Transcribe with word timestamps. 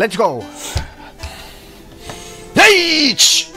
Let's 0.00 0.16
go. 0.16 0.42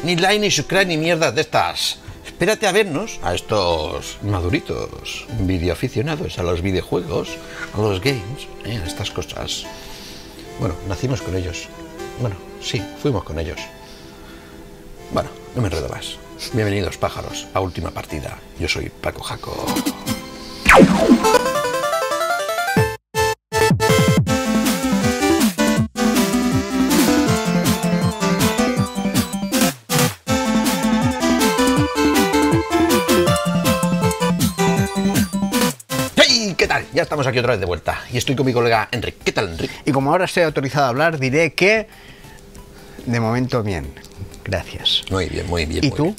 Ni 0.04 0.18
line, 0.18 0.40
ni 0.40 0.52
subscribe, 0.52 0.86
ni 0.86 0.98
mierdas 0.98 1.34
de 1.34 1.40
estas. 1.40 2.00
Espérate 2.26 2.68
a 2.68 2.74
vernos 2.74 3.18
a 3.24 3.34
estos 3.34 4.18
maduritos 4.24 5.26
videoaficionados 5.40 6.40
a 6.40 6.44
los 6.44 6.62
videojuegos, 6.62 7.30
a 7.74 7.78
los 7.80 8.02
games, 8.02 8.48
eh, 8.66 8.78
a 8.84 8.86
estas 8.86 9.10
cosas. 9.12 9.64
Bueno, 10.60 10.76
nacimos 10.90 11.22
con 11.22 11.38
ellos. 11.38 11.70
Bueno, 12.20 12.36
sí, 12.62 12.84
fuimos 13.02 13.24
con 13.24 13.40
ellos. 13.40 13.62
Bueno, 15.14 15.30
no 15.56 15.62
me 15.62 15.70
enredo 15.70 15.88
más. 15.88 16.18
Bienvenidos, 16.52 16.98
pájaros, 16.98 17.48
a 17.54 17.62
última 17.62 17.92
partida. 17.92 18.38
Yo 18.60 18.68
soy 18.68 18.90
Paco 18.90 19.24
Jaco. 19.24 19.66
Ya 37.04 37.06
estamos 37.06 37.28
aquí 37.28 37.38
otra 37.40 37.52
vez 37.52 37.60
de 37.60 37.66
vuelta. 37.66 38.00
Y 38.14 38.18
estoy 38.18 38.34
con 38.34 38.46
mi 38.46 38.54
colega 38.54 38.88
Enrique. 38.90 39.18
¿Qué 39.26 39.34
tal, 39.34 39.50
Enrique? 39.50 39.74
Y 39.84 39.92
como 39.92 40.10
ahora 40.12 40.24
estoy 40.24 40.44
autorizado 40.44 40.86
a 40.86 40.88
hablar, 40.88 41.20
diré 41.20 41.52
que 41.52 41.86
de 43.06 43.20
momento 43.20 43.62
bien. 43.62 43.94
Gracias. 44.46 45.04
Muy 45.12 45.28
bien, 45.28 45.46
muy 45.48 45.66
bien. 45.66 45.84
¿Y 45.84 45.90
muy 45.90 45.98
tú? 45.98 46.04
bien. 46.06 46.16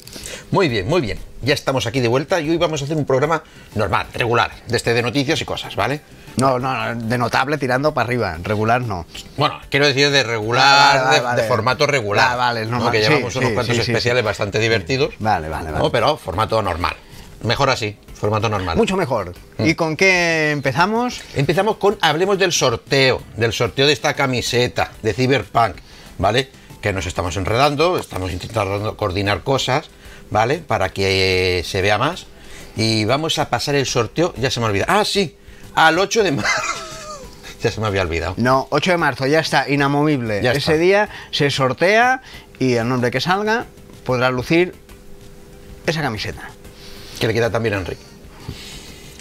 Muy 0.51 0.69
bien, 0.69 0.87
muy 0.87 1.01
bien. 1.01 1.17
Ya 1.41 1.55
estamos 1.55 1.87
aquí 1.87 2.01
de 2.01 2.07
vuelta 2.07 2.39
y 2.39 2.51
hoy 2.51 2.57
vamos 2.57 2.83
a 2.83 2.85
hacer 2.85 2.95
un 2.97 3.05
programa 3.05 3.41
normal, 3.73 4.05
regular, 4.13 4.51
de 4.67 4.77
este 4.77 4.93
de 4.93 5.01
noticias 5.01 5.41
y 5.41 5.45
cosas, 5.45 5.75
¿vale? 5.75 6.01
No, 6.37 6.59
no, 6.59 6.93
no, 6.93 7.01
de 7.03 7.17
notable 7.17 7.57
tirando 7.57 7.91
para 7.91 8.05
arriba, 8.05 8.37
regular 8.43 8.81
no. 8.81 9.07
Bueno, 9.37 9.59
quiero 9.71 9.87
decir 9.87 10.11
de 10.11 10.21
regular, 10.21 10.63
Ah, 10.63 11.01
vale, 11.05 11.15
de, 11.15 11.21
vale. 11.23 11.41
de 11.41 11.47
formato 11.47 11.87
regular. 11.87 12.27
Ah, 12.29 12.35
vale, 12.35 12.61
es 12.61 12.67
¿no? 12.67 12.73
normal. 12.75 12.91
Que 12.91 13.01
Sí, 13.03 13.09
llevamos 13.09 13.35
unos 13.37 13.49
sí, 13.49 13.55
cuantos 13.55 13.75
sí, 13.75 13.81
especiales 13.81 14.23
bastante 14.23 14.59
divertidos. 14.59 15.15
Vale, 15.17 15.49
vale, 15.49 15.71
vale. 15.71 15.83
¿no? 15.83 15.91
Pero 15.91 16.15
formato 16.15 16.61
normal. 16.61 16.95
Mejor 17.41 17.71
así, 17.71 17.97
formato 18.15 18.49
normal. 18.49 18.77
Mucho 18.77 18.95
mejor. 18.97 19.33
Mm. 19.57 19.65
¿Y 19.65 19.75
con 19.75 19.95
qué 19.95 20.51
empezamos? 20.51 21.21
Empezamos 21.35 21.77
con, 21.77 21.97
hablemos 22.01 22.39
del 22.39 22.51
sorteo, 22.51 23.21
del 23.35 23.53
sorteo 23.53 23.87
de 23.87 23.93
esta 23.93 24.13
camiseta 24.13 24.91
de 25.01 25.13
Cyberpunk, 25.13 25.75
¿vale? 26.17 26.49
Que 26.81 26.93
nos 26.93 27.05
estamos 27.05 27.35
enredando, 27.37 27.97
estamos 27.97 28.31
intentando 28.31 28.95
coordinar 28.97 29.43
cosas, 29.43 29.89
¿vale? 30.29 30.59
Para 30.59 30.89
que 30.89 31.59
eh, 31.59 31.63
se 31.63 31.81
vea 31.81 31.97
más. 31.97 32.25
Y 32.75 33.05
vamos 33.05 33.39
a 33.39 33.49
pasar 33.49 33.75
el 33.75 33.85
sorteo, 33.85 34.33
ya 34.37 34.49
se 34.51 34.59
me 34.59 34.65
ha 34.65 34.69
olvidado. 34.69 34.99
Ah, 34.99 35.05
sí, 35.05 35.35
al 35.75 35.97
8 35.97 36.23
de 36.23 36.31
marzo. 36.31 36.61
ya 37.61 37.71
se 37.71 37.79
me 37.81 37.87
había 37.87 38.01
olvidado. 38.01 38.33
No, 38.37 38.67
8 38.71 38.91
de 38.91 38.97
marzo, 38.97 39.27
ya 39.27 39.39
está, 39.39 39.69
inamovible. 39.69 40.41
Ya 40.41 40.51
Ese 40.51 40.59
está. 40.59 40.73
día 40.73 41.09
se 41.31 41.49
sortea 41.49 42.21
y 42.59 42.73
el 42.73 42.87
nombre 42.87 43.11
que 43.11 43.21
salga 43.21 43.65
podrá 44.05 44.29
lucir 44.29 44.75
esa 45.85 46.01
camiseta. 46.01 46.49
Que 47.25 47.29
le 47.29 47.33
queda 47.33 47.49
también 47.49 47.73
a 47.73 47.77
Enrique. 47.77 48.03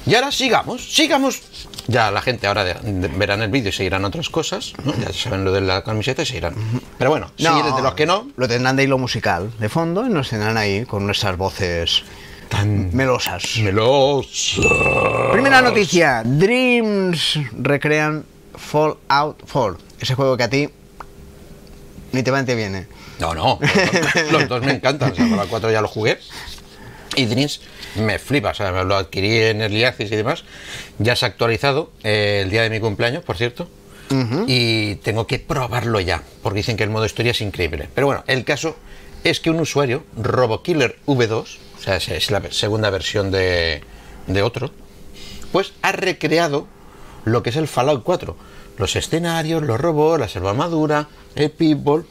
Y 0.04 0.14
ahora 0.14 0.30
sigamos, 0.30 0.94
sigamos. 0.94 1.40
Ya 1.86 2.10
la 2.10 2.20
gente 2.20 2.46
ahora 2.46 2.62
de- 2.62 2.74
de- 2.74 3.08
verán 3.08 3.40
el 3.40 3.48
vídeo 3.50 3.70
y 3.70 3.72
seguirán 3.72 4.04
otras 4.04 4.28
cosas, 4.28 4.74
¿no? 4.84 4.92
Ya 4.98 5.10
saben 5.14 5.42
lo 5.42 5.52
de 5.52 5.62
la 5.62 5.82
camiseta 5.82 6.20
y 6.20 6.26
seguirán. 6.26 6.54
Pero 6.98 7.08
bueno, 7.08 7.30
si 7.38 7.46
eres 7.46 7.74
de 7.74 7.80
los 7.80 7.94
que 7.94 8.04
no, 8.04 8.28
Lo 8.36 8.46
tendrán 8.46 8.76
de 8.76 8.84
hilo 8.84 8.98
musical 8.98 9.50
de 9.58 9.70
fondo 9.70 10.04
y 10.06 10.10
nos 10.10 10.28
tendrán 10.28 10.58
ahí 10.58 10.84
con 10.84 11.06
nuestras 11.06 11.38
voces 11.38 12.02
tan 12.50 12.94
melosas. 12.94 13.56
melosa. 13.62 14.60
Primera 15.32 15.62
noticia: 15.62 16.22
Dreams 16.26 17.38
recrean 17.58 18.26
Fallout 18.54 19.42
4. 19.50 19.78
Ese 19.98 20.14
juego 20.14 20.36
que 20.36 20.42
a 20.42 20.50
ti 20.50 20.68
ni 22.12 22.22
te 22.22 22.30
va 22.30 22.40
ni 22.40 22.46
te 22.46 22.54
viene. 22.54 22.86
No, 23.18 23.32
no, 23.34 23.58
los 24.32 24.48
dos, 24.48 24.60
me 24.62 24.72
encantan. 24.72 25.12
O 25.12 25.14
sea, 25.14 25.26
para 25.30 25.42
el 25.44 25.48
4 25.48 25.70
ya 25.72 25.80
lo 25.80 25.88
jugué. 25.88 26.18
Y 27.16 27.26
Dreams 27.26 27.60
me 27.96 28.18
flipa, 28.18 28.50
o 28.50 28.54
sea, 28.54 28.72
me 28.72 28.84
lo 28.84 28.96
adquirí 28.96 29.36
en 29.38 29.60
Early 29.62 29.84
Access 29.84 30.10
y 30.12 30.16
demás. 30.16 30.44
Ya 30.98 31.16
se 31.16 31.24
ha 31.24 31.28
actualizado 31.28 31.90
eh, 32.02 32.40
el 32.44 32.50
día 32.50 32.62
de 32.62 32.70
mi 32.70 32.80
cumpleaños, 32.80 33.22
por 33.24 33.36
cierto. 33.36 33.68
Y 34.46 34.96
tengo 34.96 35.26
que 35.26 35.38
probarlo 35.40 35.98
ya, 36.00 36.22
porque 36.42 36.58
dicen 36.58 36.76
que 36.76 36.84
el 36.84 36.90
modo 36.90 37.04
historia 37.06 37.32
es 37.32 37.40
increíble. 37.40 37.88
Pero 37.94 38.06
bueno, 38.06 38.22
el 38.28 38.44
caso 38.44 38.76
es 39.24 39.40
que 39.40 39.50
un 39.50 39.58
usuario, 39.58 40.04
RoboKiller 40.16 40.98
V2, 41.06 41.32
o 41.78 41.82
sea, 41.82 41.96
es- 41.96 42.30
la 42.30 42.40
segunda 42.52 42.90
versión 42.90 43.30
de, 43.32 43.82
de 44.28 44.42
otro, 44.42 44.70
pues 45.50 45.72
ha 45.82 45.90
recreado 45.92 46.68
lo 47.24 47.42
que 47.42 47.50
es 47.50 47.56
el 47.56 47.66
Fallout 47.66 48.04
4. 48.04 48.36
Los 48.78 48.94
escenarios, 48.94 49.62
los 49.62 49.80
robots, 49.80 50.34
la 50.36 50.50
armadura, 50.50 51.08
el 51.34 51.50
people. 51.50 52.02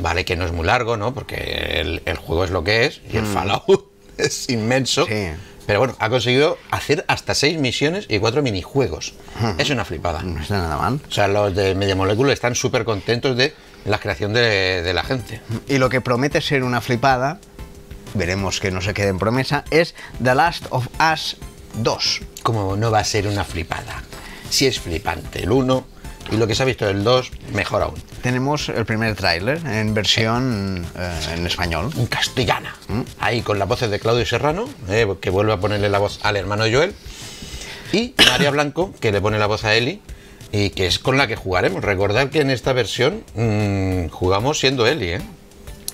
Vale, 0.00 0.24
que 0.24 0.34
no 0.36 0.44
es 0.44 0.50
muy 0.52 0.66
largo, 0.66 0.96
¿no? 0.96 1.14
Porque 1.14 1.36
el, 1.80 2.02
el 2.04 2.16
juego 2.16 2.44
es 2.44 2.50
lo 2.50 2.64
que 2.64 2.86
es 2.86 3.00
y 3.12 3.16
el 3.16 3.26
Fallout 3.26 3.84
es 4.18 4.48
inmenso. 4.48 5.06
Sí. 5.06 5.30
Pero 5.66 5.78
bueno, 5.78 5.96
ha 5.98 6.10
conseguido 6.10 6.58
hacer 6.70 7.04
hasta 7.08 7.34
seis 7.34 7.58
misiones 7.58 8.06
y 8.08 8.18
cuatro 8.18 8.42
minijuegos. 8.42 9.14
Es 9.56 9.70
una 9.70 9.84
flipada. 9.84 10.22
No 10.22 10.42
está 10.42 10.58
nada 10.58 10.76
mal. 10.76 11.00
O 11.08 11.10
sea, 11.10 11.26
los 11.26 11.54
de 11.54 11.74
Media 11.74 11.96
Molecule 11.96 12.32
están 12.32 12.54
súper 12.54 12.84
contentos 12.84 13.36
de 13.36 13.54
la 13.86 13.98
creación 13.98 14.34
de, 14.34 14.82
de 14.82 14.92
la 14.92 15.02
gente. 15.04 15.40
Y 15.66 15.78
lo 15.78 15.88
que 15.88 16.00
promete 16.00 16.40
ser 16.42 16.64
una 16.64 16.80
flipada, 16.82 17.40
veremos 18.12 18.60
que 18.60 18.70
no 18.70 18.82
se 18.82 18.92
quede 18.92 19.08
en 19.08 19.18
promesa, 19.18 19.64
es 19.70 19.94
The 20.22 20.34
Last 20.34 20.66
of 20.68 20.86
Us 21.12 21.38
2. 21.78 22.20
Como 22.42 22.76
no 22.76 22.90
va 22.90 22.98
a 22.98 23.04
ser 23.04 23.26
una 23.26 23.44
flipada. 23.44 24.02
Si 24.50 24.66
es 24.66 24.78
flipante 24.78 25.44
el 25.44 25.50
1 25.50 25.93
y 26.34 26.36
lo 26.36 26.46
que 26.46 26.54
se 26.54 26.62
ha 26.64 26.66
visto 26.66 26.86
del 26.86 27.04
2, 27.04 27.30
mejor 27.52 27.82
aún. 27.82 27.94
Tenemos 28.22 28.68
el 28.68 28.84
primer 28.84 29.14
tráiler 29.14 29.60
en 29.66 29.94
versión 29.94 30.84
eh, 30.98 31.34
en 31.34 31.46
español. 31.46 31.90
en 31.96 32.06
castellana. 32.06 32.74
Ahí 33.20 33.42
con 33.42 33.58
las 33.58 33.68
voces 33.68 33.90
de 33.90 34.00
Claudio 34.00 34.26
Serrano, 34.26 34.68
eh, 34.88 35.06
que 35.20 35.30
vuelve 35.30 35.52
a 35.52 35.58
ponerle 35.58 35.88
la 35.88 35.98
voz 35.98 36.18
al 36.22 36.36
hermano 36.36 36.64
Joel. 36.70 36.94
Y 37.92 38.14
María 38.28 38.50
Blanco, 38.50 38.92
que 39.00 39.12
le 39.12 39.20
pone 39.20 39.38
la 39.38 39.46
voz 39.46 39.64
a 39.64 39.74
Eli. 39.74 40.02
Y 40.50 40.70
que 40.70 40.86
es 40.86 40.98
con 40.98 41.16
la 41.18 41.26
que 41.26 41.36
jugaremos. 41.36 41.82
Recordad 41.82 42.30
que 42.30 42.40
en 42.40 42.50
esta 42.50 42.72
versión 42.72 43.24
mm, 43.34 44.08
jugamos 44.08 44.58
siendo 44.58 44.86
Eli, 44.86 45.14
¿eh? 45.14 45.20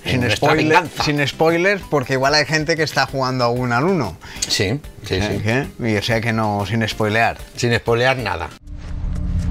Sin, 0.05 0.31
spoiler, 0.31 0.85
sin 1.05 1.27
spoilers, 1.27 1.83
porque 1.91 2.15
igual 2.15 2.35
hay 2.35 2.47
gente 2.47 2.75
que 2.75 2.83
está 2.83 3.07
jugando 3.07 3.45
aún 3.45 3.73
al 3.73 3.85
1. 3.85 4.17
Sí, 4.49 4.81
sí, 5.07 5.21
sí. 5.21 5.87
Y 5.87 5.97
o 5.97 6.03
sea 6.03 6.21
que 6.23 6.33
no, 6.33 6.65
sin 6.67 6.87
spoilear. 6.89 7.37
Sin 7.55 7.75
spoilear 7.77 8.17
nada. 8.17 8.49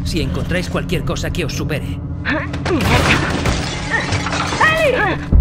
Si 0.09 0.19
encontráis 0.21 0.67
cualquier 0.67 1.05
cosa 1.05 1.29
que 1.29 1.45
os 1.45 1.53
supere, 1.53 1.99
¿Qué 4.81 5.38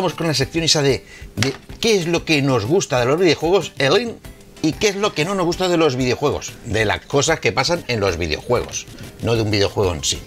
Con 0.00 0.26
la 0.26 0.34
sección 0.34 0.64
esa 0.64 0.80
de, 0.82 1.04
de 1.36 1.52
qué 1.80 1.96
es 1.98 2.06
lo 2.06 2.24
que 2.24 2.40
nos 2.40 2.64
gusta 2.64 3.00
de 3.00 3.06
los 3.06 3.20
videojuegos, 3.20 3.72
Elaine, 3.78 4.14
y 4.62 4.72
qué 4.72 4.88
es 4.88 4.96
lo 4.96 5.14
que 5.14 5.24
no 5.24 5.34
nos 5.34 5.44
gusta 5.44 5.68
de 5.68 5.76
los 5.76 5.96
videojuegos, 5.96 6.52
de 6.64 6.84
las 6.84 7.04
cosas 7.04 7.40
que 7.40 7.52
pasan 7.52 7.84
en 7.88 8.00
los 8.00 8.16
videojuegos, 8.16 8.86
no 9.22 9.36
de 9.36 9.42
un 9.42 9.50
videojuego 9.50 9.94
en 9.94 10.02
sí. 10.02 10.18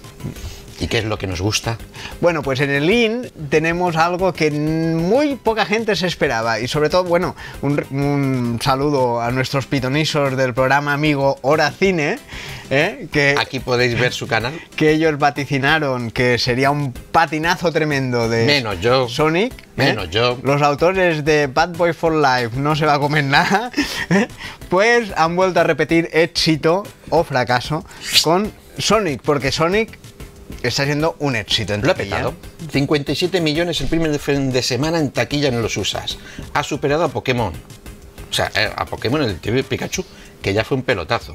¿Y 0.80 0.88
qué 0.88 1.00
es 1.00 1.06
lo 1.06 1.18
que 1.18 1.28
nos 1.28 1.40
gusta? 1.40 1.78
Bueno, 2.20 2.42
pues 2.42 2.60
en 2.60 2.70
el 2.70 2.90
IN 2.90 3.32
tenemos 3.50 3.96
algo 3.96 4.34
que 4.34 4.52
muy 4.52 5.36
poca 5.36 5.66
gente 5.66 5.96
se 5.96 6.08
esperaba 6.08 6.60
y 6.60 6.68
sobre 6.68 6.90
todo, 6.90 7.04
bueno, 7.04 7.36
un, 7.62 7.84
un 7.92 8.60
saludo 8.62 9.22
a 9.22 9.32
nuestros 9.32 9.66
pitonisos 9.66 10.36
del 10.36 10.54
programa 10.54 10.94
amigo 10.94 11.38
Hora 11.42 11.72
Cine, 11.72 12.20
¿eh? 12.70 13.08
que, 13.12 13.36
Aquí 13.38 13.60
podéis 13.60 14.00
ver 14.00 14.14
su 14.14 14.28
canal. 14.28 14.54
que 14.76 14.92
ellos 14.92 15.18
vaticinaron 15.18 16.12
que 16.12 16.38
sería 16.38 16.72
un 16.72 16.94
patinazo 16.94 17.72
tremendo 17.72 18.30
de 18.30 18.46
Menos 18.46 18.80
yo. 18.82 19.08
Sonic. 19.08 19.54
¿eh? 19.54 19.66
Menos 19.76 20.10
yo. 20.10 20.38
Los 20.44 20.62
autores 20.62 21.26
de 21.26 21.48
Bad 21.48 21.76
Boy 21.76 21.94
for 21.94 22.14
Life 22.14 22.58
no 22.58 22.76
se 22.76 22.86
va 22.86 22.96
a 22.96 23.00
comer 23.00 23.24
nada, 23.24 23.72
¿eh? 24.10 24.28
pues 24.70 25.12
han 25.16 25.36
vuelto 25.36 25.60
a 25.60 25.64
repetir 25.64 26.10
éxito 26.14 26.84
o 27.10 27.24
fracaso 27.24 27.86
con 28.24 28.52
Sonic, 28.78 29.22
porque 29.22 29.52
Sonic 29.52 29.98
está 30.62 30.86
siendo 30.86 31.16
un 31.20 31.36
éxito 31.36 31.74
en 31.74 31.82
Lo 31.82 31.92
ha 31.92 31.96
petado. 31.96 32.34
57 32.72 33.42
millones 33.42 33.82
el 33.82 33.88
primer 33.88 34.18
fin 34.20 34.52
de 34.52 34.62
semana 34.62 35.00
en 35.00 35.12
taquilla 35.12 35.50
en 35.50 35.62
los 35.62 35.76
USAs. 35.78 36.18
Ha 36.54 36.64
superado 36.64 37.04
a 37.04 37.10
Pokémon. 37.10 37.54
O 38.30 38.34
sea, 38.34 38.52
a 38.76 38.86
Pokémon 38.86 39.22
el 39.22 39.40
TV 39.40 39.64
Pikachu, 39.64 40.04
que 40.44 40.54
ya 40.54 40.64
fue 40.64 40.78
un 40.78 40.84
pelotazo. 40.84 41.34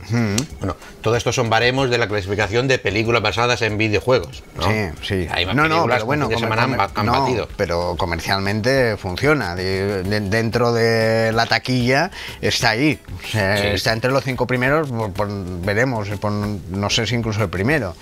Bueno, 0.60 0.76
todo 1.00 1.16
esto 1.16 1.32
son 1.32 1.50
baremos 1.50 1.90
de 1.90 1.98
la 1.98 2.06
clasificación 2.06 2.68
de 2.68 2.78
películas 2.78 3.22
basadas 3.22 3.62
en 3.62 3.76
videojuegos. 3.78 4.44
¿no? 4.56 4.62
Sí, 4.70 4.90
sí. 5.02 5.26
Hay 5.32 5.46
más 5.46 5.56
no, 5.56 5.66
no, 5.66 5.86
pero 5.86 6.04
bueno, 6.04 6.28
que 6.28 6.34
de 6.36 6.40
comer- 6.42 6.58
semana 6.60 6.90
han, 6.94 7.06
no, 7.06 7.12
batido. 7.22 7.48
pero 7.56 7.96
comercialmente 7.98 8.96
funciona. 8.98 9.56
De- 9.56 10.02
de- 10.04 10.20
dentro 10.20 10.72
de 10.72 11.32
la 11.32 11.46
taquilla 11.46 12.10
está 12.40 12.70
ahí. 12.70 13.00
O 13.24 13.26
sea, 13.26 13.56
Sí. 13.56 13.66
Está 13.68 13.92
entre 13.94 14.10
los 14.12 14.22
cinco 14.22 14.46
primeros, 14.46 14.88
por- 14.90 15.12
por- 15.12 15.28
veremos, 15.64 16.08
por- 16.20 16.30
no 16.30 16.90
sé 16.90 17.06
si 17.06 17.14
incluso 17.14 17.42
el 17.42 17.48
primero. 17.48 17.96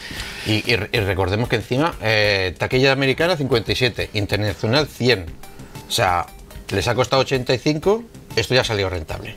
Y, 0.45 0.55
y- 0.71 0.89
y 0.93 1.01
recordemos 1.01 1.49
que 1.49 1.57
encima, 1.57 1.95
eh, 2.03 2.55
taquilla 2.59 2.91
americana 2.93 3.37
57, 3.37 4.11
internacional 4.15 4.89
100. 4.89 5.27
O 5.89 5.91
sea, 5.91 6.27
les 6.71 6.89
ha 6.89 6.95
costado 6.97 7.23
85, 7.23 8.03
esto 8.35 8.55
ya 8.55 8.63
ha 8.63 8.65
salido 8.65 8.91
rentable. 8.91 9.37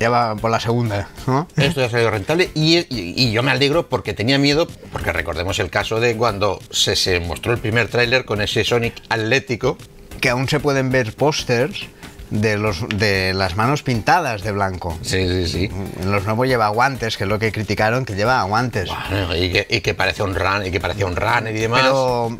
Ya 0.00 0.10
va 0.10 0.36
por 0.36 0.50
la 0.50 0.60
segunda, 0.60 1.08
¿no? 1.26 1.48
Esto 1.56 1.80
ya 1.80 1.86
ha 1.86 1.90
salido 1.90 2.10
rentable 2.10 2.50
y, 2.54 2.76
y- 2.78 2.86
y 2.90 3.32
yo 3.32 3.42
me 3.42 3.50
alegro 3.50 3.88
porque 3.88 4.12
tenía 4.12 4.38
miedo, 4.38 4.66
porque 4.92 5.12
recordemos 5.12 5.58
el 5.58 5.70
caso 5.70 6.00
de 6.00 6.16
cuando 6.16 6.58
se, 6.70 6.96
se 6.96 7.18
mostró 7.20 7.52
el 7.52 7.58
primer 7.58 7.88
tráiler 7.88 8.24
con 8.24 8.40
ese 8.42 8.64
Sonic 8.64 8.94
Atlético. 9.08 9.78
Que 10.20 10.30
aún 10.30 10.48
se 10.48 10.60
pueden 10.60 10.90
ver 10.90 11.14
pósters 11.14 11.86
de, 12.30 12.56
los, 12.56 12.88
de 12.88 13.34
las 13.34 13.54
manos 13.56 13.82
pintadas 13.82 14.42
de 14.42 14.50
blanco. 14.52 14.98
Sí, 15.02 15.28
sí, 15.28 15.46
sí. 15.46 15.70
En 16.00 16.10
los 16.10 16.24
nuevos 16.24 16.46
lleva 16.48 16.68
guantes, 16.68 17.16
que 17.18 17.24
es 17.24 17.28
lo 17.28 17.38
que 17.38 17.52
criticaron, 17.52 18.04
que 18.06 18.14
lleva 18.14 18.42
guantes. 18.44 18.88
Bueno, 19.10 19.36
y, 19.36 19.52
que, 19.52 19.66
y 19.68 19.80
que 19.82 19.92
parece 19.94 20.22
un 20.22 20.34
run, 20.34 20.64
y 20.66 20.70
que 20.70 20.80
parecía 20.80 21.04
un 21.06 21.16
runner 21.16 21.54
y 21.54 21.60
demás. 21.60 21.82
Pero 21.82 22.36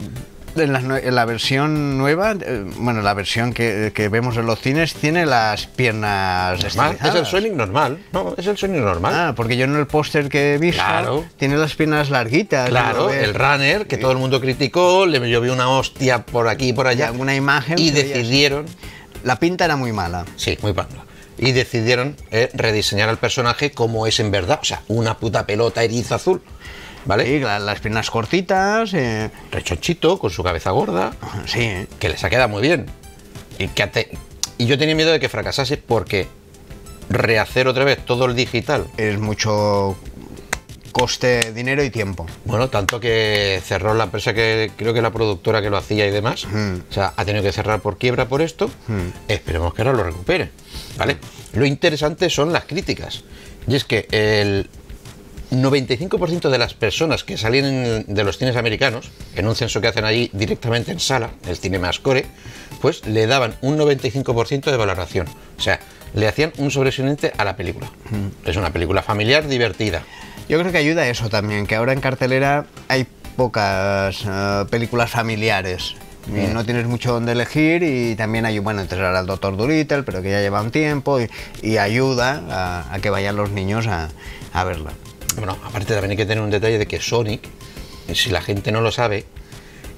en 0.65 0.73
la, 0.73 0.81
nue- 0.81 1.03
en 1.05 1.15
la 1.15 1.25
versión 1.25 1.99
nueva, 1.99 2.33
eh, 2.41 2.65
bueno, 2.79 3.03
la 3.03 3.15
versión 3.15 3.53
que, 3.53 3.93
que 3.95 4.09
vemos 4.09 4.37
en 4.37 4.47
los 4.47 4.61
cines 4.61 4.95
tiene 4.95 5.27
las 5.27 5.67
piernas 5.67 6.63
Normal, 6.77 6.99
es 7.03 7.15
el. 7.15 7.27
Sonic 7.27 7.53
normal. 7.53 7.99
No, 8.13 8.35
es 8.37 8.47
el 8.47 8.57
Sonic 8.57 8.81
normal. 8.81 9.13
Ah, 9.15 9.33
porque 9.37 9.57
yo 9.57 9.65
en 9.65 9.77
el 9.77 9.87
póster 9.87 10.29
que 10.29 10.55
he 10.55 10.59
visto 10.59 10.83
Claro. 10.83 11.25
tiene 11.37 11.57
las 11.57 11.75
piernas 11.75 12.11
larguitas. 12.11 12.69
Claro, 12.69 13.11
el 13.13 13.35
runner 13.35 13.87
que 13.87 13.99
todo 13.99 14.13
el 14.13 14.19
mundo 14.19 14.41
criticó, 14.41 15.07
le 15.07 15.19
llovió 15.31 15.53
una 15.53 15.69
hostia 15.69 16.25
por 16.25 16.49
aquí 16.49 16.69
y 16.69 16.73
por 16.73 16.87
allá. 16.87 17.09
alguna 17.09 17.35
imagen 17.35 17.79
Y 17.79 17.91
decidieron, 17.91 18.67
La 19.25 19.39
pinta 19.39 19.65
era 19.65 19.77
muy 19.77 19.93
mala. 19.93 20.25
sí, 20.37 20.57
muy 20.63 20.73
panda. 20.73 21.05
Y 21.39 21.53
decidieron 21.53 22.17
eh, 22.31 22.49
rediseñar 22.55 23.11
al 23.11 23.19
personaje 23.19 23.71
como 23.71 24.07
es 24.07 24.21
en 24.21 24.31
verdad. 24.31 24.59
O 24.63 24.65
sea, 24.65 24.81
una 24.89 25.19
puta 25.19 25.45
pelota 25.47 25.83
eriza 25.83 26.15
azul. 26.15 26.41
¿Vale? 27.07 27.25
Sí, 27.25 27.39
la- 27.41 27.59
las 27.59 27.81
piernas 27.81 28.11
cortitas. 28.11 28.93
eh, 28.95 29.31
Rechonchito, 29.53 30.19
con 30.19 30.31
su 30.31 30.43
cabeza 30.43 30.71
gorda. 30.73 31.13
sí, 31.47 31.87
que 31.99 32.09
les 32.09 32.23
ha 32.25 32.31
quedado 32.31 32.49
muy 32.49 32.63
bien. 32.63 32.87
Y, 33.59 33.69
que 33.69 33.83
ate- 33.85 34.09
y 34.59 34.67
yo 34.67 34.77
tenía 34.79 34.95
miedo 34.95 35.13
de 35.13 35.21
que 35.21 35.29
fracasase 35.29 35.77
porque 35.77 36.27
rehacer 37.09 37.69
otra 37.69 37.85
vez 37.85 38.05
todo 38.05 38.25
el 38.27 38.35
digital, 38.35 38.87
es 38.97 39.19
mucho 39.21 39.97
coste, 40.93 41.53
dinero 41.53 41.85
y 41.85 41.91
tiempo. 41.91 42.27
bueno, 42.47 42.69
tanto 42.71 42.99
que 42.99 43.61
cerró 43.65 43.93
la 43.95 44.05
empresa 44.05 44.33
que 44.33 44.71
creo 44.77 44.95
que 44.95 45.03
la 45.03 45.13
productora 45.13 45.61
que 45.61 45.69
lo 45.69 45.77
hacía 45.77 46.07
y 46.07 46.11
demás, 46.11 46.47
o 46.47 46.93
sea, 46.93 47.13
ha 47.17 47.25
tenido 47.27 47.45
que 47.45 47.53
cerrar 47.53 47.81
por 47.81 47.99
quiebra 47.99 48.29
por 48.29 48.41
esto, 48.41 48.71
esperemos 49.29 49.75
que 49.75 49.83
ahora 49.83 49.93
lo 49.95 50.03
recupere, 50.05 50.51
¿vale? 50.97 51.19
Lo 51.53 51.67
interesante 51.67 52.31
son 52.31 52.51
las 52.53 52.65
críticas, 52.65 53.25
y 53.69 53.75
es 53.77 53.85
que 53.85 54.07
el 54.11 54.71
95% 55.51 56.51
de 56.51 56.59
las 56.59 56.75
personas 56.75 57.25
que 57.25 57.37
salían 57.39 57.67
en- 57.67 58.05
de 58.15 58.25
los 58.25 58.39
cines 58.39 58.57
americanos, 58.57 59.11
en 59.35 59.47
un 59.47 59.55
censo 59.55 59.81
que 59.81 59.89
hacen 59.89 60.05
allí 60.05 60.31
directamente 60.33 60.93
en 60.93 61.01
sala, 61.01 61.31
el 61.47 61.57
cine 61.57 61.79
Mascore, 61.79 62.27
pues 62.81 63.07
le 63.07 63.27
daban 63.27 63.55
un 63.63 63.77
95% 63.79 64.71
de 64.71 64.77
valoración. 64.77 65.27
O 65.59 65.61
sea, 65.61 65.81
le 66.15 66.27
hacían 66.29 66.53
un 66.59 66.71
sobresaliente 66.71 67.33
a 67.37 67.45
la 67.45 67.57
película. 67.57 67.91
Es 68.45 68.57
una 68.57 68.73
película 68.73 69.03
familiar 69.03 69.47
divertida. 69.47 70.03
Yo 70.49 70.59
creo 70.61 70.71
que 70.73 70.79
ayuda 70.79 71.09
eso 71.09 71.29
también, 71.29 71.67
que 71.67 71.75
ahora 71.77 71.93
en 71.93 72.01
cartelera 72.01 72.67
hay 72.89 73.07
pocas 73.37 74.25
eh, 74.27 74.65
películas 74.71 75.11
familiares. 75.11 75.95
Y 76.29 76.53
no 76.53 76.65
tienes 76.65 76.87
mucho 76.87 77.13
donde 77.13 77.33
elegir 77.33 77.85
y 77.85 78.17
también 78.17 78.47
hay, 78.47 78.59
bueno, 78.59 78.81
entrar 78.81 79.15
al 79.15 79.27
Doctor 79.27 79.57
Dolittle, 79.57 80.03
pero 80.03 80.23
que 80.23 80.31
ya 80.31 80.41
lleva 80.41 80.61
un 80.61 80.73
tiempo 80.73 81.21
y, 81.21 81.29
y 81.63 81.77
ayuda 81.79 82.43
a, 82.51 82.95
a 82.95 82.99
que 82.99 83.11
vayan 83.11 83.37
los 83.37 83.51
niños 83.51 83.87
a, 83.87 84.09
a 84.53 84.65
verla. 84.65 84.91
Bueno, 85.37 85.57
aparte 85.65 85.93
también 85.93 86.13
hay 86.13 86.17
que 86.17 86.27
tener 86.27 86.43
un 86.43 86.51
detalle 86.51 86.79
de 86.79 86.87
que 86.87 87.01
Sonic, 87.01 87.49
si 88.15 88.31
la 88.31 88.41
gente 88.41 88.73
no 88.73 88.81
lo 88.81 88.91
sabe, 88.91 89.27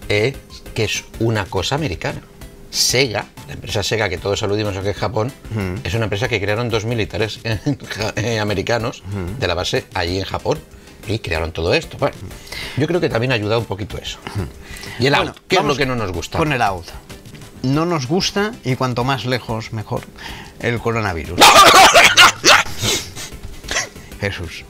es 0.08 0.34
que 0.74 0.84
es 0.84 1.04
una 1.20 1.44
cosa 1.44 1.74
americana. 1.76 2.22
Sega, 2.70 3.26
la 3.46 3.54
empresa 3.54 3.82
Sega 3.82 4.08
que 4.08 4.18
todos 4.18 4.42
aludimos 4.42 4.76
aquí 4.76 4.88
en 4.88 4.94
Japón, 4.94 5.32
es 5.84 5.94
una 5.94 6.04
empresa 6.04 6.28
que 6.28 6.40
crearon 6.40 6.68
dos 6.68 6.84
militares 6.84 7.40
eh, 8.16 8.38
americanos 8.38 9.02
de 9.38 9.46
la 9.46 9.54
base 9.54 9.86
allí 9.94 10.18
en 10.18 10.24
Japón 10.24 10.58
y 11.06 11.18
crearon 11.20 11.52
todo 11.52 11.72
esto. 11.72 11.96
Bueno, 11.98 12.16
yo 12.76 12.86
creo 12.86 13.00
que 13.00 13.08
también 13.08 13.32
ha 13.32 13.36
ayudado 13.36 13.60
un 13.60 13.66
poquito 13.66 13.96
eso. 13.96 14.18
Y 14.98 15.06
el 15.06 15.14
Bueno, 15.14 15.30
out, 15.30 15.40
¿qué 15.48 15.56
es 15.56 15.64
lo 15.64 15.76
que 15.76 15.86
no 15.86 15.96
nos 15.96 16.12
gusta? 16.12 16.36
Con 16.36 16.52
el 16.52 16.60
out. 16.60 16.86
No 17.62 17.86
nos 17.86 18.06
gusta 18.06 18.52
y 18.64 18.76
cuanto 18.76 19.04
más 19.04 19.24
lejos 19.24 19.72
mejor 19.72 20.02
el 20.60 20.78
coronavirus. 20.78 21.40
Jesús. 24.20 24.64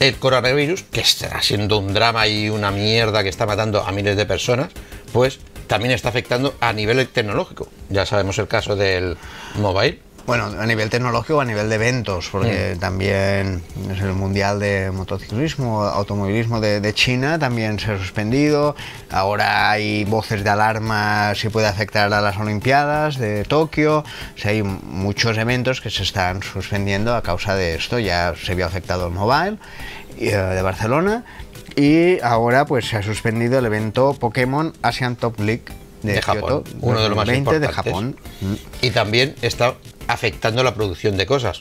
El 0.00 0.16
coronavirus, 0.16 0.82
que 0.84 1.00
está 1.00 1.40
siendo 1.42 1.78
un 1.78 1.94
drama 1.94 2.26
y 2.26 2.48
una 2.48 2.70
mierda 2.70 3.22
que 3.22 3.28
está 3.28 3.46
matando 3.46 3.82
a 3.82 3.92
miles 3.92 4.16
de 4.16 4.26
personas, 4.26 4.70
pues 5.12 5.38
también 5.66 5.92
está 5.92 6.08
afectando 6.08 6.54
a 6.60 6.72
nivel 6.72 7.06
tecnológico. 7.08 7.68
Ya 7.88 8.06
sabemos 8.06 8.38
el 8.38 8.48
caso 8.48 8.76
del 8.76 9.16
mobile. 9.56 10.00
Bueno, 10.26 10.46
a 10.58 10.64
nivel 10.64 10.88
tecnológico, 10.88 11.42
a 11.42 11.44
nivel 11.44 11.68
de 11.68 11.74
eventos, 11.74 12.30
porque 12.30 12.76
también 12.80 13.62
es 13.92 14.00
el 14.00 14.14
Mundial 14.14 14.58
de 14.58 14.90
Motociclismo, 14.90 15.82
Automovilismo 15.82 16.60
de, 16.60 16.80
de 16.80 16.94
China, 16.94 17.38
también 17.38 17.78
se 17.78 17.92
ha 17.92 17.98
suspendido. 17.98 18.74
Ahora 19.10 19.70
hay 19.70 20.04
voces 20.04 20.42
de 20.42 20.48
alarma 20.48 21.34
si 21.34 21.50
puede 21.50 21.66
afectar 21.66 22.10
a 22.10 22.20
las 22.22 22.38
Olimpiadas 22.38 23.18
de 23.18 23.44
Tokio. 23.44 23.98
O 23.98 24.38
sea, 24.38 24.52
hay 24.52 24.62
muchos 24.62 25.36
eventos 25.36 25.82
que 25.82 25.90
se 25.90 26.02
están 26.02 26.42
suspendiendo 26.42 27.14
a 27.14 27.22
causa 27.22 27.54
de 27.54 27.74
esto. 27.74 27.98
Ya 27.98 28.34
se 28.42 28.54
vio 28.54 28.64
afectado 28.64 29.08
el 29.08 29.12
Mobile 29.12 29.58
eh, 30.18 30.34
de 30.34 30.62
Barcelona 30.62 31.24
y 31.76 32.20
ahora 32.20 32.64
pues 32.64 32.88
se 32.88 32.96
ha 32.96 33.02
suspendido 33.02 33.58
el 33.58 33.66
evento 33.66 34.14
Pokémon 34.14 34.72
Asian 34.80 35.16
Top 35.16 35.38
League 35.40 35.64
de, 36.02 36.14
de 36.14 36.22
Japón, 36.22 36.62
Kyoto 36.62 36.64
uno 36.80 37.00
de 37.02 37.08
los 37.08 37.16
más 37.16 37.26
2020 37.26 37.60
de 37.60 37.66
importantes. 37.66 37.74
Japón. 37.74 38.16
Mm. 38.40 38.54
Y 38.86 38.90
también 38.90 39.34
está 39.42 39.74
afectando 40.08 40.62
la 40.62 40.74
producción 40.74 41.16
de 41.16 41.26
cosas. 41.26 41.60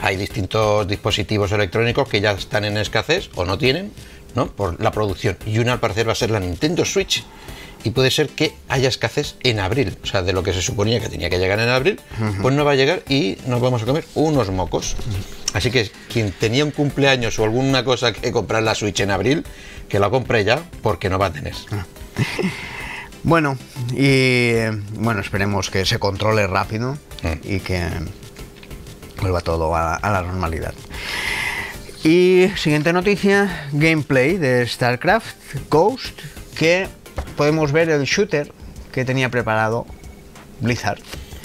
Hay 0.00 0.16
distintos 0.16 0.86
dispositivos 0.86 1.52
electrónicos 1.52 2.08
que 2.08 2.20
ya 2.20 2.32
están 2.32 2.64
en 2.64 2.76
escasez 2.76 3.30
o 3.34 3.44
no 3.44 3.58
tienen, 3.58 3.92
¿no? 4.34 4.46
Por 4.46 4.80
la 4.80 4.92
producción. 4.92 5.36
Y 5.46 5.58
una 5.58 5.72
al 5.74 5.80
parecer 5.80 6.06
va 6.08 6.12
a 6.12 6.16
ser 6.16 6.30
la 6.30 6.40
Nintendo 6.40 6.84
Switch. 6.84 7.24
Y 7.84 7.90
puede 7.90 8.10
ser 8.10 8.28
que 8.28 8.54
haya 8.68 8.88
escasez 8.88 9.36
en 9.44 9.60
abril. 9.60 9.96
O 10.02 10.06
sea, 10.06 10.22
de 10.22 10.32
lo 10.32 10.42
que 10.42 10.52
se 10.52 10.62
suponía 10.62 11.00
que 11.00 11.08
tenía 11.08 11.30
que 11.30 11.38
llegar 11.38 11.60
en 11.60 11.68
abril, 11.68 12.00
pues 12.42 12.54
no 12.54 12.64
va 12.64 12.72
a 12.72 12.74
llegar 12.74 13.02
y 13.08 13.38
nos 13.46 13.60
vamos 13.60 13.82
a 13.82 13.86
comer 13.86 14.04
unos 14.14 14.50
mocos. 14.50 14.96
Así 15.54 15.70
que 15.70 15.88
quien 16.12 16.32
tenía 16.32 16.64
un 16.64 16.72
cumpleaños 16.72 17.38
o 17.38 17.44
alguna 17.44 17.84
cosa 17.84 18.12
que 18.12 18.32
comprar 18.32 18.64
la 18.64 18.74
Switch 18.74 18.98
en 19.00 19.12
abril, 19.12 19.44
que 19.88 20.00
la 20.00 20.10
compre 20.10 20.44
ya 20.44 20.62
porque 20.82 21.08
no 21.08 21.18
va 21.18 21.26
a 21.26 21.32
tener. 21.32 21.54
Bueno, 23.24 23.58
y 23.92 23.96
eh, 24.06 24.70
bueno, 24.94 25.20
esperemos 25.20 25.70
que 25.70 25.84
se 25.84 25.98
controle 25.98 26.46
rápido 26.46 26.96
Y 27.44 27.60
que 27.60 27.86
vuelva 29.20 29.40
todo 29.40 29.74
a, 29.74 29.94
a 29.96 30.12
la 30.12 30.22
normalidad. 30.22 30.74
Y 32.04 32.46
siguiente 32.56 32.92
noticia, 32.92 33.68
gameplay 33.72 34.36
de 34.36 34.66
StarCraft 34.66 35.36
Ghost, 35.68 36.20
que 36.56 36.86
podemos 37.36 37.72
ver 37.72 37.90
el 37.90 38.04
shooter 38.04 38.52
que 38.92 39.04
tenía 39.04 39.28
preparado 39.30 39.84
Blizzard. 40.60 41.00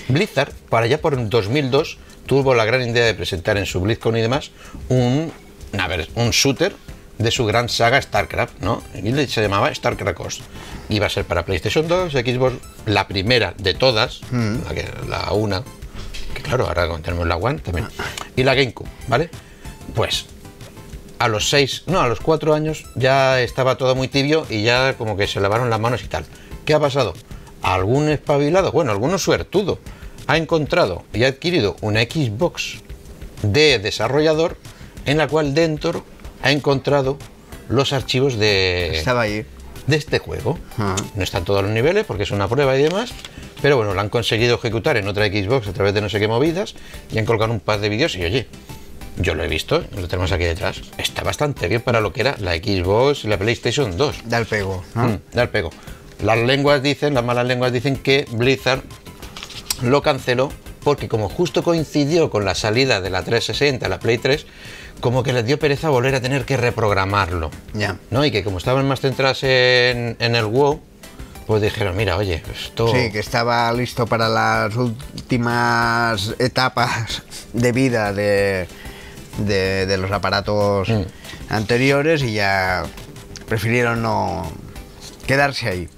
Blizzard, 0.08 0.54
para 0.70 0.86
allá 0.86 1.02
por 1.02 1.30
2002, 1.30 1.98
tuvo 2.26 2.54
la 2.54 2.66
gran 2.66 2.88
idea 2.88 3.06
de 3.06 3.14
presentar 3.14 3.58
en 3.58 3.66
su 3.66 3.82
BlizzCon 3.82 4.18
y 4.18 4.22
demás 4.22 4.52
un, 4.90 5.32
a 5.78 5.88
ver, 5.88 6.08
un 6.16 6.32
shooter 6.32 6.76
de 7.18 7.32
su 7.32 7.46
gran 7.46 7.70
saga 7.70 8.02
StarCraft, 8.02 8.60
¿no? 8.60 8.84
Y 8.96 9.12
se 9.28 9.42
llamaba 9.42 9.74
StarCraft 9.74 10.18
Ghost. 10.18 10.42
Iba 10.90 11.08
a 11.08 11.10
ser 11.10 11.26
para 11.26 11.46
PlayStation 11.46 11.88
2, 11.88 12.12
Xbox, 12.12 12.56
la 12.86 13.08
primera 13.08 13.54
de 13.58 13.74
todas, 13.74 14.22
la, 14.32 14.74
que, 14.74 14.86
la 15.08 15.32
una, 15.32 15.64
que 16.34 16.42
claro, 16.42 16.68
ahora 16.68 16.88
tenemos 17.02 17.28
la 17.28 17.38
One 17.38 17.60
también, 17.60 17.88
y 18.36 18.44
la 18.44 18.54
GameCube, 18.54 18.90
¿vale? 19.08 19.30
Pues 19.96 20.26
a 21.20 21.30
los 21.30 21.50
seis, 21.50 21.84
no, 21.88 22.02
a 22.02 22.08
los 22.10 22.20
cuatro 22.20 22.54
años 22.54 22.86
ya 22.96 23.40
estaba 23.40 23.78
todo 23.78 23.96
muy 23.96 24.10
tibio 24.10 24.46
y 24.50 24.64
ya 24.64 24.96
como 24.98 25.16
que 25.16 25.26
se 25.26 25.40
lavaron 25.40 25.70
las 25.70 25.80
manos 25.80 26.04
y 26.04 26.08
tal. 26.08 26.26
¿Qué 26.66 26.74
ha 26.74 26.80
pasado? 26.80 27.14
Algún 27.62 28.10
espabilado, 28.10 28.74
bueno, 28.74 28.92
alguno 28.92 29.18
suertudo, 29.18 29.80
ha 30.28 30.38
encontrado 30.38 31.04
y 31.14 31.24
ha 31.24 31.28
adquirido 31.28 31.78
una 31.82 32.02
Xbox 32.02 32.82
de 33.42 33.80
desarrollador 33.80 34.58
en 35.06 35.18
la 35.18 35.28
cual 35.28 35.54
dentro 35.54 36.04
ha 36.42 36.52
encontrado 36.52 37.18
los 37.70 37.94
archivos 37.94 38.38
de, 38.38 38.98
Estaba 38.98 39.22
ahí. 39.22 39.46
De 39.88 39.96
este 39.96 40.20
juego. 40.20 40.58
Ah. 40.78 40.96
No 41.16 41.24
están 41.24 41.46
todos 41.46 41.64
los 41.64 41.72
niveles 41.72 42.06
porque 42.06 42.24
es 42.24 42.32
una 42.32 42.48
prueba 42.48 42.78
y 42.78 42.84
demás, 42.84 43.14
pero 43.62 43.78
bueno, 43.78 43.94
lo 43.94 44.02
han 44.02 44.10
conseguido 44.10 44.56
ejecutar 44.56 44.98
en 44.98 45.08
otra 45.08 45.28
Xbox 45.28 45.68
a 45.68 45.74
través 45.74 45.94
de 45.94 46.02
no 46.02 46.10
sé 46.10 46.20
qué 46.20 46.28
movidas 46.28 46.76
y 47.12 47.18
han 47.18 47.26
colgado 47.26 47.52
un 47.52 47.60
par 47.60 47.80
de 47.80 47.90
vídeos 47.90 48.16
y 48.16 48.24
oye, 48.24 48.48
yo 49.18 49.36
lo 49.36 49.44
he 49.44 49.48
visto, 49.48 49.84
lo 49.96 50.08
tenemos 50.08 50.32
aquí 50.32 50.44
detrás. 50.44 50.82
Está 50.98 51.24
bastante 51.24 51.68
bien 51.68 51.82
para 51.82 52.02
lo 52.02 52.14
que 52.14 52.22
era 52.22 52.36
la 52.40 52.54
Xbox 52.54 53.26
y 53.26 53.28
la 53.28 53.38
PlayStation 53.38 53.96
2. 53.96 54.24
Da 54.26 54.38
el 54.38 54.46
pego, 54.46 54.84
¿no? 54.96 55.08
Mm, 55.08 55.20
da 55.34 55.44
el 55.44 55.50
pego. 55.50 55.70
Las 56.24 56.40
lenguas 56.40 56.82
dicen, 56.82 57.14
las 57.14 57.24
malas 57.24 57.46
lenguas 57.46 57.72
dicen 57.72 57.98
que 57.98 58.26
Blizzard 58.32 58.82
lo 59.82 60.02
canceló 60.02 60.52
porque 60.84 61.08
como 61.08 61.30
justo 61.30 61.64
coincidió 61.64 62.30
con 62.30 62.46
la 62.46 62.56
salida 62.56 63.02
de 63.02 63.10
la 63.10 63.24
360 63.24 63.86
a 63.86 63.90
la 63.90 64.00
Play 64.00 64.18
3, 64.18 64.46
como 65.00 65.24
que 65.24 65.34
les 65.34 65.46
dio 65.46 65.58
pereza 65.60 65.90
volver 65.90 66.16
a 66.16 66.22
tener 66.22 66.46
que 66.46 66.58
reprogramarlo. 66.58 67.52
Ya. 67.74 67.98
¿no? 68.12 68.24
Y 68.26 68.32
que 68.32 68.44
como 68.44 68.58
estaban 68.58 68.88
más 68.88 69.00
centrados 69.02 69.44
en, 69.44 70.16
en 70.20 70.36
el 70.36 70.46
WoW, 70.46 70.80
pues 71.48 71.62
dijeron, 71.62 71.96
mira, 71.98 72.16
oye, 72.18 72.42
esto... 72.54 72.88
Sí, 72.88 73.12
que 73.12 73.20
estaba 73.20 73.72
listo 73.74 74.06
para 74.08 74.30
las 74.30 74.76
últimas 74.78 76.36
etapas 76.40 77.24
de 77.54 77.72
vida 77.72 78.14
de, 78.14 78.68
de- 79.40 79.86
de 79.86 79.98
los 79.98 80.12
aparatos 80.12 80.88
Mm. 80.90 81.02
anteriores 81.50 82.22
y 82.24 82.34
ya 82.34 82.84
prefirieron 83.48 84.02
no 84.02 84.50
quedarse 85.28 85.68
ahí. 85.68 85.90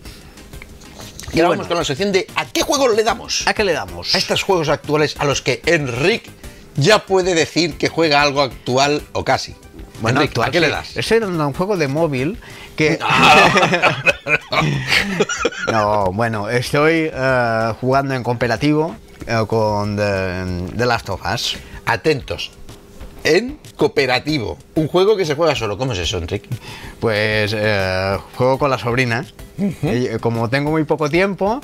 Y 1.36 1.42
ahora 1.42 1.50
vamos 1.50 1.68
con 1.68 1.76
la 1.76 1.84
sección 1.84 2.14
de 2.14 2.28
¿a 2.38 2.46
qué 2.46 2.62
juegos 2.62 2.96
le 2.96 3.04
damos? 3.04 3.46
¿A 3.46 3.54
qué 3.54 3.66
le 3.66 3.74
damos? 3.74 4.16
A 4.16 4.18
estos 4.18 4.42
juegos 4.42 4.70
actuales 4.70 5.18
a 5.20 5.26
los 5.26 5.42
que 5.42 5.62
Enric 5.66 6.24
ya 6.78 7.06
puede 7.06 7.36
decir 7.36 7.78
que 7.78 7.90
juega 7.90 8.22
algo 8.22 8.42
actual 8.42 9.02
o 9.12 9.26
casi. 9.26 9.54
Bueno, 10.00 10.22
Enric, 10.22 10.30
actual, 10.30 10.48
¿a 10.48 10.52
qué 10.52 10.62
le 10.62 10.70
das? 10.70 10.96
Estoy 10.96 11.20
dando 11.20 11.44
a 11.44 11.48
un 11.48 11.54
juego 11.54 11.76
de 11.76 11.90
móvil 11.90 12.40
que... 12.78 12.98
no, 15.74 16.06
bueno, 16.14 16.50
estoy 16.50 17.12
eh, 17.14 17.74
jugando 17.82 18.14
en 18.14 18.24
cooperativo 18.24 18.96
eh, 19.28 19.44
con 19.46 19.98
The, 19.98 20.78
The 20.78 20.86
Last 20.86 21.10
of 21.10 21.20
Us. 21.26 21.58
Atentos. 21.86 22.52
En 23.26 23.60
cooperativo. 23.76 24.58
Un 24.76 24.88
juego 24.88 25.18
que 25.18 25.26
se 25.26 25.36
juega 25.36 25.56
solo. 25.56 25.78
¿Cómo 25.78 25.94
es 25.94 26.00
eso, 26.00 26.18
Enric? 26.18 26.44
Pues 27.00 27.54
eh, 27.56 28.18
juego 28.38 28.58
con 28.58 28.70
la 28.70 28.78
sobrina. 28.78 29.26
Como 30.20 30.50
tengo 30.50 30.72
muy 30.72 30.84
poco 30.84 31.10
tiempo, 31.10 31.62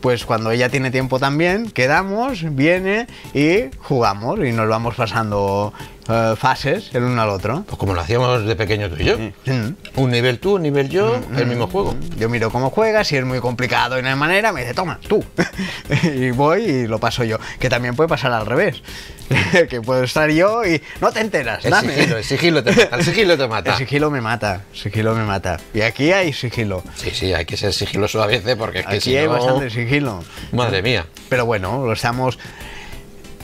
pues 0.00 0.24
cuando 0.24 0.50
ella 0.50 0.68
tiene 0.68 0.90
tiempo 0.90 1.18
también, 1.18 1.70
quedamos, 1.70 2.54
viene 2.54 3.06
y 3.32 3.70
jugamos 3.80 4.38
y 4.40 4.52
nos 4.52 4.68
vamos 4.68 4.94
pasando 4.94 5.72
eh, 6.08 6.34
fases 6.36 6.90
el 6.94 7.02
uno 7.02 7.20
al 7.22 7.30
otro. 7.30 7.64
Pues 7.66 7.78
como 7.78 7.94
lo 7.94 8.00
hacíamos 8.00 8.44
de 8.44 8.56
pequeño 8.56 8.88
tú 8.90 8.96
y 8.98 9.04
yo. 9.04 9.18
Mm. 9.18 9.74
Un 9.96 10.10
nivel 10.10 10.38
tú, 10.38 10.56
un 10.56 10.62
nivel 10.62 10.88
yo, 10.88 11.20
el 11.36 11.46
mismo 11.46 11.66
juego. 11.66 11.94
Yo 12.18 12.28
miro 12.28 12.50
cómo 12.50 12.70
juega, 12.70 13.04
si 13.04 13.16
es 13.16 13.24
muy 13.24 13.40
complicado 13.40 13.98
y 13.98 14.02
no 14.02 14.08
hay 14.08 14.16
manera, 14.16 14.52
me 14.52 14.60
dice, 14.62 14.74
toma, 14.74 14.98
tú. 15.08 15.24
y 16.02 16.30
voy 16.30 16.62
y 16.62 16.86
lo 16.86 16.98
paso 16.98 17.24
yo. 17.24 17.38
Que 17.58 17.68
también 17.68 17.94
puede 17.96 18.08
pasar 18.08 18.32
al 18.32 18.46
revés. 18.46 18.82
que 19.70 19.80
puedo 19.80 20.02
estar 20.02 20.28
yo 20.30 20.66
y 20.66 20.82
no 21.00 21.10
te 21.10 21.20
enteras, 21.20 21.64
El 21.64 21.70
dame. 21.70 21.94
sigilo, 21.94 22.18
el 22.18 22.24
sigilo 22.24 22.62
te 22.62 22.72
mata. 22.72 22.96
El 22.98 23.04
sigilo 23.04 23.38
te 23.38 23.48
mata. 23.48 23.70
El 23.72 23.78
sigilo 23.78 24.10
me 24.10 24.20
mata, 24.20 24.64
sigilo 24.74 25.14
me 25.14 25.24
mata. 25.24 25.58
Y 25.72 25.80
aquí 25.80 26.12
hay 26.12 26.34
sigilo. 26.34 26.82
Sí, 26.94 27.10
sí, 27.10 27.32
hay 27.32 27.46
que 27.46 27.56
ser 27.56 27.72
sigiloso 27.72 28.22
a 28.22 28.26
veces 28.26 28.54
porque 28.56 28.80
es 28.80 28.86
que 28.86 28.96
Aquí 28.96 29.00
si 29.00 29.16
hay 29.16 29.24
no- 29.24 29.32
bastante 29.32 29.70
sigilo. 29.70 30.22
Madre 30.52 30.82
mía. 30.82 31.06
Pero 31.30 31.46
bueno, 31.46 31.86
lo 31.86 31.92
estamos. 31.94 32.38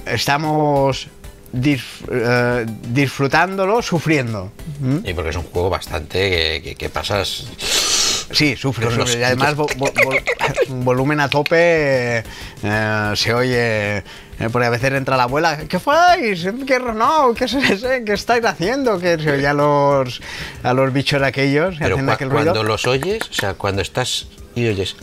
Estamos 0.06 1.08
eh, 1.52 2.66
disfrutándolo, 2.88 3.82
sufriendo. 3.82 4.52
¿Mm? 4.80 4.98
Y 5.04 5.14
porque 5.14 5.30
es 5.30 5.36
un 5.36 5.42
juego 5.44 5.70
bastante 5.70 6.18
que, 6.30 6.60
que- 6.62 6.74
que 6.76 6.88
pasas. 6.90 7.46
Sí, 8.32 8.54
sufre, 8.56 8.86
Con 8.86 8.96
los 8.96 9.08
sufre. 9.08 9.20
Y 9.20 9.24
además, 9.24 9.56
vo- 9.56 9.66
vo- 9.76 9.92
vol- 9.92 10.84
volumen 10.84 11.18
a 11.20 11.28
tope, 11.28 12.18
eh, 12.62 13.12
se 13.16 13.34
oye. 13.34 13.98
eh, 13.98 14.48
porque 14.52 14.66
a 14.66 14.70
veces 14.70 14.92
entra 14.92 15.16
la 15.16 15.24
abuela, 15.24 15.58
¿qué 15.68 15.78
fáis? 15.80 16.46
¿Qué 16.66 16.78
no? 16.78 17.34
¿Qué, 17.34 17.44
es 17.46 17.54
ese? 17.54 18.04
¿Qué 18.04 18.12
estáis 18.12 18.44
haciendo? 18.44 18.98
Que 19.00 19.18
se 19.18 19.32
oye 19.32 19.46
a 19.48 19.52
los, 19.52 20.20
a 20.62 20.72
los 20.72 20.92
bichos 20.92 21.20
aquellos 21.22 21.74
que 21.74 21.80
Pero 21.84 21.96
hacen 21.96 22.06
cua- 22.06 22.12
aquel 22.14 22.30
ruido. 22.30 22.44
cuando 22.52 22.62
los 22.62 22.86
oyes, 22.86 23.20
o 23.28 23.34
sea, 23.34 23.54
cuando 23.54 23.82
estás 23.82 24.28
y 24.54 24.68
oyes. 24.68 24.94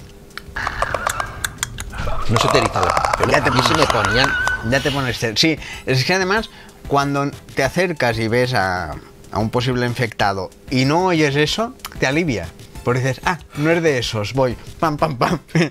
No 2.30 2.40
se 2.40 2.48
te 2.50 2.58
eriza 2.58 2.82
la. 2.82 3.12
Ya 3.32 3.44
te 3.44 3.52
se 3.52 3.74
me 3.76 3.86
ponían. 3.88 4.30
Ya 4.70 4.80
te 4.80 4.92
pones. 4.92 5.18
Sí, 5.36 5.58
es 5.86 6.04
que 6.06 6.14
además, 6.14 6.50
cuando 6.88 7.30
te 7.56 7.64
acercas 7.64 8.18
y 8.20 8.28
ves 8.28 8.54
a, 8.54 8.92
a 9.32 9.40
un 9.40 9.50
posible 9.50 9.86
infectado 9.86 10.50
y 10.70 10.86
no 10.86 11.06
oyes 11.08 11.36
eso, 11.36 11.74
te 12.00 12.08
alivia. 12.08 12.48
Porque 12.84 13.02
dices, 13.02 13.20
ah, 13.26 13.40
no 13.58 13.70
es 13.72 13.84
de 13.84 13.98
esos, 13.98 14.34
voy, 14.34 14.56
pam, 14.80 14.98
pam, 14.98 15.18
pam. 15.18 15.40
Sí, 15.54 15.70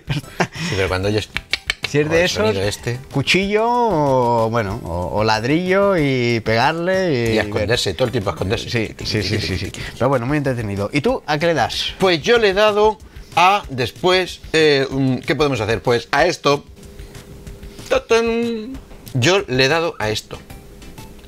pero 0.76 0.88
cuando 0.88 1.08
oyes. 1.08 1.28
si 1.88 2.00
es 2.00 2.10
de 2.10 2.24
esos, 2.24 2.54
este. 2.56 2.98
cuchillo 3.12 3.64
o, 3.66 4.50
bueno, 4.50 4.80
o, 4.84 5.18
o 5.20 5.24
ladrillo 5.24 5.96
y 5.96 6.40
pegarle 6.40 7.30
y. 7.30 7.34
Y 7.34 7.38
a 7.38 7.42
esconderse, 7.42 7.94
todo 7.94 8.06
el 8.06 8.12
tiempo 8.12 8.30
a 8.30 8.32
esconderse. 8.34 8.68
Sí, 8.68 8.94
sí, 9.04 9.22
sí, 9.22 9.38
sí, 9.40 9.56
sí. 9.58 9.72
Pero 9.94 10.08
bueno, 10.10 10.26
muy 10.26 10.36
entretenido. 10.38 10.90
¿Y 10.92 11.00
tú 11.00 11.22
a 11.26 11.38
qué 11.38 11.46
le 11.46 11.54
das? 11.54 11.94
Pues 11.98 12.20
yo 12.22 12.36
le 12.38 12.50
he 12.50 12.54
dado 12.54 12.98
a 13.34 13.62
después. 13.70 14.40
eh, 14.52 14.86
¿Qué 15.26 15.34
podemos 15.34 15.60
hacer? 15.60 15.80
Pues 15.82 16.08
a 16.12 16.26
esto. 16.26 16.64
¡Tatán! 17.88 18.76
Yo 19.18 19.42
le 19.48 19.64
he 19.64 19.68
dado 19.68 19.94
a 19.98 20.10
esto. 20.10 20.38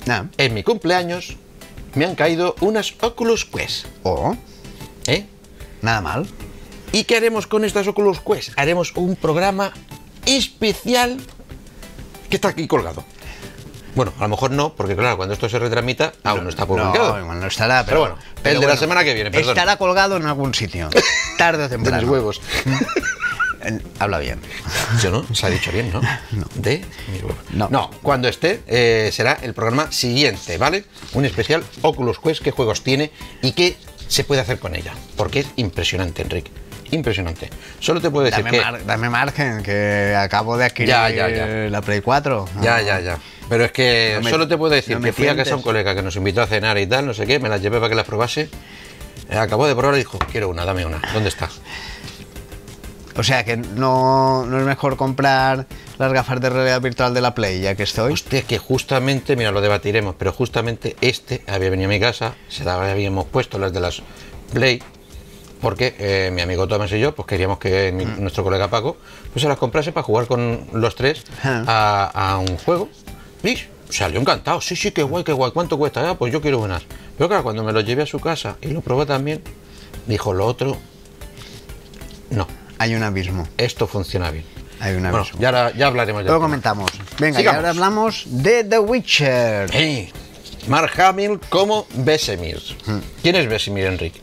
Nada. 0.07 0.29
En 0.39 0.55
mi 0.55 0.63
cumpleaños 0.63 1.37
me 1.95 2.05
han 2.05 2.15
caído 2.15 2.55
unas 2.61 2.95
Oculus 3.01 3.45
Quest. 3.45 3.87
O, 4.03 4.37
¿Eh? 5.07 5.27
nada 5.83 6.01
mal. 6.01 6.27
¿Y 6.93 7.05
qué 7.05 7.17
haremos 7.17 7.47
con 7.47 7.65
estas 7.65 7.87
Oculus 7.87 8.21
Quest? 8.21 8.51
Haremos 8.57 8.93
un 8.97 9.17
programa 9.17 9.73
especial 10.27 11.19
que 12.31 12.37
está 12.37 12.49
aquí 12.49 12.67
colgado. 12.67 13.05
Bueno, 13.95 14.13
a 14.19 14.23
lo 14.23 14.29
mejor 14.29 14.51
no, 14.53 14.75
porque 14.75 14.95
claro, 14.95 15.17
cuando 15.17 15.35
esto 15.35 15.49
se 15.49 15.59
retransmita, 15.59 16.13
aún 16.23 16.45
no 16.45 16.51
está 16.51 16.67
publicado. 16.67 17.15
No, 17.17 17.21
igual 17.23 17.41
no 17.41 17.47
estará, 17.47 17.85
Pero 17.85 18.01
pero, 18.01 18.01
bueno, 18.01 18.19
el 18.45 18.61
de 18.61 18.67
la 18.67 18.77
semana 18.77 19.03
que 19.03 19.13
viene, 19.15 19.31
perdón. 19.31 19.51
Estará 19.51 19.77
colgado 19.77 20.17
en 20.17 20.27
algún 20.27 20.55
sitio. 20.55 20.89
Tarde 21.37 21.65
o 21.65 21.69
de 21.69 21.69
temprano. 21.71 22.07
huevos. 22.09 22.41
Habla 23.99 24.19
bien. 24.19 24.41
Yo 25.03 25.11
no, 25.11 25.25
se 25.35 25.47
ha 25.47 25.51
dicho 25.51 25.71
bien, 25.73 25.91
¿no? 25.93 26.01
De 26.55 26.85
mis 27.13 27.23
huevos. 27.23 27.71
No. 27.71 27.91
cuando 28.03 28.29
esté 28.29 28.61
eh, 28.67 29.11
será 29.13 29.39
el 29.43 29.55
programa 29.55 29.91
siguiente, 29.93 30.59
¿vale? 30.59 30.85
Un 31.13 31.25
especial 31.25 31.63
Oculus 31.83 32.19
Quest, 32.21 32.43
qué 32.43 32.51
juegos 32.51 32.83
tiene 32.83 33.11
y 33.43 33.53
qué 33.53 33.77
se 34.09 34.25
puede 34.25 34.41
hacer 34.41 34.59
con 34.59 34.75
ella. 34.75 34.93
Porque 35.17 35.41
es 35.41 35.47
impresionante, 35.57 36.23
Enrique. 36.23 36.51
Impresionante. 36.91 37.51
Solo 37.81 38.01
te 38.01 38.11
puedo 38.11 38.25
decir 38.25 38.43
Dame, 38.43 38.57
que... 38.59 38.65
mar- 38.65 38.87
dame 38.87 39.11
margen, 39.11 39.63
que 39.63 40.15
acabo 40.19 40.57
de 40.57 40.65
adquirir 40.65 40.89
Ya, 40.89 41.11
ya, 41.11 41.29
ya. 41.29 41.47
la 41.69 41.83
Play 41.83 42.01
4. 42.01 42.49
Ya, 42.63 42.81
ya, 42.81 43.01
ya. 43.01 43.19
Pero 43.49 43.65
es 43.67 43.73
que 43.73 44.13
No 44.17 44.23
me- 44.25 44.31
solo 44.31 44.49
te 44.49 44.57
puedo 44.57 44.73
decir 44.75 44.97
no 44.97 45.03
que 45.03 45.13
fui 45.13 45.29
a 45.29 45.37
casa 45.37 45.55
un 45.57 45.63
colega 45.63 45.95
que 45.95 46.03
nos 46.03 46.17
invitó 46.17 46.41
a 46.41 46.47
cenar 46.47 46.79
y 46.79 46.87
tal, 46.87 47.05
no 47.07 47.13
sé 47.15 47.27
qué, 47.27 47.39
me 47.39 47.49
las 47.51 47.61
llevé 47.61 47.77
para 47.79 47.91
que 47.91 47.95
las 47.95 48.07
probase. 48.07 48.49
Eh, 49.31 49.37
Acabó 49.37 49.67
de 49.67 49.75
probar 49.75 49.97
y 49.97 49.99
dijo, 49.99 50.19
quiero 50.33 50.49
una, 50.49 50.65
dame 50.65 50.87
una. 50.87 51.03
¿Dónde 51.13 51.29
está? 51.29 51.51
O 53.19 53.23
sea 53.25 53.45
que 53.45 53.57
no, 53.57 54.47
no 54.47 54.59
es 54.61 54.65
mejor 54.65 54.97
comprar 54.97 55.67
las 55.99 56.13
gafas 56.13 56.41
de 56.41 56.51
realidad 56.51 56.81
virtual 56.81 57.13
de 57.13 57.21
la 57.21 57.35
Play, 57.35 57.61
ya 57.61 57.75
que 57.75 57.83
estoy. 57.83 58.13
Hostia, 58.13 58.43
que 58.43 58.59
justamente, 58.59 59.35
mira, 59.35 59.51
lo 59.51 59.61
debatiremos, 59.61 60.15
pero 60.17 60.33
justamente 60.33 60.95
este 61.01 61.43
había 61.49 61.69
venido 61.71 61.89
a 61.89 61.93
mi 61.93 61.99
casa, 62.01 62.35
se 62.49 62.63
las 62.65 62.79
habíamos 62.79 63.27
puesto 63.27 63.59
las 63.59 63.73
de 63.73 63.81
las 63.81 64.03
Play, 64.53 64.81
porque 65.61 65.97
eh, 65.99 66.31
mi 66.33 66.43
amigo 66.43 66.69
Tomás 66.69 66.93
y 66.93 67.01
yo, 67.01 67.13
pues 67.15 67.27
queríamos 67.27 67.59
que 67.59 67.91
mi- 67.91 68.05
nuestro 68.05 68.45
colega 68.45 68.69
Paco, 68.69 68.97
pues 69.33 69.43
se 69.43 69.49
las 69.49 69.59
comprase 69.59 69.91
para 69.91 70.05
jugar 70.05 70.27
con 70.29 70.69
los 70.73 70.95
tres 70.95 71.25
a, 71.43 72.11
a 72.15 72.39
un 72.39 72.57
juego. 72.59 72.89
Y 73.43 73.59
salió 73.91 74.21
encantado, 74.21 74.61
sí, 74.61 74.77
sí, 74.77 74.93
qué 74.93 75.03
guay, 75.03 75.25
qué 75.25 75.33
guay, 75.33 75.51
¿cuánto 75.51 75.77
cuesta? 75.77 76.09
Ah, 76.09 76.15
pues 76.17 76.33
yo 76.33 76.41
quiero 76.41 76.61
unas. 76.61 76.85
Pero 77.17 77.27
claro, 77.29 77.43
cuando 77.43 77.65
me 77.65 77.73
lo 77.73 77.81
llevé 77.81 78.05
a 78.05 78.07
su 78.07 78.21
casa 78.21 78.57
y 78.63 78.69
lo 78.69 78.81
probé 78.81 79.07
también, 79.07 79.43
dijo 80.07 80.33
lo 80.33 80.47
otro, 80.47 80.77
no, 82.31 82.47
Hay 82.79 82.95
un 82.95 83.03
abismo. 83.03 83.47
esto 83.59 83.87
funciona 83.87 84.31
bien. 84.31 84.45
Hay 84.81 84.95
un 84.95 85.03
Bueno, 85.03 85.19
abismo. 85.19 85.41
ya, 85.41 85.49
ahora- 85.49 85.73
ya 85.75 85.87
hablaremos 85.89 86.23
de 86.23 86.29
Luego 86.29 86.43
comentamos. 86.43 86.91
Venga, 87.19 87.41
y 87.43 87.47
ahora 87.47 87.71
hablamos 87.71 88.25
de 88.27 88.65
The 88.65 88.79
Witcher. 88.79 89.69
Hey, 89.73 90.11
Mark 90.69 90.93
Hamill 91.01 91.41
como 91.49 91.87
Besemir. 91.95 92.61
Hmm. 92.87 92.99
¿Quién 93.23 93.37
es 93.37 93.49
Besemir, 93.49 93.87
Enrique? 93.87 94.21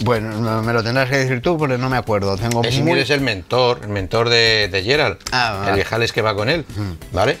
Bueno, 0.00 0.30
no- 0.32 0.62
me 0.62 0.72
lo 0.72 0.82
tendrás 0.82 1.08
que 1.08 1.16
decir 1.16 1.40
tú 1.40 1.56
porque 1.56 1.78
no 1.78 1.88
me 1.88 1.96
acuerdo. 1.96 2.36
Tengo 2.36 2.60
Besemir 2.62 2.94
muy... 2.94 3.00
es 3.00 3.10
el 3.10 3.20
mentor, 3.22 3.80
el 3.82 3.88
mentor 3.88 4.28
de, 4.28 4.68
de 4.70 4.82
Gerald, 4.82 5.16
Ah, 5.32 5.66
el 5.68 5.74
viejales 5.74 6.12
que 6.12 6.22
va 6.22 6.34
con 6.34 6.48
él, 6.50 6.64
¿vale? 7.12 7.38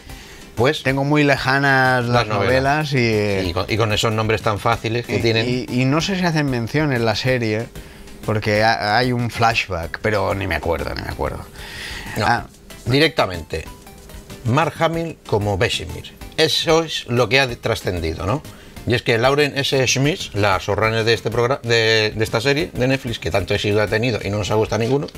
Pues, 0.54 0.82
Tengo 0.82 1.04
muy 1.04 1.22
lejanas 1.22 2.02
las, 2.06 2.26
Las 2.26 2.26
novelas. 2.28 2.90
novelas, 2.90 3.44
y, 3.44 3.50
y 3.50 3.52
con, 3.52 3.66
y 3.68 3.76
con 3.76 3.92
esos 3.92 4.10
nombres 4.12 4.40
tan 4.40 4.58
fáciles 4.58 5.04
que 5.04 5.16
y- 5.18 5.22
tienen, 5.22 5.46
y- 5.46 5.82
y 5.82 5.84
no 5.84 6.00
sé 6.00 6.18
si 6.18 6.24
hacen 6.24 6.48
mención 6.48 6.94
en 6.94 7.04
la 7.04 7.14
serie 7.14 7.66
porque 8.26 8.62
ha- 8.62 8.98
hay 8.98 9.12
un 9.12 9.30
flashback, 9.30 10.00
pero 10.02 10.34
ni 10.34 10.46
me 10.46 10.56
acuerdo, 10.56 10.94
ni 10.94 11.00
me 11.02 11.08
acuerdo. 11.08 11.38
no, 12.18 12.26
Ah, 12.26 12.46
directamente, 12.84 13.64
Mark 14.44 14.74
Hamill 14.80 15.16
como 15.26 15.56
Besemir. 15.56 16.12
Eso 16.36 16.82
es 16.84 17.06
lo 17.06 17.28
que 17.30 17.40
ha 17.40 17.48
trascendido, 17.56 18.26
¿no? 18.26 18.42
Y 18.86 18.94
es 18.94 19.02
que 19.02 19.16
Lauren 19.18 19.56
S. 19.58 19.84
Schmidt, 19.88 20.32
la 20.34 20.58
showrunner 20.58 21.02
de, 21.04 21.14
este 21.14 21.30
programa, 21.30 21.60
de, 21.64 22.12
de 22.14 22.24
esta 22.24 22.40
serie 22.40 22.70
de 22.72 22.86
Netflix, 22.86 23.18
que 23.18 23.30
tanto 23.30 23.54
éxito 23.54 23.80
ha 23.82 23.86
tenido 23.88 24.20
y 24.22 24.30
no 24.30 24.38
nos 24.38 24.50
ha 24.50 24.54
gustado 24.54 24.78
ninguno, 24.80 25.08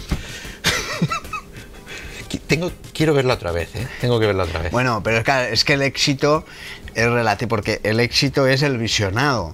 tengo, 2.46 2.70
quiero 2.94 3.12
verla 3.14 3.34
otra 3.34 3.52
vez, 3.52 3.74
¿eh? 3.74 3.86
Tengo 4.00 4.18
que 4.20 4.26
verla 4.26 4.44
otra 4.44 4.62
vez. 4.62 4.72
Bueno, 4.72 5.02
pero 5.02 5.18
es 5.18 5.24
que, 5.24 5.52
es 5.52 5.64
que 5.64 5.74
el 5.74 5.82
éxito 5.82 6.46
es 6.94 7.06
relativo, 7.10 7.48
porque 7.50 7.80
el 7.82 8.00
éxito 8.00 8.46
es 8.46 8.62
el 8.62 8.78
visionado. 8.78 9.52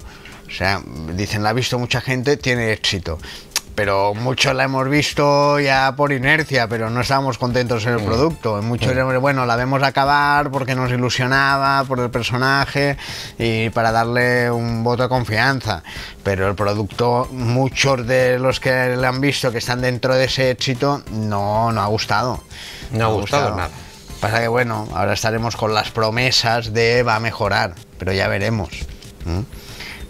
O 0.55 0.57
sea, 0.57 0.81
dicen, 1.17 1.43
la 1.43 1.49
ha 1.49 1.53
visto 1.53 1.81
mucha 1.81 2.01
gente, 2.01 2.37
tiene 2.37 2.73
éxito. 2.73 3.19
Pero 3.75 4.15
muchos 4.15 4.55
la 4.55 4.63
hemos 4.63 4.89
visto 4.89 5.59
ya 5.59 5.95
por 5.97 6.13
inercia, 6.13 6.69
pero 6.69 6.91
no 6.91 7.01
estábamos 7.01 7.39
contentos 7.39 7.85
en 7.87 7.95
el 7.95 8.05
producto. 8.05 8.63
Muchos, 8.63 8.95
bueno, 9.21 9.47
la 9.47 9.57
vemos 9.57 9.83
acabar 9.83 10.53
porque 10.53 10.77
nos 10.77 10.93
ilusionaba 10.93 11.83
por 11.83 11.99
el 11.99 12.09
personaje 12.09 12.97
y 13.37 13.71
para 13.71 13.91
darle 13.91 14.49
un 14.49 14.85
voto 14.85 15.03
de 15.03 15.09
confianza. 15.09 15.83
Pero 16.23 16.49
el 16.49 16.55
producto, 16.55 17.27
muchos 17.33 18.07
de 18.07 18.39
los 18.39 18.61
que 18.61 18.95
le 18.97 19.07
han 19.09 19.21
visto 19.21 19.51
que 19.51 19.59
están 19.59 19.81
dentro 19.81 20.15
de 20.15 20.27
ese 20.27 20.53
éxito, 20.53 21.03
no, 21.11 21.73
no 21.73 21.83
ha 21.83 21.87
gustado. 21.87 22.45
No 22.93 23.07
ha 23.07 23.09
gustado 23.09 23.57
nada. 23.57 23.71
Pasa 24.21 24.39
que 24.39 24.47
bueno, 24.47 24.87
ahora 24.95 25.15
estaremos 25.15 25.57
con 25.57 25.75
las 25.75 25.91
promesas 25.91 26.73
de 26.73 27.03
va 27.03 27.17
a 27.17 27.21
mejorar, 27.21 27.75
pero 27.99 28.13
ya 28.13 28.29
veremos. 28.29 28.71
¿m? 29.27 29.45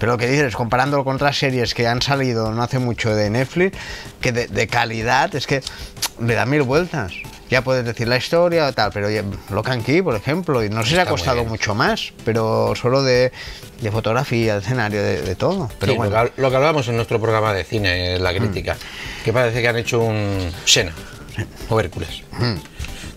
Pero 0.05 0.13
lo 0.13 0.19
que 0.19 0.29
dices, 0.29 0.55
comparándolo 0.55 1.03
con 1.03 1.17
otras 1.17 1.39
series 1.39 1.73
que 1.73 1.87
han 1.87 2.03
salido 2.03 2.53
no 2.53 2.63
hace 2.63 2.79
mucho 2.79 3.15
de 3.15 3.31
Netflix, 3.31 3.79
que 4.21 4.33
de, 4.33 4.49
de 4.49 4.67
calidad 4.67 5.35
es 5.35 5.47
que 5.47 5.63
le 6.21 6.35
da 6.35 6.45
mil 6.45 6.61
vueltas. 6.61 7.15
Ya 7.49 7.65
puedes 7.65 7.87
decir 7.87 8.07
la 8.07 8.19
historia 8.19 8.67
o 8.67 8.73
tal, 8.75 8.91
pero 8.93 9.09
Locan 9.49 9.83
Key, 9.83 10.03
por 10.03 10.15
ejemplo, 10.15 10.63
y 10.63 10.69
no 10.69 10.83
sé 10.83 10.91
si 10.91 10.99
ha 10.99 11.07
costado 11.07 11.47
mucho 11.47 11.75
más, 11.75 12.13
pero 12.23 12.75
solo 12.77 13.03
de, 13.03 13.33
de 13.81 13.91
fotografía, 13.91 14.57
de 14.57 14.61
escenario, 14.61 15.03
de, 15.03 15.23
de 15.23 15.37
todo. 15.37 15.71
Pero 15.81 15.93
Sí, 15.93 15.97
bueno, 15.97 16.31
lo, 16.37 16.51
que, 16.51 16.57
hablábamos 16.57 16.87
en 16.89 16.97
nuestro 16.97 17.19
programa 17.19 17.55
de 17.55 17.65
cine, 17.65 18.19
la 18.19 18.35
crítica, 18.35 18.77
que 19.25 19.33
parece 19.33 19.63
que 19.63 19.69
han 19.69 19.79
hecho 19.79 20.03
un 20.03 20.53
Sena 20.67 20.93
o 21.71 21.81
Hércules. 21.81 22.23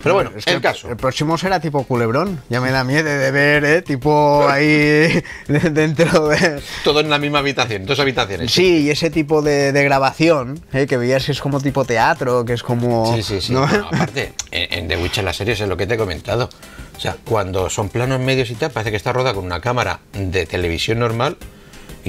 Pero 0.01 0.15
bueno, 0.15 0.31
Es 0.35 0.45
que 0.45 0.53
el 0.53 0.61
caso. 0.61 0.89
El 0.89 0.97
próximo 0.97 1.37
será 1.37 1.59
tipo 1.59 1.83
culebrón. 1.83 2.41
Ya 2.49 2.61
me 2.61 2.71
da 2.71 2.83
miedo 2.83 3.09
de 3.09 3.31
ver, 3.31 3.65
¿eh? 3.65 3.81
Tipo 3.81 4.47
ahí 4.47 5.23
dentro 5.47 6.27
de. 6.29 6.61
Todo 6.83 6.99
en 6.99 7.09
la 7.09 7.19
misma 7.19 7.39
habitación, 7.39 7.85
dos 7.85 7.99
habitaciones. 7.99 8.51
Sí, 8.51 8.83
y 8.83 8.89
ese 8.89 9.09
tipo 9.09 9.41
de, 9.41 9.71
de 9.71 9.83
grabación, 9.83 10.59
¿eh? 10.73 10.87
que 10.87 10.97
veías 10.97 11.25
que 11.25 11.31
es 11.31 11.41
como 11.41 11.59
tipo 11.59 11.85
teatro, 11.85 12.45
que 12.45 12.53
es 12.53 12.63
como. 12.63 13.15
Sí, 13.15 13.23
sí, 13.23 13.41
sí. 13.41 13.53
¿no? 13.53 13.67
Bueno, 13.67 13.87
aparte, 13.91 14.33
en, 14.51 14.79
en 14.79 14.87
The 14.87 14.97
Witcher 14.97 15.23
las 15.23 15.37
series 15.37 15.59
es 15.59 15.67
lo 15.67 15.77
que 15.77 15.87
te 15.87 15.95
he 15.95 15.97
comentado. 15.97 16.49
O 16.95 16.99
sea, 16.99 17.15
cuando 17.25 17.69
son 17.69 17.89
planos 17.89 18.19
medios 18.19 18.49
y 18.49 18.55
tal, 18.55 18.71
parece 18.71 18.91
que 18.91 18.97
está 18.97 19.13
rodada 19.13 19.33
con 19.35 19.45
una 19.45 19.61
cámara 19.61 19.99
de 20.13 20.45
televisión 20.45 20.99
normal 20.99 21.37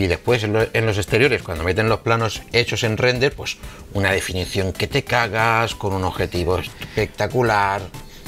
y 0.02 0.06
después 0.06 0.44
en, 0.44 0.52
lo- 0.52 0.66
en 0.72 0.86
los 0.86 0.96
exteriores, 0.96 1.42
cuando 1.42 1.64
meten 1.64 1.88
los 1.88 2.00
planos 2.00 2.42
hechos 2.52 2.84
en 2.84 2.96
render, 2.96 3.32
pues 3.34 3.56
una 3.94 4.12
definición 4.12 4.72
que 4.72 4.86
te 4.86 5.02
cagas, 5.04 5.74
con 5.74 5.92
un 5.92 6.04
objetivo 6.04 6.58
espectacular. 6.58 7.82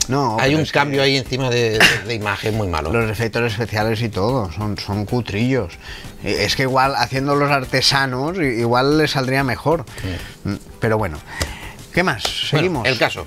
No, 0.09 0.37
Hay 0.41 0.55
un 0.57 0.65
que- 0.65 0.71
cambio 0.73 1.03
ahí 1.03 1.17
encima 1.17 1.51
de, 1.51 1.79
de- 1.79 1.99
de 2.07 2.15
imagen 2.15 2.57
muy 2.57 2.67
malo. 2.67 2.91
Los 2.93 3.09
efectos 3.11 3.53
especiales 3.53 4.03
y 4.03 4.09
todo, 4.09 4.51
son, 4.53 4.77
son 4.79 5.05
cutrillos. 5.07 5.75
Eh, 6.25 6.39
Es 6.41 6.57
que 6.57 6.63
igual 6.63 6.95
haciendo 6.97 7.37
los 7.37 7.51
artesanos, 7.51 8.37
igual 8.39 8.99
les 8.99 9.13
saldría 9.13 9.45
mejor. 9.45 9.85
Mm, 10.45 10.55
Pero 10.81 10.99
bueno, 10.99 11.19
¿qué 11.95 12.03
más? 12.03 12.23
Bueno, 12.25 12.49
Seguimos. 12.51 12.89
el 12.89 12.99
caso, 12.99 13.27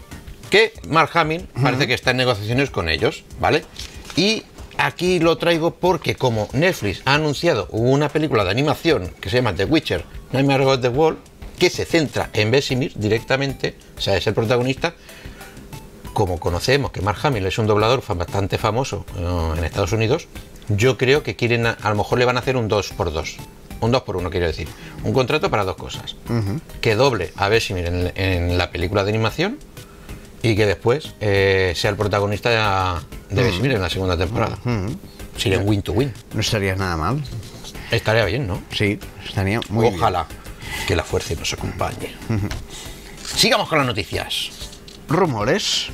que 0.50 0.74
Mark 0.90 1.12
Hamill 1.14 1.48
parece 1.62 1.88
que 1.88 1.94
está 1.94 2.12
en 2.12 2.18
negociaciones 2.18 2.70
con 2.70 2.90
ellos, 2.90 3.24
¿vale? 3.40 3.64
Y 4.18 4.44
aquí 4.78 5.20
lo 5.20 5.38
traigo 5.38 5.72
porque 5.72 6.16
como 6.16 6.48
Netflix 6.54 7.02
ha 7.06 7.16
anunciado 7.16 7.68
una 7.72 8.10
película 8.10 8.44
de 8.44 8.52
animación 8.52 9.10
que 9.20 9.30
se 9.30 9.38
llama 9.38 9.54
The 9.56 9.66
Witcher, 9.66 10.04
Nightmare 10.32 10.66
of 10.66 10.82
the 10.82 10.90
Wall, 10.90 11.18
que 11.58 11.70
se 11.70 11.86
centra 11.86 12.30
en 12.34 12.52
Vesemir 12.52 12.94
directamente, 12.96 13.76
o 13.98 14.02
sea, 14.02 14.18
es 14.18 14.26
el 14.28 14.34
protagonista, 14.34 14.94
como 16.14 16.40
conocemos 16.40 16.92
que 16.92 17.02
Mark 17.02 17.20
Hamill 17.24 17.46
es 17.46 17.58
un 17.58 17.68
doblador 17.68 18.04
bastante 18.16 18.58
famoso 18.58 19.06
eh, 19.18 19.54
en 19.58 19.64
Estados 19.64 19.94
Unidos, 19.94 20.28
yo 20.70 20.98
creo 20.98 21.24
que 21.24 21.36
quieren, 21.36 21.66
a, 21.66 21.72
a 21.72 21.90
lo 21.90 21.96
mejor 21.96 22.20
le 22.20 22.26
van 22.26 22.38
a 22.38 22.40
hacer 22.40 22.58
un 22.58 22.68
2 22.68 22.94
por 22.94 23.12
2 23.12 23.38
Un 23.82 23.92
2 23.92 24.02
por 24.04 24.16
1 24.16 24.30
quiero 24.30 24.46
decir. 24.48 24.68
Un 25.04 25.12
contrato 25.12 25.50
para 25.50 25.66
dos 25.66 25.76
cosas. 25.76 26.16
Que 26.80 26.96
doble 26.96 27.34
a 27.36 27.50
Vesemir 27.50 27.86
en, 27.86 28.14
en 28.16 28.58
la 28.58 28.72
película 28.72 29.04
de 29.04 29.10
animación 29.10 29.58
y 30.44 30.56
que 30.56 30.68
después 30.68 31.14
eh, 31.20 31.74
sea 31.76 31.90
el 31.90 31.96
protagonista 31.96 33.02
de, 33.30 33.36
de 33.36 33.44
Vesemir 33.44 33.72
en 33.72 33.82
la 33.82 33.90
segunda 33.90 34.16
temporada. 34.16 34.60
Sería 35.38 35.58
un 35.58 35.68
win 35.68 35.82
to 35.82 35.94
win. 35.94 36.14
No 36.34 36.42
estaría 36.42 36.76
nada 36.76 36.96
mal. 36.98 37.24
Estaría 37.90 38.26
bien, 38.26 38.46
¿no? 38.46 38.62
Sí, 38.72 39.00
estaría 39.26 39.60
muy 39.70 39.88
bien. 39.88 39.96
Ojalá 40.00 40.28
que 40.88 40.96
la 40.96 41.04
fuerza 41.04 41.34
nos 41.40 41.52
acompañe. 41.54 42.14
Sigamos 43.36 43.68
con 43.70 43.78
las 43.80 43.88
noticias. 43.88 44.50
Rumores. 45.08 45.88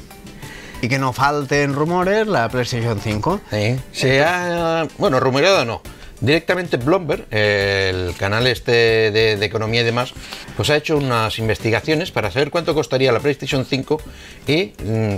Y 0.81 0.87
que 0.87 0.97
no 0.97 1.13
falten 1.13 1.73
rumores, 1.73 2.25
la 2.25 2.49
PlayStation 2.49 2.99
5. 2.99 3.41
Sí, 3.51 3.75
se 3.91 4.23
ha, 4.23 4.87
bueno, 4.97 5.19
rumoreado 5.19 5.65
no. 5.65 5.81
Directamente 6.21 6.77
Bloomberg, 6.77 7.25
el 7.31 8.13
canal 8.17 8.45
este 8.47 9.11
de, 9.11 9.37
de 9.37 9.45
economía 9.45 9.81
y 9.81 9.85
demás, 9.85 10.13
pues 10.57 10.69
ha 10.69 10.75
hecho 10.75 10.97
unas 10.97 11.39
investigaciones 11.39 12.11
para 12.11 12.29
saber 12.29 12.51
cuánto 12.51 12.73
costaría 12.73 13.11
la 13.11 13.19
PlayStation 13.19 13.65
5 13.65 14.01
y 14.47 14.73
mm, 14.83 15.15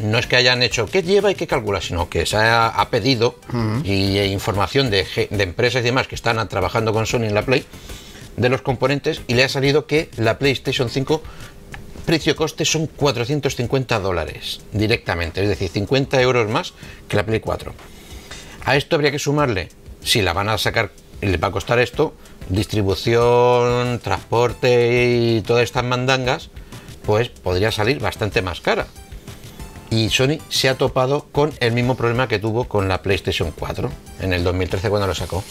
no 0.00 0.18
es 0.18 0.26
que 0.26 0.36
hayan 0.36 0.62
hecho 0.62 0.86
qué 0.86 1.02
lleva 1.02 1.30
y 1.30 1.34
qué 1.34 1.46
calcula, 1.46 1.80
sino 1.80 2.08
que 2.08 2.26
se 2.26 2.36
ha, 2.36 2.68
ha 2.68 2.90
pedido 2.90 3.36
y 3.84 4.18
e 4.18 4.26
información 4.26 4.90
de, 4.90 5.06
de 5.30 5.42
empresas 5.42 5.80
y 5.82 5.84
demás 5.84 6.06
que 6.06 6.14
están 6.14 6.46
trabajando 6.48 6.92
con 6.92 7.06
Sony 7.06 7.24
en 7.24 7.34
la 7.34 7.42
Play 7.42 7.64
de 8.36 8.48
los 8.48 8.60
componentes 8.60 9.22
y 9.26 9.34
le 9.34 9.44
ha 9.44 9.48
salido 9.48 9.86
que 9.86 10.10
la 10.16 10.38
PlayStation 10.38 10.90
5 10.90 11.22
precio-coste 12.04 12.64
son 12.64 12.86
450 12.86 13.98
dólares 13.98 14.60
directamente, 14.72 15.42
es 15.42 15.48
decir, 15.48 15.68
50 15.70 16.20
euros 16.20 16.48
más 16.48 16.72
que 17.08 17.16
la 17.16 17.26
Play 17.26 17.40
4. 17.40 17.74
A 18.64 18.76
esto 18.76 18.96
habría 18.96 19.10
que 19.10 19.18
sumarle, 19.18 19.68
si 20.06 20.22
la 20.22 20.32
van 20.32 20.48
a 20.48 20.56
sacar 20.56 20.92
les 21.20 21.42
va 21.42 21.48
a 21.48 21.50
costar 21.50 21.78
esto, 21.78 22.14
distribución, 22.48 23.98
transporte 23.98 25.06
y 25.08 25.40
todas 25.42 25.64
estas 25.64 25.84
mandangas, 25.84 26.50
pues 27.04 27.28
podría 27.28 27.72
salir 27.72 27.98
bastante 27.98 28.40
más 28.40 28.60
cara. 28.60 28.86
Y 29.90 30.10
Sony 30.10 30.38
se 30.48 30.68
ha 30.68 30.76
topado 30.76 31.26
con 31.32 31.52
el 31.60 31.72
mismo 31.72 31.96
problema 31.96 32.28
que 32.28 32.38
tuvo 32.38 32.64
con 32.64 32.88
la 32.88 33.02
PlayStation 33.02 33.52
4 33.56 33.90
en 34.20 34.32
el 34.32 34.44
2013 34.44 34.88
cuando 34.90 35.06
lo 35.06 35.14
sacó, 35.14 35.42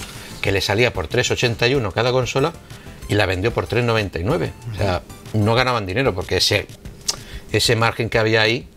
que 0.41 0.51
le 0.51 0.61
salía 0.61 0.93
por 0.93 1.09
3,81 1.09 1.91
cada 1.91 2.11
consola 2.11 2.53
y 3.09 3.15
la 3.15 3.25
vendió 3.25 3.53
por 3.53 3.67
3,99. 3.67 4.51
O 4.73 4.75
sea, 4.75 5.01
no 5.33 5.55
ganaban 5.55 5.85
dinero 5.85 6.13
porque 6.13 6.37
ese, 6.37 6.67
ese 7.51 7.75
margen 7.75 8.09
que 8.09 8.19
había 8.19 8.41
ahí 8.41 8.67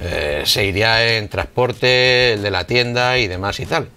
eh, 0.00 0.42
se 0.46 0.64
iría 0.64 1.16
en 1.16 1.28
transporte, 1.28 2.34
el 2.34 2.42
de 2.42 2.50
la 2.50 2.66
tienda 2.66 3.18
y 3.18 3.26
demás 3.26 3.60
y 3.60 3.66
tal. 3.66 3.88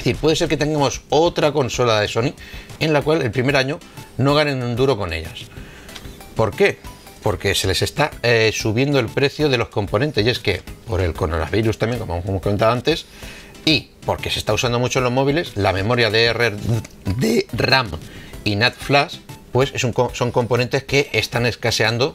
Es 0.00 0.04
decir, 0.04 0.16
puede 0.16 0.34
ser 0.34 0.48
que 0.48 0.56
tengamos 0.56 1.02
otra 1.10 1.52
consola 1.52 2.00
de 2.00 2.08
Sony 2.08 2.32
en 2.78 2.94
la 2.94 3.02
cual 3.02 3.20
el 3.20 3.30
primer 3.30 3.54
año 3.56 3.78
no 4.16 4.34
ganen 4.34 4.62
un 4.62 4.74
duro 4.74 4.96
con 4.96 5.12
ellas. 5.12 5.40
¿Por 6.34 6.56
qué? 6.56 6.78
Porque 7.22 7.54
se 7.54 7.66
les 7.66 7.82
está 7.82 8.10
eh, 8.22 8.50
subiendo 8.54 8.98
el 8.98 9.06
precio 9.08 9.50
de 9.50 9.58
los 9.58 9.68
componentes 9.68 10.24
y 10.24 10.30
es 10.30 10.38
que 10.38 10.62
por 10.86 11.02
el 11.02 11.12
coronavirus 11.12 11.76
también, 11.76 12.00
como 12.00 12.16
hemos 12.26 12.40
comentado 12.40 12.72
antes, 12.72 13.04
y 13.66 13.90
porque 14.06 14.30
se 14.30 14.38
está 14.38 14.54
usando 14.54 14.78
mucho 14.78 15.00
en 15.00 15.04
los 15.04 15.12
móviles, 15.12 15.54
la 15.58 15.74
memoria 15.74 16.08
de, 16.10 16.24
R- 16.24 16.56
de 17.18 17.46
RAM 17.52 17.90
y 18.44 18.56
NAT 18.56 18.76
Flash, 18.76 19.16
pues 19.52 19.70
es 19.74 19.84
un 19.84 19.92
co- 19.92 20.12
son 20.14 20.30
componentes 20.32 20.82
que 20.84 21.10
están 21.12 21.44
escaseando 21.44 22.14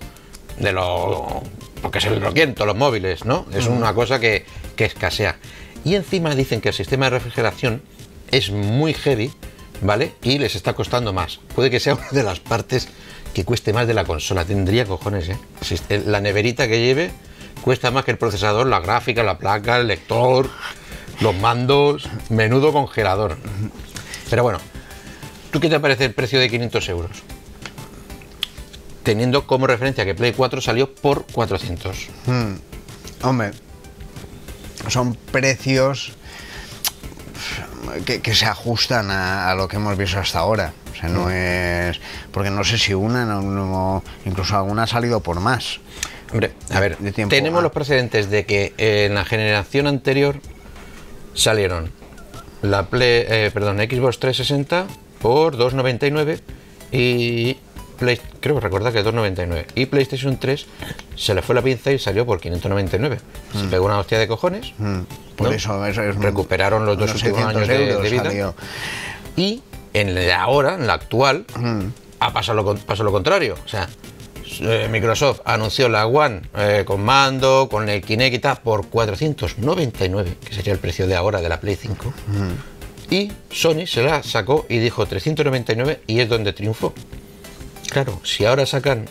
de 0.58 0.72
lo 0.72 1.44
porque 1.84 2.02
se 2.02 2.10
lo 2.10 2.34
quieren 2.34 2.56
todos 2.56 2.66
los 2.70 2.78
móviles, 2.78 3.26
¿no? 3.26 3.46
Es 3.54 3.68
una 3.68 3.94
cosa 3.94 4.20
que, 4.20 4.44
que 4.76 4.86
escasea. 4.86 5.38
Y 5.86 5.96
encima 5.96 6.36
dicen 6.36 6.60
que 6.60 6.70
el 6.70 6.76
sistema 6.76 7.06
de 7.06 7.12
refrigeración 7.12 7.82
es 8.32 8.50
muy 8.50 8.94
heavy, 8.94 9.32
¿vale? 9.82 10.14
Y 10.24 10.40
les 10.40 10.56
está 10.56 10.74
costando 10.74 11.14
más. 11.14 11.40
Puede 11.54 11.70
que 11.70 11.80
sea 11.80 11.94
una 11.94 12.10
de 12.10 12.24
las 12.24 12.40
partes 12.40 12.90
que 13.34 13.46
cueste 13.46 13.72
más 13.72 13.86
de 13.88 13.94
la 13.94 14.04
consola. 14.04 14.44
Tendría 14.44 14.86
cojones, 14.86 15.30
¿eh? 15.30 15.38
La 16.06 16.20
neverita 16.20 16.68
que 16.68 16.80
lleve 16.80 17.12
cuesta 17.62 17.92
más 17.92 18.04
que 18.04 18.12
el 18.12 18.18
procesador, 18.18 18.68
la 18.68 18.80
gráfica, 18.80 19.24
la 19.24 19.38
placa, 19.38 19.78
el 19.78 19.88
lector, 19.88 20.50
los 21.22 21.36
mandos, 21.36 22.10
menudo 22.30 22.74
congelador. 22.74 23.38
Pero 24.30 24.44
bueno, 24.44 24.58
¿tú 25.52 25.60
qué 25.60 25.70
te 25.70 25.80
parece 25.80 26.06
el 26.06 26.14
precio 26.14 26.40
de 26.40 26.50
500 26.50 26.90
euros? 26.90 27.12
Teniendo 29.04 29.46
como 29.46 29.68
referencia 29.68 30.04
que 30.04 30.16
Play 30.16 30.34
4 30.34 30.62
salió 30.62 30.94
por 30.96 31.26
400. 31.32 32.08
Hombre, 33.22 33.52
son 34.90 35.16
precios 35.16 36.14
que, 38.06 38.22
que 38.22 38.36
se 38.36 38.46
ajustan 38.46 39.12
a, 39.12 39.50
a 39.52 39.56
lo 39.56 39.68
que 39.68 39.76
hemos 39.78 39.98
visto 39.98 40.20
hasta 40.20 40.40
ahora. 40.40 40.74
O 40.92 40.96
sea, 40.98 41.10
no 41.10 41.30
es. 41.30 42.00
Porque 42.32 42.50
no 42.50 42.64
sé 42.64 42.78
si 42.78 42.94
una, 42.94 43.26
no- 43.26 43.42
no- 43.42 44.04
incluso 44.26 44.56
alguna 44.56 44.84
ha 44.84 44.88
salido 44.88 45.20
por 45.22 45.40
más. 45.40 45.80
Hombre, 46.32 46.54
a 46.72 46.80
ver, 46.80 46.98
de 46.98 47.12
tenemos 47.12 47.60
Ah. 47.60 47.64
los 47.64 47.72
precedentes 47.72 48.30
de 48.30 48.46
que 48.46 48.74
en 48.78 49.14
la 49.14 49.26
generación 49.26 49.88
anterior 49.88 50.40
salieron 51.34 51.92
la 52.62 52.88
Play, 52.88 53.26
eh, 53.28 53.52
perdón, 53.54 53.78
Xbox 53.78 54.20
360 54.20 54.88
por 55.22 55.56
2.99 55.58 56.40
y 56.92 57.58
Play, 57.96 58.20
creo 58.40 58.60
recordar 58.60 58.94
que 58.94 59.04
2.99 59.04 59.66
y 59.76 59.86
PlayStation 59.88 60.38
3 60.38 60.66
se 61.16 61.34
le 61.34 61.42
fue 61.42 61.56
la 61.56 61.62
pinza 61.62 61.92
y 61.92 62.00
salió 62.00 62.26
por 62.26 62.40
599. 62.40 63.18
Se 63.60 63.66
pegó 63.68 63.86
una 63.86 64.00
hostia 64.00 64.20
de 64.20 64.28
cojones. 64.28 64.74
Mm, 64.78 65.00
Por 65.36 65.50
¿no? 65.50 65.54
eso, 65.56 65.86
es 65.86 65.96
recuperaron 66.18 66.86
los 66.86 66.98
dos 66.98 67.14
últimos 67.14 67.38
600 67.40 67.70
años 67.70 68.02
de, 68.04 68.10
vida. 68.10 68.24
salió. 68.24 68.56
Y 69.36 69.62
en 69.94 70.14
la 70.28 70.42
ahora, 70.42 70.76
en 70.76 70.88
la 70.88 70.94
actual, 70.94 71.46
ha 72.20 72.34
pasado 72.34 72.56
lo, 72.58 72.64
con- 72.66 72.78
pasó 72.80 73.04
lo 73.04 73.12
contrario. 73.12 73.56
O 73.66 73.68
sea, 73.68 73.88
eh, 74.62 74.88
Microsoft 74.92 75.42
anunció 75.46 75.90
la 75.90 76.06
One 76.08 76.42
eh, 76.58 76.84
con 76.86 77.04
mando, 77.04 77.68
con 77.70 77.90
el 77.90 78.02
Kinect 78.02 78.36
y 78.36 78.40
tal, 78.40 78.58
por 78.62 78.88
499, 78.88 80.38
que 80.46 80.54
sería 80.54 80.74
el 80.74 80.80
precio 80.80 81.08
de 81.08 81.16
ahora 81.16 81.42
de 81.42 81.50
la 81.50 81.60
Play 81.60 81.76
5. 81.76 82.14
Y 83.10 83.32
Sony 83.52 83.86
se 83.86 84.02
la 84.04 84.24
sacó 84.24 84.66
y 84.68 84.80
dijo 84.80 85.06
399 85.06 86.02
y 86.08 86.20
es 86.22 86.30
donde 86.30 86.54
triunfó. 86.54 86.94
Claro, 87.90 88.20
si 88.24 88.46
ahora 88.46 88.66
sacan 88.66 89.06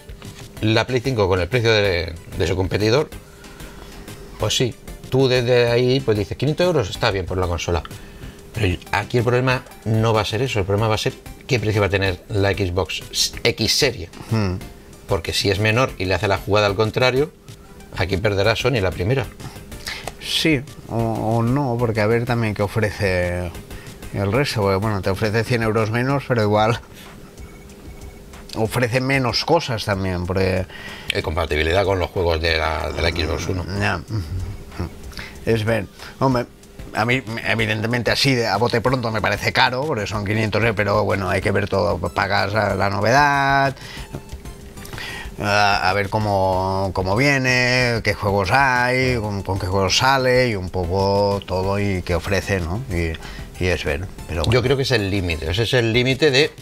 la 0.60 0.86
Play 0.86 1.00
5 1.00 1.28
con 1.28 1.40
el 1.40 1.48
precio 1.48 1.72
de, 1.72 2.12
de 2.36 2.46
su 2.46 2.56
competidor, 2.56 3.08
pues 4.38 4.56
sí, 4.56 4.74
tú 5.10 5.28
desde 5.28 5.70
ahí 5.70 6.00
pues 6.00 6.18
dices 6.18 6.36
500 6.36 6.66
euros 6.66 6.90
está 6.90 7.10
bien 7.10 7.26
por 7.26 7.38
la 7.38 7.46
consola. 7.46 7.82
Pero 8.52 8.78
aquí 8.92 9.18
el 9.18 9.24
problema 9.24 9.64
no 9.84 10.12
va 10.12 10.20
a 10.20 10.24
ser 10.24 10.42
eso, 10.42 10.60
el 10.60 10.64
problema 10.64 10.88
va 10.88 10.94
a 10.94 10.98
ser 10.98 11.12
qué 11.46 11.58
precio 11.58 11.80
va 11.80 11.88
a 11.88 11.90
tener 11.90 12.22
la 12.28 12.52
Xbox 12.52 13.02
X 13.42 13.72
serie. 13.74 14.08
Porque 15.08 15.32
si 15.32 15.50
es 15.50 15.58
menor 15.58 15.92
y 15.98 16.04
le 16.04 16.14
hace 16.14 16.28
la 16.28 16.38
jugada 16.38 16.66
al 16.66 16.76
contrario, 16.76 17.30
aquí 17.96 18.16
perderá 18.16 18.56
Sony 18.56 18.80
la 18.80 18.90
primera. 18.90 19.26
Sí, 20.20 20.62
o, 20.88 20.96
o 20.96 21.42
no, 21.42 21.76
porque 21.78 22.00
a 22.00 22.06
ver 22.06 22.24
también 22.24 22.54
qué 22.54 22.62
ofrece 22.62 23.50
el 24.14 24.32
resto. 24.32 24.62
Porque, 24.62 24.76
bueno, 24.76 25.02
te 25.02 25.10
ofrece 25.10 25.44
100 25.44 25.62
euros 25.64 25.90
menos, 25.90 26.24
pero 26.26 26.42
igual 26.42 26.80
ofrece 28.56 29.00
menos 29.00 29.44
cosas 29.44 29.84
también. 29.84 30.26
Porque 30.26 30.66
Eh, 31.12 31.22
compatibilidad 31.22 31.84
con 31.84 31.98
los 31.98 32.10
juegos 32.10 32.40
de 32.40 32.58
la, 32.58 32.90
de 32.90 33.02
la 33.02 33.08
Xbox 33.10 33.48
One. 33.48 33.62
ya, 33.80 34.00
es 35.46 35.64
ver, 35.64 35.86
hombre. 36.18 36.46
A 36.96 37.04
mí, 37.04 37.20
evidentemente, 37.48 38.12
así 38.12 38.36
de, 38.36 38.46
a 38.46 38.56
bote 38.56 38.80
pronto 38.80 39.10
me 39.10 39.20
parece 39.20 39.52
caro, 39.52 39.82
porque 39.84 40.06
son 40.06 40.24
500 40.24 40.60
euros, 40.62 40.76
pero 40.76 41.02
bueno, 41.02 41.28
hay 41.28 41.40
que 41.40 41.50
ver 41.50 41.68
todo. 41.68 41.98
Pagas 41.98 42.52
la 42.52 42.76
la 42.76 42.88
novedad, 42.88 43.74
a, 45.42 45.90
a 45.90 45.92
ver 45.92 46.08
cómo, 46.08 46.92
cómo 46.94 47.16
viene, 47.16 48.00
qué 48.04 48.14
juegos 48.14 48.50
hay, 48.52 49.16
con, 49.16 49.42
con 49.42 49.58
qué 49.58 49.66
juegos 49.66 49.96
sale 49.96 50.50
y 50.50 50.54
un 50.54 50.70
poco 50.70 51.40
todo 51.46 51.80
y 51.80 52.02
qué 52.02 52.14
ofrece, 52.14 52.60
¿no? 52.60 52.80
Y, 52.90 53.12
y 53.62 53.66
es 53.66 53.82
ver. 53.84 54.06
Pero 54.28 54.42
bueno, 54.42 54.52
Yo 54.52 54.62
creo 54.62 54.76
que 54.76 54.84
es 54.84 54.92
el 54.92 55.10
límite, 55.10 55.50
ese 55.50 55.64
es 55.64 55.74
el 55.74 55.92
límite 55.92 56.30
de, 56.30 56.52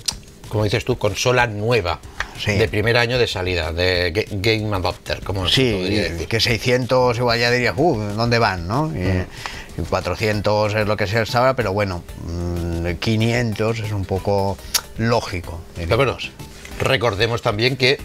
como 0.52 0.64
dices 0.64 0.84
tú, 0.84 0.98
consola 0.98 1.46
nueva. 1.46 1.98
Sí. 2.38 2.52
De 2.52 2.68
primer 2.68 2.98
año 2.98 3.16
de 3.18 3.26
salida, 3.26 3.72
de 3.72 4.12
ga- 4.12 4.26
Game 4.30 4.76
Adopter, 4.76 5.22
como 5.22 5.48
sí, 5.48 5.70
decir. 5.88 6.26
que 6.28 6.40
600 6.40 7.16
igual 7.16 7.38
ya 7.40 7.50
dirías, 7.50 7.72
uh, 7.76 7.96
¿dónde 8.16 8.38
van, 8.38 8.68
no? 8.68 8.92
Y, 8.94 9.80
y 9.80 9.84
400 9.88 10.74
es 10.74 10.86
lo 10.86 10.96
que 10.96 11.06
se 11.06 11.22
está 11.22 11.38
ahora, 11.38 11.56
pero 11.56 11.72
bueno, 11.72 12.04
mm, 12.26 12.94
500 13.00 13.80
es 13.80 13.92
un 13.92 14.04
poco 14.04 14.58
lógico. 14.98 15.60
Pero 15.74 15.96
bueno, 15.96 16.18
recordemos 16.80 17.40
también 17.40 17.76
que 17.78 17.98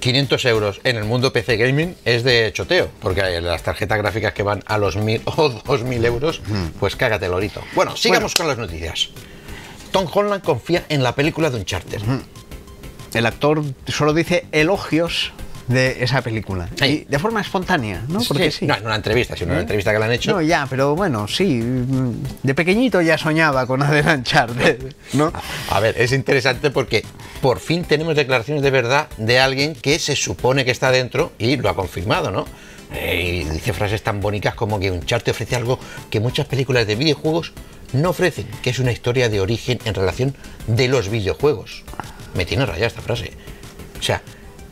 500 0.00 0.44
euros 0.46 0.80
en 0.84 0.96
el 0.96 1.04
mundo 1.04 1.32
PC 1.32 1.56
Gaming 1.56 1.94
es 2.04 2.24
de 2.24 2.50
choteo, 2.52 2.90
porque 3.00 3.40
las 3.40 3.62
tarjetas 3.62 3.98
gráficas 3.98 4.32
que 4.34 4.42
van 4.42 4.62
a 4.66 4.76
los 4.78 4.96
1000 4.96 5.22
o 5.36 5.48
2000 5.48 6.04
euros, 6.04 6.42
pues 6.78 6.96
cágate 6.96 7.28
lorito. 7.28 7.62
Bueno, 7.74 7.96
sigamos 7.96 8.34
con 8.34 8.48
las 8.48 8.58
noticias. 8.58 9.10
Tom 9.92 10.06
Holland 10.12 10.42
confía 10.42 10.84
en 10.88 11.02
la 11.02 11.14
película 11.14 11.50
de 11.50 11.58
Uncharted. 11.58 12.00
El 13.14 13.26
actor 13.26 13.62
solo 13.88 14.14
dice 14.14 14.46
elogios 14.52 15.32
de 15.66 16.02
esa 16.02 16.20
película. 16.22 16.68
Sí. 16.76 16.84
Y 16.84 17.04
de 17.04 17.18
forma 17.18 17.40
espontánea, 17.40 18.02
¿no? 18.08 18.20
Porque 18.26 18.50
sí. 18.50 18.66
No, 18.66 18.74
en 18.76 18.84
una 18.86 18.96
entrevista, 18.96 19.36
sino 19.36 19.48
en 19.48 19.52
una 19.52 19.60
entrevista 19.60 19.92
que 19.92 19.98
le 20.00 20.04
han 20.04 20.12
hecho. 20.12 20.32
No, 20.32 20.40
ya, 20.40 20.66
pero 20.68 20.96
bueno, 20.96 21.28
sí. 21.28 21.44
mm, 21.44 22.12
De 22.42 22.54
pequeñito 22.54 23.00
ya 23.00 23.16
soñaba 23.16 23.66
con 23.66 23.82
adelantar, 23.82 24.50
¿no? 25.12 25.32
A 25.70 25.80
ver, 25.80 25.94
es 26.00 26.12
interesante 26.12 26.70
porque 26.70 27.04
por 27.40 27.60
fin 27.60 27.84
tenemos 27.84 28.16
declaraciones 28.16 28.62
de 28.64 28.70
verdad 28.70 29.08
de 29.16 29.38
alguien 29.38 29.74
que 29.74 29.98
se 30.00 30.16
supone 30.16 30.64
que 30.64 30.72
está 30.72 30.90
dentro 30.90 31.32
y 31.38 31.56
lo 31.56 31.68
ha 31.68 31.76
confirmado, 31.76 32.30
¿no? 32.32 32.46
Eh, 32.92 33.44
y 33.46 33.48
dice 33.48 33.72
frases 33.72 34.02
tan 34.02 34.20
bonitas 34.20 34.54
como 34.56 34.80
que 34.80 34.90
Uncharted 34.90 35.30
ofrece 35.30 35.54
algo 35.54 35.78
que 36.10 36.18
muchas 36.18 36.46
películas 36.46 36.88
de 36.88 36.96
videojuegos 36.96 37.52
no 37.92 38.10
ofrecen, 38.10 38.46
que 38.62 38.70
es 38.70 38.78
una 38.78 38.92
historia 38.92 39.28
de 39.28 39.40
origen 39.40 39.78
en 39.84 39.94
relación 39.94 40.34
de 40.66 40.88
los 40.88 41.08
videojuegos. 41.08 41.84
Me 42.34 42.44
tiene 42.44 42.66
rayada 42.66 42.86
esta 42.86 43.02
frase. 43.02 43.32
O 43.98 44.02
sea, 44.02 44.22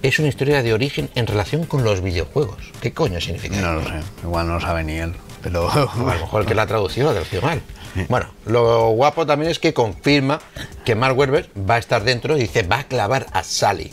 es 0.03 0.19
una 0.19 0.29
historia 0.29 0.63
de 0.63 0.73
origen 0.73 1.11
en 1.15 1.27
relación 1.27 1.65
con 1.65 1.85
los 1.85 2.01
videojuegos. 2.01 2.73
¿Qué 2.81 2.93
coño 2.93 3.21
significa? 3.21 3.57
No 3.57 3.75
lo 3.75 3.83
sé, 3.83 4.01
igual 4.23 4.47
no 4.47 4.55
lo 4.55 4.61
sabe 4.61 4.85
ni 4.85 4.99
él, 4.99 5.15
pero... 5.43 5.71
A 5.71 5.77
lo 5.77 6.05
mejor 6.05 6.43
el 6.43 6.47
que 6.47 6.55
la 6.55 6.63
ha 6.63 6.67
traducido 6.67 7.09
la 7.09 7.15
traducido 7.15 7.43
mal. 7.43 7.61
Bueno, 8.09 8.29
lo 8.47 8.91
guapo 8.91 9.27
también 9.27 9.51
es 9.51 9.59
que 9.59 9.75
confirma 9.75 10.41
que 10.85 10.95
Mark 10.95 11.19
Webber 11.19 11.51
va 11.69 11.77
a 11.77 11.79
estar 11.79 12.05
dentro 12.05 12.37
y 12.37 12.43
dice 12.43 12.63
va 12.63 12.81
a 12.81 12.85
clavar 12.85 13.27
a 13.33 13.43
Sally. 13.43 13.91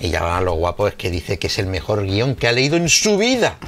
Y 0.00 0.10
ya 0.10 0.40
lo 0.40 0.54
guapo 0.54 0.88
es 0.88 0.94
que 0.94 1.10
dice 1.10 1.38
que 1.38 1.48
es 1.48 1.58
el 1.58 1.66
mejor 1.66 2.04
guion 2.06 2.36
que 2.36 2.48
ha 2.48 2.52
leído 2.52 2.76
en 2.76 2.88
su 2.88 3.18
vida. 3.18 3.58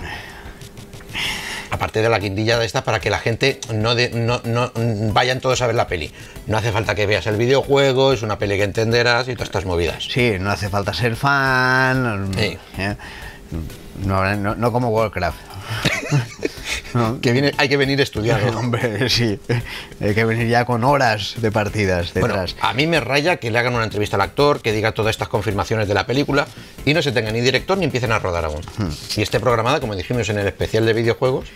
Aparte 1.70 2.02
de 2.02 2.09
la 2.09 2.18
quintilla 2.18 2.59
de 2.59 2.66
esta 2.66 2.83
para 2.85 2.98
que 3.00 3.11
la 3.11 3.18
gente 3.18 3.61
no, 3.72 3.94
de- 3.94 4.11
no, 4.11 4.40
no 4.44 4.72
vayan 5.12 5.40
todos 5.40 5.62
a 5.62 5.66
ver 5.66 5.76
la 5.76 5.87
peli. 5.87 6.12
No 6.46 6.59
hace 6.59 6.72
falta 6.72 6.94
que 6.94 7.06
veas 7.06 7.26
el 7.26 7.37
videojuego, 7.37 8.12
es 8.12 8.22
una 8.22 8.38
peli 8.38 8.56
que 8.56 8.64
entenderás 8.64 9.28
y 9.28 9.35
todas 9.35 9.48
estas 9.48 9.64
movidas. 9.64 10.04
Sí, 10.11 10.35
no 10.40 10.50
hace 10.50 10.68
falta 10.68 10.92
ser 10.92 11.14
fan. 11.16 12.30
Sí. 12.37 12.59
¿eh? 12.78 12.96
No, 14.04 14.35
no- 14.37 14.54
no 14.54 14.72
como 14.72 14.88
Warcraft. 14.90 15.38
No, 16.94 17.20
Que 17.20 17.30
viene, 17.33 17.52
hay 17.56 17.68
que 17.68 17.76
venir 17.76 18.00
estudiado. 18.00 18.46
Hombre, 18.59 19.09
sí. 19.09 19.38
Hay 20.00 20.14
que 20.14 20.24
venir 20.24 20.48
ya 20.48 20.64
con 20.64 20.83
horas 20.83 21.35
de 21.37 21.52
partidas 21.52 22.12
Bueno, 22.14 22.28
detrás. 22.35 22.56
a 22.61 22.72
mí 22.74 22.87
me 22.88 22.98
raya 23.00 23.37
que 23.37 23.50
le 23.50 23.59
hagan 23.61 23.74
una 23.74 23.85
entrevista 23.85 24.16
al 24.16 24.22
actor, 24.22 24.61
que 24.61 24.72
diga 24.72 24.90
todas 24.92 25.11
estas 25.14 25.28
confirmaciones 25.28 25.87
de 25.87 25.94
la 25.94 26.04
película 26.06 26.48
y 26.85 26.92
no 26.94 27.00
se 27.02 27.12
tenga 27.12 27.30
ni 27.30 27.40
director 27.40 27.78
ni 27.78 27.85
empiecen 27.85 28.11
a 28.12 28.18
rodar 28.18 28.44
aún. 28.44 28.61
Hmm. 28.76 28.88
Y 29.16 29.22
esté 29.22 29.38
programada, 29.38 29.78
como 29.80 29.94
dijimos 29.94 30.28
en 30.30 30.38
el 30.38 30.46
especial 30.48 30.85
de 30.85 30.92
videojuegos 30.92 31.46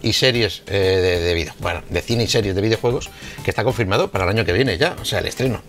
y 0.00 0.12
series 0.14 0.62
eh, 0.68 0.72
de, 0.78 1.20
de 1.20 1.34
video- 1.34 1.54
bueno, 1.58 1.82
de 1.90 2.00
cine 2.00 2.24
y 2.24 2.28
series 2.28 2.54
de 2.54 2.62
videojuegos, 2.62 3.10
que 3.44 3.50
está 3.50 3.64
confirmado 3.64 4.10
para 4.10 4.24
el 4.24 4.30
año 4.30 4.44
que 4.46 4.52
viene 4.54 4.78
ya, 4.78 4.96
o 5.02 5.04
sea, 5.04 5.18
el 5.18 5.26
estreno. 5.26 5.60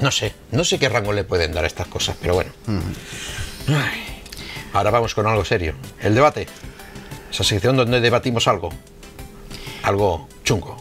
No 0.00 0.10
sé, 0.10 0.32
no 0.52 0.64
sé 0.64 0.78
qué 0.78 0.88
rango 0.88 1.12
le 1.12 1.24
pueden 1.24 1.52
dar 1.52 1.64
a 1.64 1.66
estas 1.66 1.88
cosas, 1.88 2.16
pero 2.22 2.34
bueno. 2.34 2.50
Hmm. 2.66 2.80
Ahora 4.72 4.90
vamos 4.90 5.14
con 5.14 5.26
algo 5.26 5.44
serio. 5.44 5.74
El 6.00 6.14
debate. 6.14 6.46
Esa 7.30 7.44
sección 7.44 7.76
donde 7.76 8.00
debatimos 8.00 8.48
algo. 8.48 8.70
Algo 9.82 10.28
chungo. 10.44 10.76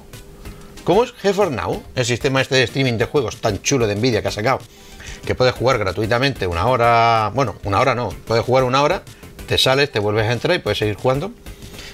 ¿Cómo 0.83 1.03
es 1.03 1.13
GeForce 1.13 1.55
Now? 1.55 1.83
El 1.95 2.05
sistema 2.05 2.41
este 2.41 2.55
de 2.55 2.63
streaming 2.63 2.93
de 2.93 3.05
juegos 3.05 3.38
tan 3.38 3.62
chulo 3.62 3.85
de 3.88 3.95
Nvidia 3.95 4.21
que 4.21 4.29
ha 4.29 4.31
sacado. 4.31 4.59
Que 5.25 5.35
puedes 5.35 5.53
jugar 5.53 5.77
gratuitamente 5.77 6.47
una 6.47 6.65
hora. 6.65 7.31
Bueno, 7.35 7.55
una 7.63 7.79
hora 7.79 7.95
no. 7.95 8.09
Puedes 8.25 8.43
jugar 8.43 8.63
una 8.63 8.81
hora, 8.81 9.03
te 9.47 9.57
sales, 9.57 9.91
te 9.91 9.99
vuelves 9.99 10.25
a 10.25 10.31
entrar 10.31 10.55
y 10.55 10.59
puedes 10.59 10.79
seguir 10.79 10.95
jugando 10.95 11.31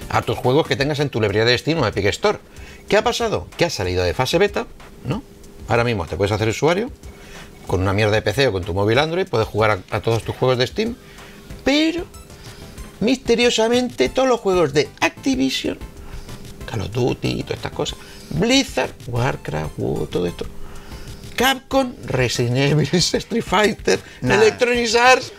a 0.08 0.22
tus 0.22 0.38
juegos 0.38 0.66
que 0.66 0.76
tengas 0.76 1.00
en 1.00 1.10
tu 1.10 1.20
librería 1.20 1.44
de 1.44 1.58
Steam 1.58 1.78
o 1.80 1.86
Epic 1.86 2.06
Store. 2.06 2.38
¿Qué 2.88 2.96
ha 2.96 3.04
pasado? 3.04 3.48
Que 3.56 3.66
ha 3.66 3.70
salido 3.70 4.04
de 4.04 4.14
fase 4.14 4.38
beta, 4.38 4.66
¿no? 5.04 5.22
Ahora 5.68 5.84
mismo 5.84 6.06
te 6.06 6.16
puedes 6.16 6.32
hacer 6.32 6.48
usuario 6.48 6.90
con 7.66 7.82
una 7.82 7.92
mierda 7.92 8.14
de 8.14 8.22
PC 8.22 8.48
o 8.48 8.52
con 8.52 8.62
tu 8.62 8.74
móvil 8.74 8.98
Android, 8.98 9.26
puedes 9.26 9.48
jugar 9.48 9.82
a, 9.90 9.96
a 9.96 10.00
todos 10.00 10.22
tus 10.22 10.36
juegos 10.36 10.56
de 10.58 10.66
Steam, 10.66 10.96
pero 11.64 12.04
misteriosamente 13.00 14.08
todos 14.08 14.28
los 14.28 14.40
juegos 14.40 14.72
de 14.72 14.88
Activision, 15.00 15.78
Call 16.70 16.82
of 16.82 16.90
Duty 16.92 17.28
y 17.28 17.42
todas 17.42 17.58
estas 17.58 17.72
cosas, 17.72 17.98
Blizzard, 18.30 18.92
Warcraft, 19.08 19.76
WoW, 19.78 20.06
todo 20.06 20.26
esto, 20.26 20.46
Capcom, 21.36 21.92
Resident 22.06 22.56
Evil, 22.56 22.88
Street 22.92 23.42
Fighter. 23.44 24.00
Electronic 24.22 24.94
Arts, 24.94 25.32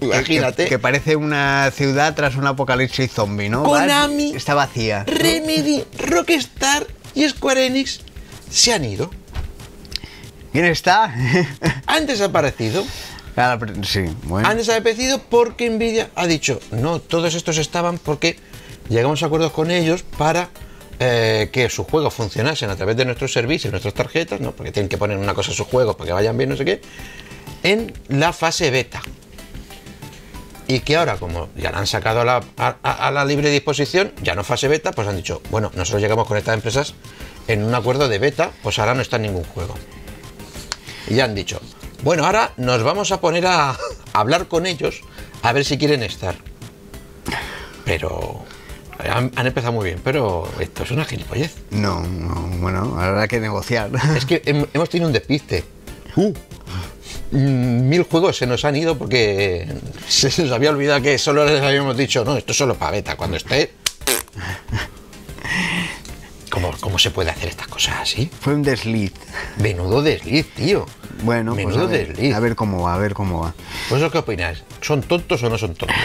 imagínate, 0.00 0.64
Que, 0.64 0.70
que 0.70 0.78
parece 0.78 1.14
una 1.16 1.70
ciudad 1.74 2.14
tras 2.14 2.36
un 2.36 2.46
apocalipsis 2.46 3.10
zombie, 3.12 3.48
¿no? 3.48 3.62
Konami. 3.62 4.28
Vas- 4.32 4.36
Está 4.36 4.54
vacía. 4.54 5.04
Remedy, 5.04 5.84
Rockstar 5.98 6.86
y 7.14 7.28
Square 7.28 7.66
Enix 7.66 8.00
se 8.50 8.72
han 8.72 8.84
ido, 8.84 9.10
¿Quién 10.52 10.66
está? 10.66 11.14
han 11.86 12.06
desaparecido. 12.06 12.84
Ah. 13.36 13.58
Han 14.44 14.56
desaparecido 14.58 15.18
porque 15.18 15.70
Nvidia 15.70 16.10
ha 16.14 16.26
dicho, 16.26 16.60
no, 16.70 17.00
todos 17.00 17.34
estos 17.34 17.56
estaban 17.58 17.98
porque 17.98 18.36
llegamos 18.88 19.22
a 19.22 19.26
acuerdos 19.26 19.52
con 19.52 19.70
ellos 19.70 20.02
para 20.18 20.50
eh, 21.00 21.48
que 21.50 21.68
sus 21.70 21.86
juegos 21.86 22.12
funcionasen 22.12 22.68
a 22.70 22.76
través 22.76 22.96
de 22.96 23.04
nuestros 23.04 23.32
servicios, 23.32 23.70
nuestras 23.72 23.94
tarjetas, 23.94 24.40
¿no? 24.40 24.52
porque 24.52 24.70
tienen 24.70 24.88
que 24.88 24.98
poner 24.98 25.16
una 25.16 25.34
cosa 25.34 25.52
a 25.52 25.54
sus 25.54 25.66
juegos 25.66 25.96
para 25.96 26.08
que 26.08 26.12
vayan 26.12 26.36
bien, 26.36 26.50
no 26.50 26.56
sé 26.56 26.64
qué, 26.64 26.80
en 27.62 27.92
la 28.08 28.32
fase 28.32 28.70
beta. 28.70 29.00
Y 30.68 30.80
que 30.80 30.96
ahora, 30.96 31.16
como 31.16 31.48
ya 31.56 31.70
la 31.70 31.78
han 31.78 31.86
sacado 31.86 32.20
a 32.20 33.10
la 33.10 33.24
libre 33.24 33.50
disposición, 33.50 34.12
ya 34.22 34.34
no 34.34 34.44
fase 34.44 34.68
beta, 34.68 34.92
pues 34.92 35.08
han 35.08 35.16
dicho, 35.16 35.42
bueno, 35.50 35.70
nosotros 35.74 36.00
llegamos 36.00 36.26
con 36.26 36.36
estas 36.36 36.54
empresas 36.54 36.94
en 37.48 37.64
un 37.64 37.74
acuerdo 37.74 38.08
de 38.08 38.18
beta, 38.18 38.52
pues 38.62 38.78
ahora 38.78 38.94
no 38.94 39.02
está 39.02 39.16
en 39.16 39.22
ningún 39.22 39.44
juego. 39.44 39.74
Y 41.08 41.16
ya 41.16 41.24
han 41.24 41.34
dicho, 41.34 41.60
bueno, 42.02 42.24
ahora 42.26 42.52
nos 42.56 42.82
vamos 42.82 43.12
a 43.12 43.20
poner 43.20 43.46
a 43.46 43.76
hablar 44.12 44.48
con 44.48 44.66
ellos 44.66 45.00
a 45.42 45.52
ver 45.52 45.64
si 45.64 45.78
quieren 45.78 46.02
estar. 46.02 46.34
Pero 47.84 48.44
han, 48.98 49.32
han 49.34 49.46
empezado 49.46 49.72
muy 49.72 49.86
bien, 49.86 50.00
pero 50.04 50.48
esto 50.60 50.82
es 50.84 50.90
una 50.90 51.04
gilipollez. 51.04 51.54
No, 51.70 52.00
no, 52.00 52.34
bueno, 52.60 52.98
habrá 53.00 53.26
que 53.28 53.40
negociar. 53.40 53.90
Es 54.16 54.24
que 54.26 54.42
hem- 54.44 54.68
hemos 54.72 54.88
tenido 54.88 55.08
un 55.08 55.12
despiste. 55.12 55.64
Uh, 56.16 56.32
mil 57.32 58.02
juegos 58.04 58.36
se 58.36 58.46
nos 58.46 58.64
han 58.64 58.76
ido 58.76 58.96
porque 58.98 59.66
se 60.06 60.28
nos 60.42 60.52
había 60.52 60.70
olvidado 60.70 61.00
que 61.02 61.18
solo 61.18 61.44
les 61.44 61.62
habíamos 61.62 61.96
dicho, 61.96 62.24
no, 62.24 62.36
esto 62.36 62.52
es 62.52 62.58
solo 62.58 62.74
para 62.76 62.90
beta. 62.92 63.16
Cuando 63.16 63.36
esté. 63.38 63.72
¿Cómo, 66.52 66.70
¿Cómo 66.80 66.98
se 66.98 67.10
puede 67.10 67.30
hacer 67.30 67.48
estas 67.48 67.66
cosas 67.66 67.94
así? 68.02 68.30
Fue 68.40 68.52
un 68.54 68.62
desliz. 68.62 69.14
Menudo 69.56 70.02
desliz, 70.02 70.46
tío. 70.54 70.84
Bueno, 71.22 71.54
pues 71.54 71.64
Menudo 71.64 71.84
a 71.84 71.88
ver, 71.88 72.08
desliz. 72.08 72.34
a 72.34 72.40
ver 72.40 72.54
cómo 72.54 72.82
va, 72.82 72.94
a 72.94 72.98
ver 72.98 73.14
cómo 73.14 73.40
va. 73.40 73.54
¿Vosotros 73.88 74.12
qué 74.12 74.18
opináis? 74.18 74.62
¿Son 74.82 75.00
tontos 75.00 75.42
o 75.42 75.48
no 75.48 75.56
son 75.56 75.74
tontos? 75.74 75.96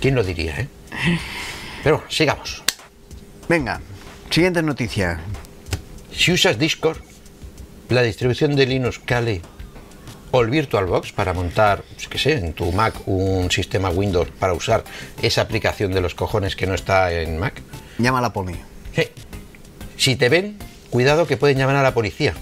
¿Quién 0.00 0.14
lo 0.14 0.22
diría, 0.22 0.60
eh? 0.60 0.68
Pero 1.82 2.04
sigamos. 2.08 2.62
Venga, 3.48 3.80
siguiente 4.30 4.62
noticia. 4.62 5.18
Si 6.14 6.30
usas 6.30 6.56
Discord, 6.56 6.98
la 7.88 8.02
distribución 8.02 8.54
de 8.54 8.66
Linux 8.66 9.00
Kali 9.00 9.42
o 10.30 10.42
el 10.42 10.50
VirtualBox 10.50 11.10
para 11.10 11.32
montar, 11.32 11.82
pues, 11.94 12.06
qué 12.06 12.18
sé, 12.18 12.34
en 12.34 12.52
tu 12.52 12.70
Mac 12.70 12.94
un 13.06 13.50
sistema 13.50 13.90
Windows 13.90 14.28
para 14.38 14.52
usar 14.52 14.84
esa 15.20 15.42
aplicación 15.42 15.90
de 15.90 16.00
los 16.00 16.14
cojones 16.14 16.54
que 16.54 16.68
no 16.68 16.74
está 16.74 17.10
en 17.12 17.36
Mac, 17.36 17.60
Llama 17.98 18.20
a 18.20 18.22
la 18.22 18.32
poli. 18.32 18.54
Si 20.00 20.16
te 20.16 20.28
ven, 20.30 20.56
cuidado 20.88 21.26
que 21.26 21.36
pueden 21.36 21.58
llamar 21.58 21.76
a 21.76 21.82
la 21.82 21.92
policía. 21.92 22.34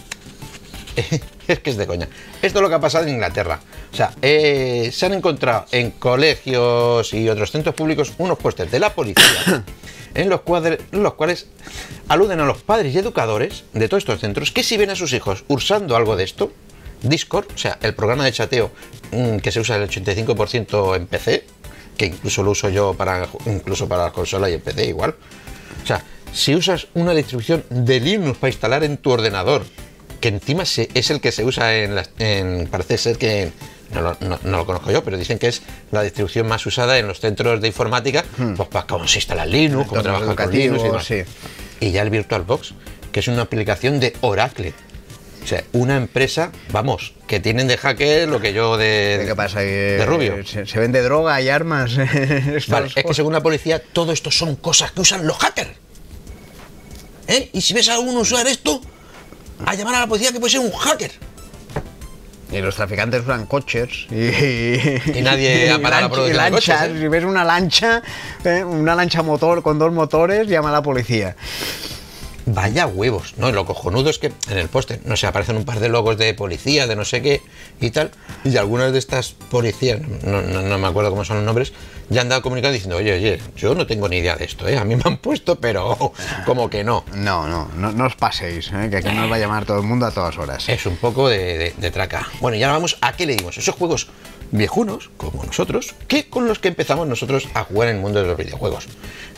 es 1.48 1.58
que 1.60 1.70
es 1.70 1.76
de 1.76 1.86
coña. 1.86 2.08
Esto 2.40 2.58
es 2.58 2.62
lo 2.62 2.68
que 2.68 2.74
ha 2.76 2.80
pasado 2.80 3.04
en 3.04 3.10
Inglaterra. 3.14 3.60
O 3.92 3.96
sea, 3.96 4.12
eh, 4.22 4.90
se 4.92 5.06
han 5.06 5.14
encontrado 5.14 5.66
en 5.72 5.90
colegios 5.92 7.12
y 7.14 7.28
otros 7.28 7.50
centros 7.50 7.74
públicos 7.74 8.12
unos 8.18 8.38
pósters 8.38 8.70
de 8.70 8.78
la 8.78 8.94
policía 8.94 9.64
en 10.14 10.28
los, 10.28 10.40
cuadre- 10.42 10.78
en 10.92 11.02
los 11.02 11.14
cuales 11.14 11.46
aluden 12.08 12.40
a 12.40 12.44
los 12.44 12.62
padres 12.62 12.94
y 12.94 12.98
educadores 12.98 13.64
de 13.72 13.88
todos 13.88 14.02
estos 14.02 14.20
centros 14.20 14.52
que 14.52 14.62
si 14.62 14.76
ven 14.76 14.90
a 14.90 14.96
sus 14.96 15.12
hijos 15.12 15.44
usando 15.48 15.96
algo 15.96 16.16
de 16.16 16.24
esto, 16.24 16.52
Discord, 17.02 17.46
o 17.54 17.58
sea, 17.58 17.78
el 17.82 17.94
programa 17.94 18.24
de 18.24 18.32
chateo 18.32 18.70
mm, 19.12 19.36
que 19.38 19.52
se 19.52 19.60
usa 19.60 19.76
el 19.76 19.88
85% 19.88 20.96
en 20.96 21.06
PC, 21.06 21.44
que 21.96 22.06
incluso 22.06 22.42
lo 22.42 22.50
uso 22.52 22.68
yo 22.68 22.94
para 22.94 23.28
incluso 23.46 23.88
para 23.88 24.04
la 24.04 24.10
consola 24.12 24.50
y 24.50 24.54
en 24.54 24.60
PC 24.60 24.86
igual. 24.86 25.14
O 25.82 25.86
sea, 25.86 26.02
si 26.32 26.54
usas 26.54 26.86
una 26.94 27.12
distribución 27.14 27.64
de 27.70 28.00
Linux 28.00 28.38
para 28.38 28.50
instalar 28.50 28.84
en 28.84 28.96
tu 28.96 29.10
ordenador, 29.10 29.64
que 30.20 30.28
encima 30.28 30.64
es 30.64 31.10
el 31.10 31.20
que 31.20 31.32
se 31.32 31.44
usa 31.44 31.76
en, 31.76 31.94
las- 31.94 32.10
en- 32.18 32.66
parece 32.70 32.98
ser 32.98 33.18
que 33.18 33.50
no 33.92 34.02
lo, 34.02 34.16
no- 34.20 34.38
no 34.42 34.56
lo 34.58 34.66
conozco 34.66 34.90
yo, 34.90 35.02
pero 35.04 35.16
dicen 35.16 35.38
que 35.38 35.48
es 35.48 35.62
la 35.92 36.02
distribución 36.02 36.46
más 36.46 36.64
usada 36.66 36.98
en 36.98 37.06
los 37.06 37.20
centros 37.20 37.60
de 37.60 37.68
informática, 37.68 38.24
pues 38.56 38.68
para 38.68 38.86
cómo 38.86 39.06
se 39.08 39.18
instala 39.18 39.46
Linux, 39.46 39.88
cómo 39.88 40.02
trabajar 40.02 40.34
con 40.36 40.50
Linux 40.52 40.80
y 40.80 40.84
demás. 40.84 41.04
sí. 41.06 41.22
Y 41.80 41.92
ya 41.92 42.02
el 42.02 42.10
VirtualBox, 42.10 42.74
que 43.12 43.20
es 43.20 43.28
una 43.28 43.42
aplicación 43.42 44.00
de 44.00 44.14
Oracle. 44.20 44.74
O 45.42 45.46
sea, 45.46 45.62
una 45.72 45.96
empresa, 45.96 46.50
vamos, 46.72 47.14
que 47.26 47.40
tienen 47.40 47.68
de 47.68 47.78
hacker 47.78 48.28
lo 48.28 48.38
que 48.40 48.52
yo 48.52 48.76
de, 48.76 49.22
¿Qué 49.26 49.34
pasa? 49.34 49.60
De 49.60 50.04
Rubio. 50.04 50.44
Se, 50.44 50.66
se 50.66 50.78
vende 50.78 51.00
droga 51.00 51.40
y 51.40 51.48
armas. 51.48 51.96
Vale, 52.68 52.88
es 52.94 53.04
que 53.04 53.14
según 53.14 53.32
la 53.32 53.40
policía, 53.40 53.80
todo 53.80 54.12
esto 54.12 54.30
son 54.30 54.56
cosas 54.56 54.92
que 54.92 55.00
usan 55.00 55.26
los 55.26 55.38
hackers. 55.38 55.70
¿Eh? 57.28 57.50
Y 57.52 57.60
si 57.60 57.74
ves 57.74 57.88
a 57.88 57.98
uno 57.98 58.20
usar 58.20 58.46
esto, 58.48 58.80
a 59.64 59.74
llamar 59.74 59.94
a 59.96 60.00
la 60.00 60.06
policía 60.06 60.32
que 60.32 60.40
puede 60.40 60.50
ser 60.52 60.60
un 60.60 60.72
hacker. 60.72 61.12
Y 62.50 62.58
los 62.60 62.74
traficantes 62.76 63.20
usan 63.22 63.44
coches 63.44 64.06
y, 64.10 64.16
Y 65.18 65.20
nadie 65.22 65.70
ha 65.72 65.78
parado 65.80 66.26
y 66.26 66.32
de 66.32 66.50
coches. 66.50 66.74
¿eh? 66.82 66.96
Si 66.98 67.08
ves 67.08 67.24
una 67.24 67.44
lancha, 67.44 68.02
eh, 68.44 68.64
una 68.64 68.94
lancha 68.94 69.22
motor 69.22 69.62
con 69.62 69.78
dos 69.78 69.92
motores, 69.92 70.48
llama 70.48 70.70
a 70.70 70.72
la 70.72 70.82
policía. 70.82 71.36
Vaya 72.50 72.86
huevos, 72.86 73.34
¿no? 73.36 73.50
Y 73.50 73.52
lo 73.52 73.66
cojonudo 73.66 74.08
es 74.08 74.18
que 74.18 74.32
en 74.48 74.56
el 74.56 74.68
póster, 74.68 75.00
no 75.04 75.18
sé, 75.18 75.26
aparecen 75.26 75.56
un 75.58 75.66
par 75.66 75.80
de 75.80 75.90
logos 75.90 76.16
de 76.16 76.32
policía, 76.32 76.86
de 76.86 76.96
no 76.96 77.04
sé 77.04 77.20
qué 77.20 77.42
y 77.78 77.90
tal, 77.90 78.10
y 78.42 78.56
algunas 78.56 78.90
de 78.92 78.98
estas 78.98 79.32
policías, 79.50 80.00
no, 80.24 80.40
no- 80.40 80.62
no 80.62 80.78
me 80.78 80.86
acuerdo 80.86 81.10
cómo 81.10 81.26
son 81.26 81.36
los 81.36 81.44
nombres, 81.44 81.74
ya 82.10 82.20
han 82.22 82.28
dado 82.28 82.42
comunicado 82.42 82.72
diciendo, 82.72 82.96
oye, 82.96 83.12
oye, 83.14 83.40
yo 83.56 83.74
no 83.74 83.86
tengo 83.86 84.08
ni 84.08 84.16
idea 84.18 84.36
de 84.36 84.44
esto, 84.44 84.66
¿eh? 84.68 84.78
A 84.78 84.84
mí 84.84 84.96
me 84.96 85.02
han 85.04 85.18
puesto, 85.18 85.56
pero 85.60 86.12
como 86.46 86.70
que 86.70 86.84
no. 86.84 87.04
No, 87.14 87.46
no, 87.48 87.68
no, 87.76 87.92
no 87.92 88.06
os 88.06 88.14
paséis, 88.16 88.70
eh, 88.72 88.88
que 88.90 88.96
aquí 88.98 89.08
nos 89.14 89.30
va 89.30 89.36
a 89.36 89.38
llamar 89.38 89.64
todo 89.66 89.78
el 89.78 89.84
mundo 89.86 90.06
a 90.06 90.10
todas 90.10 90.36
horas. 90.38 90.68
Es 90.68 90.86
un 90.86 90.96
poco 90.96 91.28
de, 91.28 91.58
de- 91.58 91.74
de 91.76 91.90
traca. 91.90 92.26
Bueno, 92.40 92.56
y 92.56 92.62
ahora 92.62 92.74
vamos 92.74 92.96
a 93.00 93.12
qué 93.12 93.26
le 93.26 93.36
dimos. 93.36 93.58
Esos 93.58 93.74
juegos 93.74 94.08
viejunos, 94.50 95.10
como 95.18 95.44
nosotros, 95.44 95.94
que 96.06 96.28
con 96.30 96.48
los 96.48 96.58
que 96.58 96.68
empezamos 96.68 97.06
nosotros 97.06 97.46
a 97.52 97.64
jugar 97.64 97.88
en 97.90 97.96
el 97.96 98.00
mundo 98.02 98.20
de 98.22 98.26
los 98.28 98.36
videojuegos. 98.38 98.86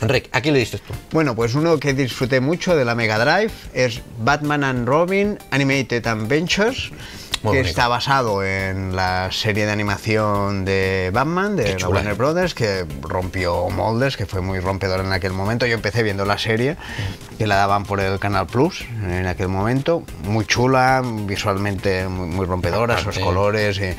Enrique, 0.00 0.28
¿a 0.32 0.40
qué 0.40 0.52
le 0.52 0.60
diste 0.60 0.78
tú? 0.78 0.94
Bueno, 1.10 1.34
pues 1.34 1.54
uno 1.56 1.78
que 1.80 1.92
disfruté 1.94 2.40
mucho 2.40 2.76
de 2.76 2.84
la 2.84 2.94
Mega 2.94 3.18
Drive 3.18 3.52
es 3.74 4.00
Batman 4.20 4.62
and 4.62 4.86
Robin 4.88 5.36
Animated 5.50 6.06
Adventures, 6.06 6.92
Muy 7.42 7.52
que 7.52 7.58
bonito. 7.60 7.70
está 7.70 7.88
basado 7.88 8.44
en 8.44 8.94
la 8.94 9.32
serie 9.32 9.64
de 9.64 9.72
animación 9.72 10.66
de 10.66 11.10
Batman, 11.10 11.56
de 11.56 11.78
la 11.78 11.88
Warner 11.88 12.12
¿eh? 12.12 12.16
Brothers, 12.16 12.52
que 12.52 12.84
rompió 13.00 13.70
moldes, 13.70 14.18
que 14.18 14.26
fue 14.26 14.42
muy 14.42 14.60
rompedor 14.60 15.00
en 15.00 15.10
aquel 15.12 15.32
momento. 15.32 15.64
Yo 15.64 15.72
empecé 15.72 16.02
viendo 16.02 16.26
la 16.26 16.36
serie, 16.36 16.76
que 17.38 17.46
la 17.46 17.56
daban 17.56 17.84
por 17.84 18.00
el 18.00 18.18
Canal 18.18 18.46
Plus 18.46 18.82
en 19.02 19.26
aquel 19.26 19.48
momento, 19.48 20.02
muy 20.24 20.44
chula, 20.44 21.02
visualmente 21.24 22.06
muy, 22.08 22.26
muy 22.26 22.44
rompedora, 22.44 22.98
esos 22.98 23.18
colores. 23.18 23.80
Y, 23.80 23.96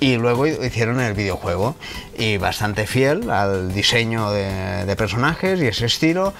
y 0.00 0.16
luego 0.16 0.46
hicieron 0.46 1.00
el 1.00 1.12
videojuego 1.12 1.76
y 2.16 2.38
bastante 2.38 2.86
fiel 2.86 3.30
al 3.30 3.74
diseño 3.74 4.30
de, 4.30 4.86
de 4.86 4.96
personajes 4.96 5.60
y 5.60 5.66
ese 5.66 5.84
estilo. 5.84 6.32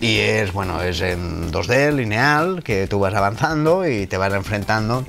Y 0.00 0.18
es, 0.18 0.52
bueno, 0.52 0.80
es 0.80 1.00
en 1.00 1.50
2D, 1.50 1.92
lineal, 1.92 2.62
que 2.62 2.86
tú 2.86 3.00
vas 3.00 3.14
avanzando 3.14 3.88
y 3.88 4.06
te 4.06 4.16
vas 4.16 4.32
enfrentando 4.32 5.04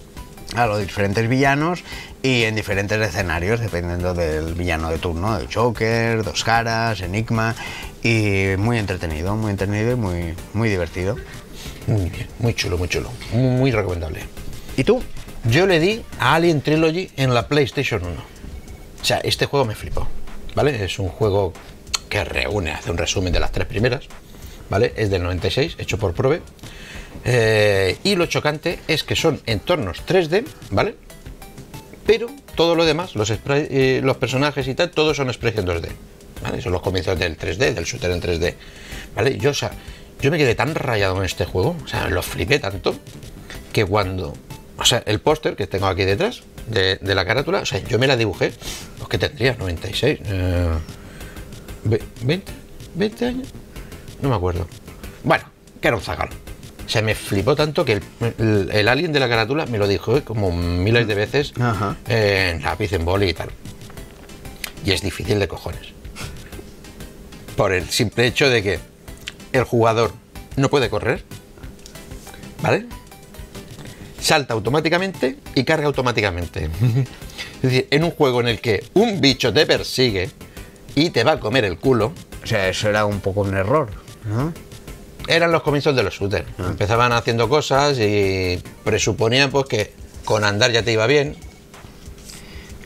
a 0.55 0.65
los 0.65 0.79
diferentes 0.79 1.27
villanos 1.27 1.83
y 2.21 2.43
en 2.43 2.55
diferentes 2.55 2.99
escenarios, 2.99 3.59
dependiendo 3.59 4.13
del 4.13 4.53
villano 4.53 4.89
de 4.89 4.97
turno, 4.97 5.37
el 5.37 5.53
Joker, 5.53 6.23
Dos 6.23 6.43
Caras, 6.43 7.01
Enigma. 7.01 7.55
Y 8.01 8.55
muy 8.57 8.77
entretenido, 8.77 9.35
muy 9.35 9.51
entretenido 9.51 9.91
y 9.91 9.95
muy, 9.95 10.33
muy 10.53 10.69
divertido. 10.69 11.17
Muy 11.87 12.09
bien, 12.09 12.27
muy 12.39 12.53
chulo, 12.53 12.77
muy 12.77 12.87
chulo. 12.87 13.09
Muy, 13.33 13.57
muy 13.57 13.71
recomendable. 13.71 14.21
¿Y 14.77 14.83
tú? 14.83 15.01
Yo 15.45 15.67
le 15.67 15.79
di 15.79 16.03
a 16.19 16.35
Alien 16.35 16.61
Trilogy 16.61 17.11
en 17.17 17.33
la 17.33 17.47
PlayStation 17.47 18.03
1. 18.03 18.13
O 19.01 19.05
sea, 19.05 19.17
este 19.19 19.45
juego 19.45 19.65
me 19.65 19.75
flipó. 19.75 20.07
¿Vale? 20.55 20.83
Es 20.83 20.99
un 20.99 21.09
juego 21.09 21.53
que 22.09 22.23
reúne, 22.23 22.71
hace 22.71 22.91
un 22.91 22.97
resumen 22.97 23.31
de 23.31 23.39
las 23.39 23.51
tres 23.51 23.67
primeras. 23.67 24.05
¿Vale? 24.69 24.93
Es 24.95 25.09
del 25.09 25.23
96, 25.23 25.75
hecho 25.77 25.97
por 25.97 26.13
Probe. 26.13 26.41
Eh, 27.25 27.97
y 28.03 28.15
lo 28.15 28.25
chocante 28.27 28.79
es 28.87 29.03
que 29.03 29.15
son 29.15 29.41
entornos 29.45 30.03
3D, 30.07 30.45
¿vale? 30.71 30.95
Pero 32.05 32.27
todo 32.55 32.75
lo 32.75 32.85
demás, 32.85 33.15
los, 33.15 33.31
eh, 33.31 34.01
los 34.03 34.17
personajes 34.17 34.67
y 34.67 34.73
tal, 34.75 34.89
todos 34.91 35.17
son 35.17 35.27
expresión 35.27 35.65
2D. 35.65 35.89
¿Vale? 36.41 36.61
Son 36.61 36.71
los 36.71 36.81
comienzos 36.81 37.19
del 37.19 37.37
3D, 37.37 37.73
del 37.73 37.83
shooter 37.83 38.11
en 38.11 38.21
3D. 38.21 38.55
¿Vale? 39.15 39.37
Yo, 39.37 39.49
o 39.49 39.53
sea, 39.53 39.71
yo 40.21 40.31
me 40.31 40.37
quedé 40.37 40.55
tan 40.55 40.73
rayado 40.73 41.15
con 41.15 41.25
este 41.25 41.45
juego, 41.45 41.75
o 41.83 41.87
sea, 41.87 42.07
lo 42.07 42.21
flipé 42.21 42.59
tanto, 42.59 42.95
que 43.73 43.83
cuando. 43.85 44.33
O 44.77 44.85
sea, 44.85 45.03
el 45.05 45.19
póster 45.19 45.57
que 45.57 45.67
tengo 45.67 45.87
aquí 45.87 46.05
detrás 46.05 46.43
de, 46.67 46.97
la 47.01 47.25
carátula, 47.25 47.59
o 47.59 47.65
sea, 47.65 47.79
yo 47.79 47.99
me 47.99 48.07
la 48.07 48.15
dibujé, 48.15 48.53
los 48.99 49.09
que 49.09 49.17
tendría, 49.17 49.55
96. 49.55 50.19
eh, 50.23 50.67
ve- 51.83 52.01
¿20? 52.25 52.41
¿20 52.97 53.21
años? 53.27 53.47
No 54.21 54.29
me 54.29 54.35
acuerdo. 54.35 54.65
Bueno, 55.25 55.43
que 55.81 55.87
era 55.89 55.97
un 55.97 56.03
zagal. 56.03 56.29
O 56.89 56.91
sea, 56.91 57.03
me 57.03 57.13
flipó 57.13 57.55
tanto 57.55 57.85
que 57.85 57.93
el, 57.93 58.01
el- 58.39 58.69
el 58.73 58.87
alien 58.87 59.13
de 59.13 59.19
la 59.19 59.29
carátula 59.29 59.67
me 59.67 59.77
lo 59.77 59.87
dijo 59.87 60.17
eh, 60.17 60.23
como 60.23 60.51
miles 60.51 61.05
de 61.07 61.13
veces 61.13 61.53
Ajá. 61.61 61.95
eh, 62.07 62.53
en 62.55 62.63
lápiz, 62.63 62.91
en 62.93 63.05
boli 63.05 63.29
y 63.29 63.33
tal. 63.35 63.49
Y 64.83 64.91
es 64.93 65.01
difícil 65.03 65.37
de 65.37 65.47
cojones. 65.47 65.93
Por 67.55 67.73
el 67.73 67.87
simple 67.89 68.25
hecho 68.25 68.49
de 68.49 68.63
que 68.63 68.79
el 69.53 69.65
jugador 69.65 70.13
no 70.55 70.69
puede 70.69 70.89
correr, 70.89 71.23
¿vale? 72.63 72.87
Salta 74.19 74.55
automáticamente 74.55 75.37
y 75.53 75.63
carga 75.65 75.85
automáticamente. 75.85 76.69
es 77.57 77.61
decir, 77.61 77.87
en 77.91 78.03
un 78.03 78.11
juego 78.11 78.41
en 78.41 78.47
el 78.47 78.61
que 78.61 78.83
un 78.95 79.21
bicho 79.21 79.53
te 79.53 79.65
persigue 79.67 80.31
y 80.95 81.11
te 81.11 81.23
va 81.23 81.33
a 81.33 81.39
comer 81.39 81.65
el 81.65 81.77
culo, 81.77 82.13
O 82.43 82.47
sea, 82.47 82.67
eso 82.67 82.89
era 82.89 83.05
un 83.05 83.19
poco 83.19 83.41
un 83.41 83.53
error, 83.55 83.89
¿no? 84.25 84.53
Eran 85.29 85.51
los 85.51 85.61
comienzos 85.63 85.95
de 85.95 86.03
los 86.03 86.13
shooters. 86.13 86.45
Empezaban 86.59 87.11
haciendo 87.13 87.47
cosas 87.47 87.97
y 87.99 88.61
presuponían 88.83 89.49
pues 89.51 89.65
que 89.67 89.93
con 90.25 90.43
andar 90.43 90.71
ya 90.71 90.83
te 90.83 90.91
iba 90.91 91.07
bien. 91.07 91.37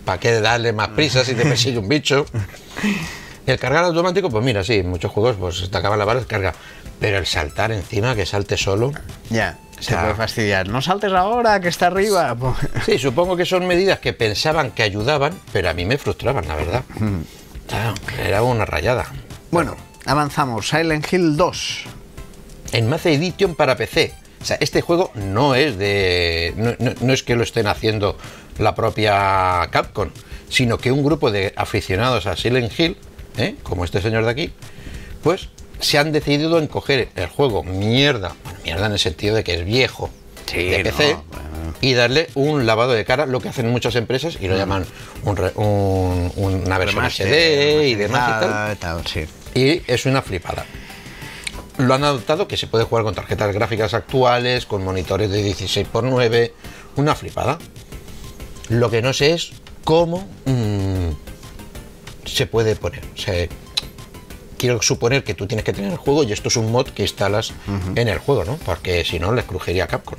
¿Para 0.06 0.20
qué 0.20 0.42
darle 0.42 0.74
más 0.74 0.90
prisa 0.90 1.24
si 1.24 1.34
te 1.34 1.44
persigue 1.44 1.78
un 1.78 1.88
bicho? 1.88 2.26
El 3.46 3.60
cargar 3.60 3.84
automático, 3.84 4.30
pues 4.30 4.44
mira, 4.44 4.64
sí, 4.64 4.76
en 4.76 4.90
muchos 4.90 5.12
juegos 5.12 5.36
pues 5.38 5.70
te 5.70 5.78
acaban 5.78 6.00
la 6.00 6.06
bala, 6.06 6.24
carga. 6.26 6.54
Pero 7.00 7.18
el 7.18 7.26
saltar 7.26 7.72
encima, 7.74 8.16
que 8.16 8.26
salte 8.26 8.56
solo. 8.56 8.94
Ya, 9.30 9.58
se 9.78 9.90
sea- 9.92 10.02
puede 10.04 10.16
fastidiar. 10.16 10.70
No 10.70 10.82
saltes 10.82 11.12
ahora, 11.12 11.60
que 11.60 11.68
está 11.68 11.88
arriba. 11.88 12.34
Po- 12.36 12.56
Sí, 12.86 12.98
supongo 12.98 13.36
que 13.36 13.46
son 13.46 13.68
medidas 13.68 14.00
que 14.00 14.14
pensaban 14.14 14.72
que 14.72 14.84
ayudaban, 14.84 15.34
pero 15.52 15.70
a 15.70 15.74
mí 15.74 15.84
me 15.86 15.98
frustraban, 15.98 16.48
la 16.48 16.56
verdad. 16.56 16.84
Claro, 17.68 17.94
era 18.24 18.44
una 18.44 18.64
rayada. 18.64 19.08
Bueno, 19.52 19.76
avanzamos. 20.06 20.70
Silent 20.70 21.12
Hill 21.12 21.36
2. 21.36 21.84
En 22.74 22.90
Math 22.90 23.06
Edition 23.06 23.56
para 23.56 23.76
PC. 23.78 24.12
O 24.42 24.46
sea, 24.46 24.58
este 24.60 24.82
juego 24.82 25.12
no 25.16 25.56
es 25.56 25.78
de. 25.78 26.54
No, 26.58 26.76
no- 26.80 26.96
no 27.00 27.14
es 27.14 27.24
que 27.24 27.36
lo 27.36 27.44
estén 27.44 27.68
haciendo 27.68 28.18
la 28.60 28.76
propia 28.76 29.68
Capcom, 29.72 30.10
sino 30.50 30.78
que 30.78 30.92
un 30.92 31.04
grupo 31.04 31.32
de 31.32 31.54
aficionados 31.56 32.26
a 32.26 32.36
Silent 32.36 32.78
Hill, 32.78 32.98
¿eh? 33.38 33.56
como 33.64 33.86
este 33.86 34.02
señor 34.02 34.26
de 34.26 34.32
aquí, 34.32 34.52
pues 35.24 35.50
se 35.80 35.98
han 35.98 36.12
decidido 36.12 36.60
en 36.60 36.68
coger 36.68 37.10
el 37.16 37.28
juego 37.28 37.64
mierda, 37.64 38.36
bueno, 38.44 38.60
mierda 38.64 38.86
en 38.88 38.92
el 38.94 39.00
sentido 39.00 39.36
de 39.36 39.44
que 39.44 39.56
es 39.56 39.66
viejo, 39.66 40.10
Sí, 40.46 40.58
de 40.70 40.78
no, 40.80 40.84
PC, 40.84 41.14
bueno. 41.32 41.74
y 41.82 41.94
darle 41.94 42.28
un 42.36 42.66
lavado 42.66 42.92
de 42.92 43.04
cara, 43.06 43.26
lo 43.26 43.40
que 43.40 43.50
hacen 43.50 43.70
muchas 43.70 43.96
empresas, 43.96 44.38
y 44.40 44.48
lo 44.48 44.56
llaman 44.58 44.86
un 45.24 45.36
re- 45.38 45.52
un- 45.56 46.32
una 46.36 46.78
versión 46.78 47.04
HD 47.06 47.88
y 47.88 47.96
demás 47.96 48.22
y 48.28 48.32
tal. 48.32 48.42
remasterizada, 48.42 48.76
tal, 48.76 49.08
sí. 49.08 49.26
Y 49.56 49.82
es 49.92 50.06
una 50.06 50.22
flipada. 50.22 50.66
Lo 51.78 51.94
han 51.94 52.04
adoptado 52.04 52.48
que 52.48 52.58
se 52.58 52.68
puede 52.68 52.84
jugar 52.84 53.04
con 53.04 53.16
tarjetas 53.16 53.54
gráficas 53.54 53.94
actuales, 53.94 54.66
con 54.66 54.84
monitores 54.84 55.30
de 55.32 55.44
16x9, 55.54 56.52
una 56.98 57.16
flipada. 57.16 57.58
Lo 58.70 58.90
que 58.92 59.02
no 59.02 59.12
sé 59.14 59.32
es 59.34 59.52
cómo 59.84 60.28
mm, 60.46 61.10
se 62.26 62.46
puede 62.46 62.76
poner. 62.76 63.04
O 63.16 63.18
sea, 63.18 63.48
quiero 64.58 64.82
suponer 64.82 65.24
que 65.24 65.34
tú 65.34 65.48
tienes 65.48 65.66
que 65.66 65.74
tener 65.74 65.92
el 65.92 65.98
juego 65.98 66.24
y 66.24 66.32
esto 66.32 66.48
es 66.50 66.58
un 66.58 66.72
mod 66.72 66.88
que 66.90 67.02
instalas 67.04 67.54
en 67.96 68.08
el 68.08 68.20
juego, 68.20 68.46
¿no? 68.46 68.58
Porque 68.66 69.04
si 69.04 69.20
no, 69.20 69.34
le 69.34 69.44
crujería 69.44 69.88
Capcom. 69.88 70.18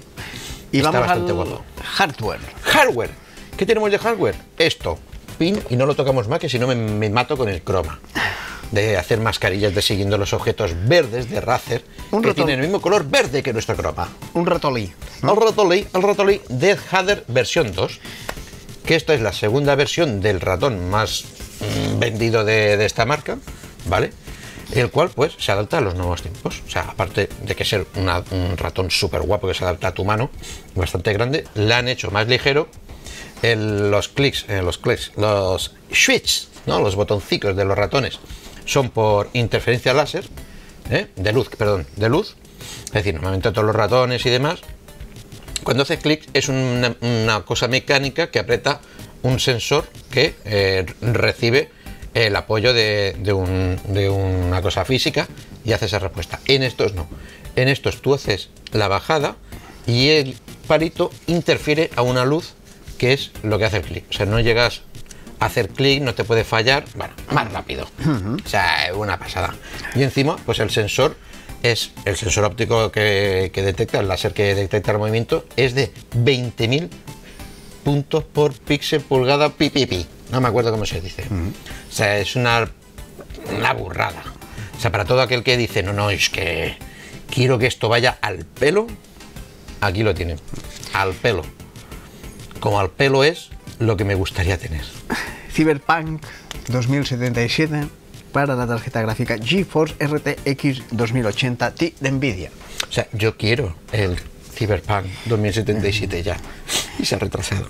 Y 0.73 0.79
Está 0.79 0.91
vamos 0.91 1.03
al 1.09 1.21
bastante 1.21 1.33
guapo. 1.33 1.65
hardware. 1.83 2.41
Hardware. 2.63 3.11
¿Qué 3.57 3.65
tenemos 3.65 3.91
de 3.93 3.99
hardware? 3.99 4.35
Esto. 4.59 4.99
Pin 5.39 5.61
y 5.71 5.77
no 5.77 5.87
lo 5.87 5.95
tocamos 5.95 6.27
más 6.29 6.41
que 6.41 6.49
si 6.49 6.59
no 6.59 6.67
me, 6.67 6.75
me 6.75 7.09
mato 7.11 7.37
con 7.37 7.49
el 7.49 7.63
croma. 7.63 8.01
De 8.75 8.97
hacer 8.97 9.21
mascarillas 9.21 9.75
de 9.75 9.83
siguiendo 9.83 10.19
los 10.19 10.33
objetos 10.33 10.73
verdes 10.87 11.31
de 11.31 11.41
Razer 11.41 11.85
Un 12.11 12.23
que 12.23 12.35
tienen 12.35 12.57
el 12.59 12.63
mismo 12.67 12.81
color 12.81 13.09
verde 13.09 13.43
que 13.43 13.53
nuestro 13.53 13.77
croma. 13.77 14.09
Un 14.35 14.47
ratolí. 14.47 14.93
El 15.23 15.37
Rotoley, 15.37 15.87
el 15.95 16.03
Rotoley 16.03 16.41
Death 16.49 16.81
Hader 16.93 17.25
versión 17.29 17.73
2. 17.73 18.01
Que 18.85 18.97
esta 18.97 19.15
es 19.15 19.21
la 19.21 19.33
segunda 19.33 19.75
versión 19.77 20.21
del 20.21 20.41
ratón 20.41 20.91
más 20.91 21.25
mm, 21.61 21.99
vendido 22.01 22.45
de, 22.45 22.77
de 22.77 22.85
esta 22.85 23.07
marca, 23.07 23.39
¿vale? 23.87 24.13
El 24.73 24.91
cual, 24.91 25.11
pues, 25.15 25.35
se 25.39 25.53
adapta 25.53 25.79
a 25.79 25.81
los 25.81 25.95
nuevos 25.95 26.23
tiempos. 26.23 26.63
O 26.67 26.71
sea, 26.71 26.83
aparte 26.83 27.29
de 27.43 27.55
que 27.55 27.65
ser 27.65 27.87
una- 27.97 28.25
un 28.33 28.57
ratón 28.57 28.91
súper 28.91 29.23
guapo 29.23 29.47
que 29.47 29.55
se 29.55 29.63
adapta 29.65 29.89
a 29.89 29.95
tu 29.95 30.05
mano, 30.05 30.31
bastante 30.75 31.13
grande, 31.13 31.45
la 31.55 31.79
han 31.79 31.89
hecho 31.89 32.11
más 32.11 32.27
ligero. 32.27 32.69
El- 33.43 33.91
los 33.91 34.09
clics, 34.09 34.47
eh, 34.49 34.63
los 34.63 34.79
clics, 34.79 35.13
los 35.17 35.75
switches, 35.93 36.49
¿no? 36.67 36.81
Los 36.81 36.97
botoncicos 36.97 37.55
de 37.57 37.65
los 37.65 37.77
ratones 37.79 38.19
son 38.65 38.91
por 38.91 39.29
interferencia 39.33 39.93
láser, 39.95 40.25
¿eh? 40.91 41.09
de 41.17 41.33
luz, 41.33 41.49
perdón, 41.57 41.87
de 41.97 42.09
luz. 42.09 42.37
Es 42.87 42.93
decir, 42.93 43.15
normalmente 43.15 43.51
todos 43.51 43.67
los 43.67 43.77
ratones 43.77 44.25
y 44.27 44.31
demás 44.31 44.61
cuando 45.63 45.83
haces 45.83 45.99
clic 46.01 46.29
es 46.35 46.49
una, 46.49 46.95
cosa 47.47 47.69
mecánica 47.69 48.31
que 48.31 48.39
aprieta 48.39 48.81
un 49.23 49.41
sensor 49.41 49.87
que 50.11 50.35
eh, 50.45 50.85
recibe 51.01 51.71
el 52.13 52.37
apoyo 52.37 52.75
de, 52.75 53.17
de 53.19 53.33
un- 53.33 53.81
de 53.89 54.11
una 54.11 54.61
cosa 54.61 54.85
física 54.85 55.27
y 55.65 55.73
hace 55.73 55.87
esa 55.87 55.99
respuesta. 55.99 56.39
En 56.47 56.63
estos 56.63 56.93
no. 56.95 57.09
En 57.57 57.69
estos 57.69 58.03
tú 58.03 58.13
haces 58.15 58.51
la 58.73 58.89
bajada 58.89 59.37
y 59.87 60.11
el 60.11 60.37
palito 60.69 61.11
interfiere 61.27 61.91
a 61.97 62.03
una 62.03 62.25
luz 62.27 62.53
que 62.99 63.15
es 63.15 63.31
lo 63.43 63.59
que 63.59 63.65
hace 63.65 63.79
el 63.79 63.85
clic. 63.85 64.05
O 64.11 64.13
sea, 64.13 64.27
no 64.27 64.41
llegas 64.41 64.83
hacer 65.41 65.69
clic, 65.69 66.03
no 66.03 66.15
te 66.15 66.25
puede 66.25 66.45
fallar, 66.45 66.85
bueno, 66.95 67.15
más 67.33 67.53
rápido. 67.53 67.87
O 68.45 68.49
sea, 68.49 68.87
es 68.87 68.95
una 68.95 69.19
pasada. 69.19 69.55
Y 69.95 70.03
encima, 70.03 70.37
pues 70.37 70.59
el 70.61 70.71
sensor 70.71 71.17
es 71.63 71.93
el 72.05 72.17
sensor 72.17 72.45
óptico 72.45 72.93
que, 72.93 73.51
que 73.53 73.63
detecta, 73.63 74.01
el 74.01 74.09
láser 74.09 74.33
que 74.35 74.55
detecta 74.55 74.93
el 74.93 74.99
movimiento, 74.99 75.47
es 75.57 75.75
de 75.75 75.93
20.000 76.15 76.89
puntos 77.85 78.25
por 78.25 78.55
píxel 78.55 79.03
pulgada 79.03 79.51
pi, 79.51 79.71
pi, 79.71 79.87
pi. 79.87 80.07
No 80.31 80.41
me 80.41 80.49
acuerdo 80.49 80.71
cómo 80.71 80.87
se 80.87 81.01
dice. 81.01 81.25
O 81.25 81.93
sea, 81.93 82.19
es 82.19 82.35
una, 82.35 82.69
una 83.57 83.73
burrada. 83.75 84.23
O 84.77 84.81
sea, 84.81 84.91
para 84.91 85.05
todo 85.05 85.21
aquel 85.21 85.43
que 85.43 85.57
dice, 85.57 85.83
no, 85.83 85.93
no, 85.93 86.11
es 86.11 86.31
que 86.31 86.77
quiero 87.31 87.59
que 87.59 87.67
esto 87.67 87.89
vaya 87.89 88.19
al 88.21 88.45
pelo, 88.45 88.87
aquí 89.81 90.03
lo 90.03 90.15
tienen. 90.15 90.41
Al 90.93 91.13
pelo. 91.13 91.43
Como 92.59 92.81
al 92.81 92.91
pelo 92.91 93.23
es 93.25 93.51
lo 93.79 93.97
que 93.97 94.05
me 94.05 94.15
gustaría 94.15 94.59
tener. 94.59 94.85
Cyberpunk 95.53 96.23
2077 96.69 97.89
para 98.33 98.57
la 98.57 98.67
tarjeta 98.67 99.01
gráfica 99.01 99.39
GeForce 99.39 99.95
RTX 100.05 100.83
2080 100.91 101.75
Ti 101.75 101.95
de 102.01 102.11
Nvidia. 102.11 102.51
O 102.89 102.93
sea, 102.93 103.07
yo 103.13 103.37
quiero 103.37 103.77
el 103.93 104.17
Cyberpunk 104.55 105.07
2077 105.27 106.23
ya. 106.23 106.37
Y 106.99 107.05
se 107.05 107.15
ha 107.15 107.19
retrasado. 107.19 107.69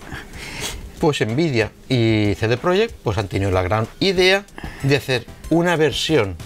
Pues 1.01 1.21
Nvidia 1.21 1.71
y 1.89 2.35
CD 2.39 2.57
Projekt 2.57 2.95
pues 3.03 3.19
han 3.19 3.29
tenido 3.29 3.51
la 3.51 3.63
gran 3.63 3.87
idea 4.01 4.47
de 4.83 4.97
hacer 4.97 5.27
una 5.51 5.77
versión 5.77 6.37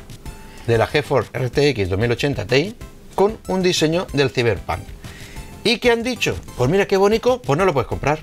de 0.66 0.79
la 0.79 0.87
GeForce 0.87 1.31
RTX 1.33 1.88
2080 1.88 2.47
Ti 2.47 2.75
con 3.14 3.38
un 3.49 3.62
diseño 3.62 4.07
del 4.12 4.31
Cyberpunk. 4.31 4.81
¿Y 5.64 5.79
qué 5.79 5.90
han 5.90 6.03
dicho? 6.03 6.37
Pues 6.57 6.71
mira 6.71 6.87
qué 6.87 6.97
bonito, 6.97 7.42
pues 7.42 7.59
no 7.59 7.64
lo 7.64 7.73
puedes 7.73 7.88
comprar. 7.88 8.21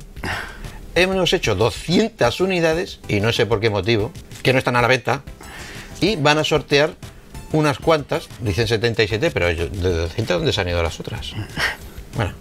Hemos 0.96 1.34
hecho 1.34 1.56
200 1.56 2.40
unidades 2.40 3.00
y 3.10 3.20
no 3.20 3.34
sé 3.34 3.46
por 3.46 3.60
qué 3.60 3.70
motivo, 3.70 4.12
que 4.44 4.54
no 4.54 4.60
están 4.60 4.78
a 4.78 4.82
la 4.82 4.88
venta, 4.88 5.24
y 6.00 6.16
van 6.16 6.38
a 6.38 6.44
sortear 6.44 6.94
unas 7.52 7.80
cuantas, 7.80 8.28
dicen 8.40 8.68
77, 8.68 9.32
pero 9.32 9.48
de 9.48 9.68
200 9.68 10.38
¿dónde 10.38 10.54
se 10.54 10.62
han 10.62 10.70
ido 10.70 10.82
las 10.82 11.00
otras? 11.00 11.34
Bueno, 12.16 12.32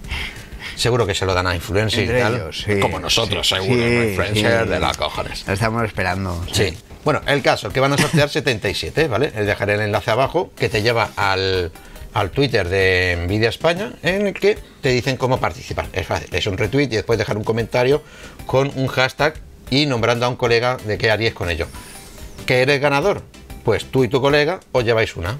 seguro 0.76 1.04
que 1.04 1.16
se 1.16 1.26
lo 1.26 1.34
dan 1.34 1.48
a 1.48 1.54
influencers 1.56 2.08
y 2.08 2.12
tal, 2.12 2.34
ellos, 2.36 2.64
sí, 2.64 2.78
como 2.78 3.00
nosotros, 3.00 3.48
sí, 3.48 3.56
seguro, 3.56 3.82
sí, 3.82 4.08
influencers 4.08 4.70
de 4.70 4.78
la 4.78 4.94
cojones. 4.94 5.44
Lo 5.46 5.52
estamos 5.52 5.84
esperando. 5.84 6.46
Sí. 6.52 6.76
Bueno, 7.04 7.20
el 7.26 7.42
caso, 7.42 7.70
que 7.70 7.80
van 7.80 7.92
a 7.92 7.98
sortear 7.98 8.30
77, 8.30 9.08
¿vale? 9.08 9.32
Les 9.34 9.46
dejaré 9.46 9.74
el 9.74 9.80
enlace 9.80 10.12
abajo 10.12 10.52
que 10.56 10.68
te 10.68 10.80
lleva 10.82 11.10
al, 11.16 11.72
al 12.14 12.30
Twitter 12.30 12.68
de 12.68 13.18
Nvidia 13.26 13.48
España 13.50 13.92
en 14.02 14.26
el 14.28 14.34
que 14.34 14.56
te 14.80 14.88
dicen 14.90 15.16
cómo 15.16 15.38
participar. 15.40 15.86
Es 15.92 16.06
fácil, 16.06 16.28
es 16.34 16.46
un 16.46 16.56
retweet 16.56 16.84
y 16.84 16.96
después 16.96 17.18
dejar 17.18 17.36
un 17.36 17.44
comentario 17.44 18.02
con 18.46 18.70
un 18.76 18.86
hashtag 18.86 19.34
y 19.70 19.86
nombrando 19.86 20.26
a 20.26 20.28
un 20.28 20.36
colega 20.36 20.76
de 20.86 20.96
qué 20.98 21.10
harías 21.10 21.34
con 21.34 21.50
ello. 21.50 21.66
¿Que 22.46 22.62
eres 22.62 22.80
ganador? 22.80 23.22
Pues 23.64 23.84
tú 23.90 24.04
y 24.04 24.08
tu 24.08 24.20
colega 24.20 24.60
os 24.72 24.84
lleváis 24.84 25.16
una. 25.16 25.38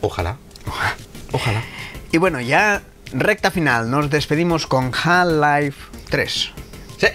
Ojalá. 0.00 0.36
Ojalá. 1.32 1.62
Y 2.12 2.18
bueno, 2.18 2.40
ya 2.40 2.82
recta 3.12 3.50
final, 3.50 3.90
nos 3.90 4.10
despedimos 4.10 4.66
con 4.66 4.92
Half-Life 4.92 5.78
3. 6.10 6.50
Sí. 6.98 7.06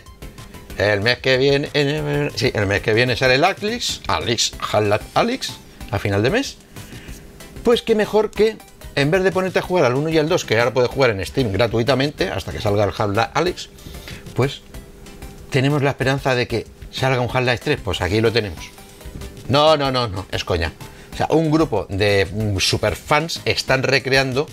El 0.77 1.01
mes 1.01 1.19
que 1.19 1.37
viene, 1.37 1.69
en- 1.73 2.31
sí, 2.35 2.51
el 2.53 2.65
mes 2.65 2.81
que 2.81 2.93
viene 2.93 3.15
sale 3.15 3.35
el 3.35 3.43
Alex, 3.43 4.01
Alex, 4.07 4.53
Half-Life 4.71 5.05
Alex, 5.13 5.51
a 5.91 5.99
final 5.99 6.23
de 6.23 6.29
mes. 6.29 6.57
Pues 7.63 7.81
qué 7.81 7.95
mejor 7.95 8.29
que, 8.29 8.57
en 8.95 9.09
vez 9.09 9.23
de 9.23 9.31
ponerte 9.31 9.59
a 9.59 9.61
jugar 9.61 9.85
al 9.85 9.95
1 9.95 10.09
y 10.09 10.17
al 10.17 10.27
2, 10.27 10.43
que 10.45 10.59
ahora 10.59 10.73
puedes 10.73 10.91
jugar 10.91 11.11
en 11.11 11.25
Steam 11.25 11.51
gratuitamente 11.51 12.29
hasta 12.29 12.51
que 12.51 12.59
salga 12.59 12.83
el 12.83 12.91
Half-Life 12.95 13.29
Alex, 13.33 13.69
pues 14.35 14.61
tenemos 15.49 15.81
la 15.81 15.91
esperanza 15.91 16.35
de 16.35 16.47
que 16.47 16.67
salga 16.91 17.21
un 17.21 17.29
Half-Life 17.31 17.61
3. 17.63 17.79
Pues 17.83 18.01
aquí 18.01 18.19
lo 18.19 18.31
tenemos. 18.31 18.59
No, 19.47 19.77
no, 19.77 19.91
no, 19.91 20.07
no, 20.07 20.25
es 20.31 20.43
coña. 20.43 20.73
O 21.13 21.15
sea, 21.15 21.27
un 21.29 21.51
grupo 21.51 21.85
de 21.89 22.27
mm, 22.31 22.57
superfans 22.57 23.41
están 23.45 23.83
recreando 23.83 24.47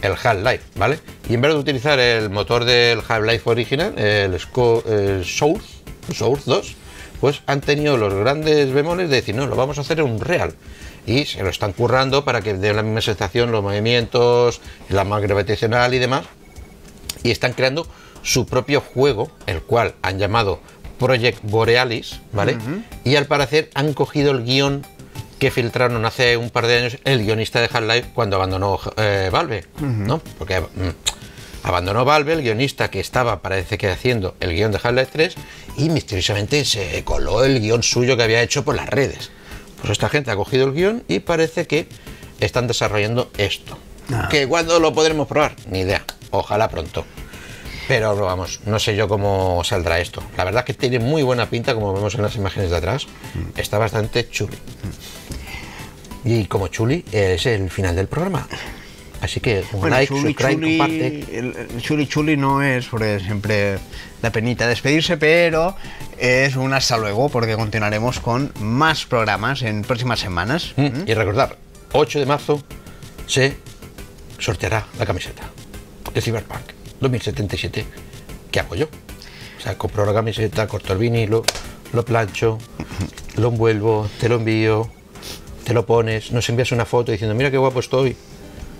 el 0.00 0.12
Half-Life, 0.12 0.62
¿vale? 0.76 1.00
Y 1.28 1.34
en 1.34 1.40
vez 1.40 1.52
de 1.52 1.58
utilizar 1.58 1.98
el 1.98 2.30
motor 2.30 2.64
del 2.64 3.00
Half-Life 3.06 3.50
original, 3.50 3.98
el, 3.98 4.38
Source, 4.38 5.66
Source 6.14 6.42
2, 6.46 6.74
pues 7.20 7.42
han 7.46 7.60
tenido 7.60 7.96
los 7.96 8.14
grandes 8.14 8.72
bemoles 8.72 9.10
de 9.10 9.16
decir, 9.16 9.34
no, 9.34 9.46
lo 9.46 9.56
vamos 9.56 9.78
a 9.78 9.80
hacer 9.80 9.98
en 9.98 10.06
un 10.06 10.20
real. 10.20 10.54
Y 11.06 11.26
se 11.26 11.42
lo 11.42 11.50
están 11.50 11.72
currando 11.72 12.24
para 12.24 12.40
que 12.40 12.54
dé 12.54 12.72
la 12.72 12.82
misma 12.82 13.00
sensación, 13.00 13.52
los 13.52 13.62
movimientos, 13.62 14.60
la 14.88 15.04
más 15.04 15.22
gravitacional 15.22 15.92
y 15.94 15.98
demás 15.98 16.24
y 17.24 17.32
están 17.32 17.54
creando 17.54 17.88
su 18.22 18.46
propio 18.46 18.80
juego, 18.80 19.30
el 19.46 19.62
cual 19.62 19.94
han 20.02 20.20
llamado 20.20 20.60
Project 21.00 21.40
Borealis, 21.42 22.20
¿vale? 22.32 22.56
Y 23.02 23.16
al 23.16 23.26
parecer 23.26 23.70
han 23.74 23.94
cogido 23.94 24.30
el 24.30 24.44
guion 24.44 24.86
que 25.40 25.50
filtraron 25.50 26.04
hace 26.04 26.36
un 26.36 26.50
par 26.50 26.68
de 26.68 26.78
años 26.78 26.98
el 27.04 27.24
guionista 27.24 27.60
de 27.60 27.68
Half-Life 27.72 28.10
cuando 28.14 28.36
abandonó 28.36 28.78
eh, 28.96 29.30
Valve, 29.32 29.64
¿no? 29.80 30.20
Porque 30.38 30.60
mm, 30.60 31.64
abandonó 31.64 32.04
Valve, 32.04 32.34
el 32.34 32.42
guionista 32.42 32.90
que 32.90 33.00
estaba, 33.00 33.42
parece 33.42 33.76
que 33.76 33.88
haciendo 33.88 34.36
el 34.40 34.54
guion 34.54 34.70
de 34.70 34.78
Half-Life 34.82 35.10
3, 35.12 35.34
y 35.78 35.88
misteriosamente 35.90 36.64
se 36.64 37.02
coló 37.04 37.44
el 37.44 37.60
guion 37.60 37.82
suyo 37.82 38.16
que 38.16 38.22
había 38.22 38.42
hecho 38.42 38.64
por 38.64 38.76
las 38.76 38.88
redes. 38.88 39.30
Pues 39.84 39.92
esta 39.92 40.08
gente 40.08 40.30
ha 40.30 40.36
cogido 40.36 40.64
el 40.64 40.72
guion 40.72 41.04
y 41.08 41.18
parece 41.18 41.66
que 41.66 41.86
están 42.40 42.66
desarrollando 42.66 43.30
esto. 43.36 43.76
Ah. 44.10 44.28
¿Que 44.30 44.48
cuándo 44.48 44.80
lo 44.80 44.94
podremos 44.94 45.28
probar? 45.28 45.56
Ni 45.68 45.80
idea. 45.80 46.02
Ojalá 46.30 46.70
pronto. 46.70 47.04
Pero 47.86 48.16
vamos, 48.16 48.60
no 48.64 48.78
sé 48.78 48.96
yo 48.96 49.08
cómo 49.08 49.62
saldrá 49.62 50.00
esto. 50.00 50.22
La 50.38 50.44
verdad 50.44 50.60
es 50.62 50.64
que 50.64 50.72
tiene 50.72 51.00
muy 51.00 51.22
buena 51.22 51.50
pinta, 51.50 51.74
como 51.74 51.92
vemos 51.92 52.14
en 52.14 52.22
las 52.22 52.34
imágenes 52.34 52.70
de 52.70 52.78
atrás. 52.78 53.06
Mm. 53.34 53.60
Está 53.60 53.76
bastante 53.76 54.26
chuli. 54.30 54.56
Y 56.24 56.46
como 56.46 56.68
chuli, 56.68 57.04
es 57.12 57.44
el 57.44 57.68
final 57.68 57.94
del 57.94 58.08
programa. 58.08 58.48
Así 59.24 59.40
que 59.40 59.64
un 59.72 59.80
Bueno, 59.80 59.96
like, 59.96 60.08
chuli, 60.14 60.20
subscribe, 60.34 60.54
chuli, 60.54 60.78
comparte. 60.78 61.38
el- 61.38 61.56
el 61.74 61.80
chuli 61.82 62.06
chuli 62.06 62.36
no 62.36 62.62
es 62.62 62.84
porque 62.86 63.18
siempre 63.20 63.78
la 64.20 64.30
penita 64.30 64.68
despedirse, 64.68 65.16
pero 65.16 65.74
es 66.18 66.56
un 66.56 66.74
hasta 66.74 66.98
luego 66.98 67.30
porque 67.30 67.54
continuaremos 67.56 68.20
con 68.20 68.52
más 68.60 69.06
programas 69.06 69.62
en 69.62 69.80
próximas 69.82 70.20
semanas. 70.20 70.74
Mm, 70.76 71.08
Y 71.08 71.14
recordar, 71.14 71.56
8 71.92 72.18
de 72.18 72.26
marzo 72.26 72.62
se 73.26 73.56
sorteará 74.38 74.86
la 74.98 75.06
camiseta 75.06 75.42
de 76.12 76.20
Cyberpunk 76.20 76.60
2077 77.00 77.86
que 78.50 78.60
hago 78.60 78.74
yo. 78.74 78.86
O 79.58 79.60
sea, 79.62 79.78
compro 79.78 80.04
la 80.04 80.12
camiseta, 80.12 80.66
corto 80.68 80.92
el 80.92 80.98
vinilo, 80.98 81.44
lo 81.94 82.04
plancho, 82.04 82.58
lo 83.36 83.48
envuelvo, 83.48 84.06
te 84.20 84.28
lo 84.28 84.34
envío, 84.36 84.90
te 85.64 85.72
lo 85.72 85.86
pones, 85.86 86.30
nos 86.30 86.46
envías 86.50 86.72
una 86.72 86.84
foto 86.84 87.10
diciendo, 87.10 87.34
mira 87.34 87.50
qué 87.50 87.56
guapo 87.56 87.80
estoy. 87.80 88.14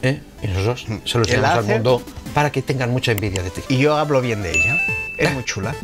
¿Eh? 0.04 0.22
Y 0.42 0.46
nosotros 0.48 0.86
se 1.04 1.18
lo 1.18 1.24
¿El 1.24 1.30
enseñamos 1.30 1.58
al 1.58 1.64
mundo 1.64 2.02
para 2.34 2.52
que 2.52 2.62
tengan 2.62 2.90
mucha 2.90 3.12
envidia 3.12 3.42
de 3.42 3.50
ti. 3.50 3.62
Y 3.68 3.78
yo 3.78 3.96
hablo 3.96 4.20
bien 4.20 4.42
de 4.42 4.50
ella. 4.50 4.76
Es 5.18 5.32
muy 5.32 5.44
chula. 5.44 5.74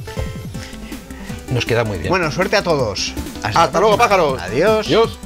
Nos 1.51 1.65
queda 1.65 1.85
muy 1.85 1.99
bien. 1.99 2.11
Bueno, 2.11 2.31
suerte 2.31 2.57
a 2.57 2.63
todos. 2.63 3.13
Hasta, 3.43 3.81
luego, 3.81 3.97
la 3.97 3.97
próxima. 3.97 3.97
pájaros. 3.97 4.43
Adiós. 4.43 4.87
Adiós. 4.87 5.19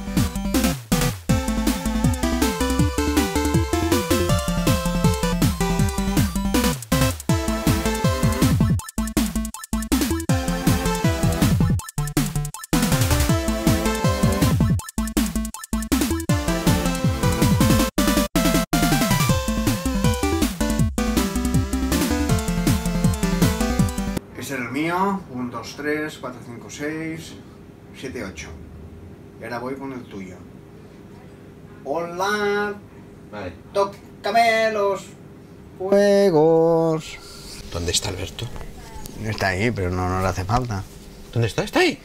6, 26.77 27.33
7, 27.97 28.23
8. 28.25 28.47
Y 29.39 29.43
ahora 29.45 29.59
voy 29.59 29.75
con 29.75 29.93
el 29.93 30.03
tuyo. 30.03 30.35
Hola. 31.85 32.73
Vale. 33.31 33.53
Tócame 33.73 34.71
los 34.73 35.05
juegos. 35.77 37.17
¿Dónde 37.71 37.91
está 37.91 38.09
Alberto? 38.09 38.45
Está 39.23 39.49
ahí, 39.49 39.71
pero 39.71 39.89
no 39.89 40.09
nos 40.09 40.25
hace 40.25 40.43
falta. 40.43 40.83
¿Dónde 41.31 41.47
está? 41.47 41.63
¿Está 41.63 41.79
ahí? 41.79 41.97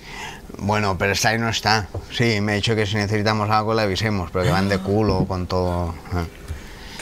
Bueno, 0.59 0.97
pero 0.97 1.12
está 1.12 1.31
ahí 1.31 1.39
no 1.39 1.49
está. 1.49 1.89
Sí, 2.12 2.41
me 2.41 2.53
ha 2.53 2.55
dicho 2.55 2.77
que 2.77 2.87
si 2.87 2.95
necesitamos 2.95 3.51
algo 3.51 3.75
le 3.75 3.83
avisemos, 3.83 4.31
pero 4.31 4.45
que 4.45 4.53
van 4.53 4.68
de 4.68 4.79
culo 4.79 5.25
con 5.27 5.49
todo. 5.49 5.95
Ah. 6.12 6.27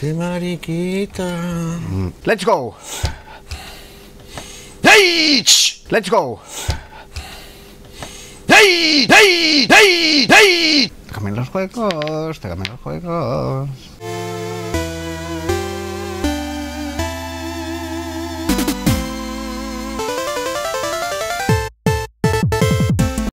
¡Qué 0.00 0.14
mariquita! 0.14 1.78
Let's 2.24 2.46
go. 2.46 2.74
Let's 5.90 6.10
go. 6.10 6.40
¡Hey! 8.48 9.06
¡Hey! 9.08 9.68
¡Hey! 9.68 10.26
¡Hey! 10.28 10.92
Tócame 11.08 11.32
los 11.32 11.48
juegos, 11.50 12.40
tócame 12.40 12.66
los 12.66 12.80
juegos. 12.80 13.68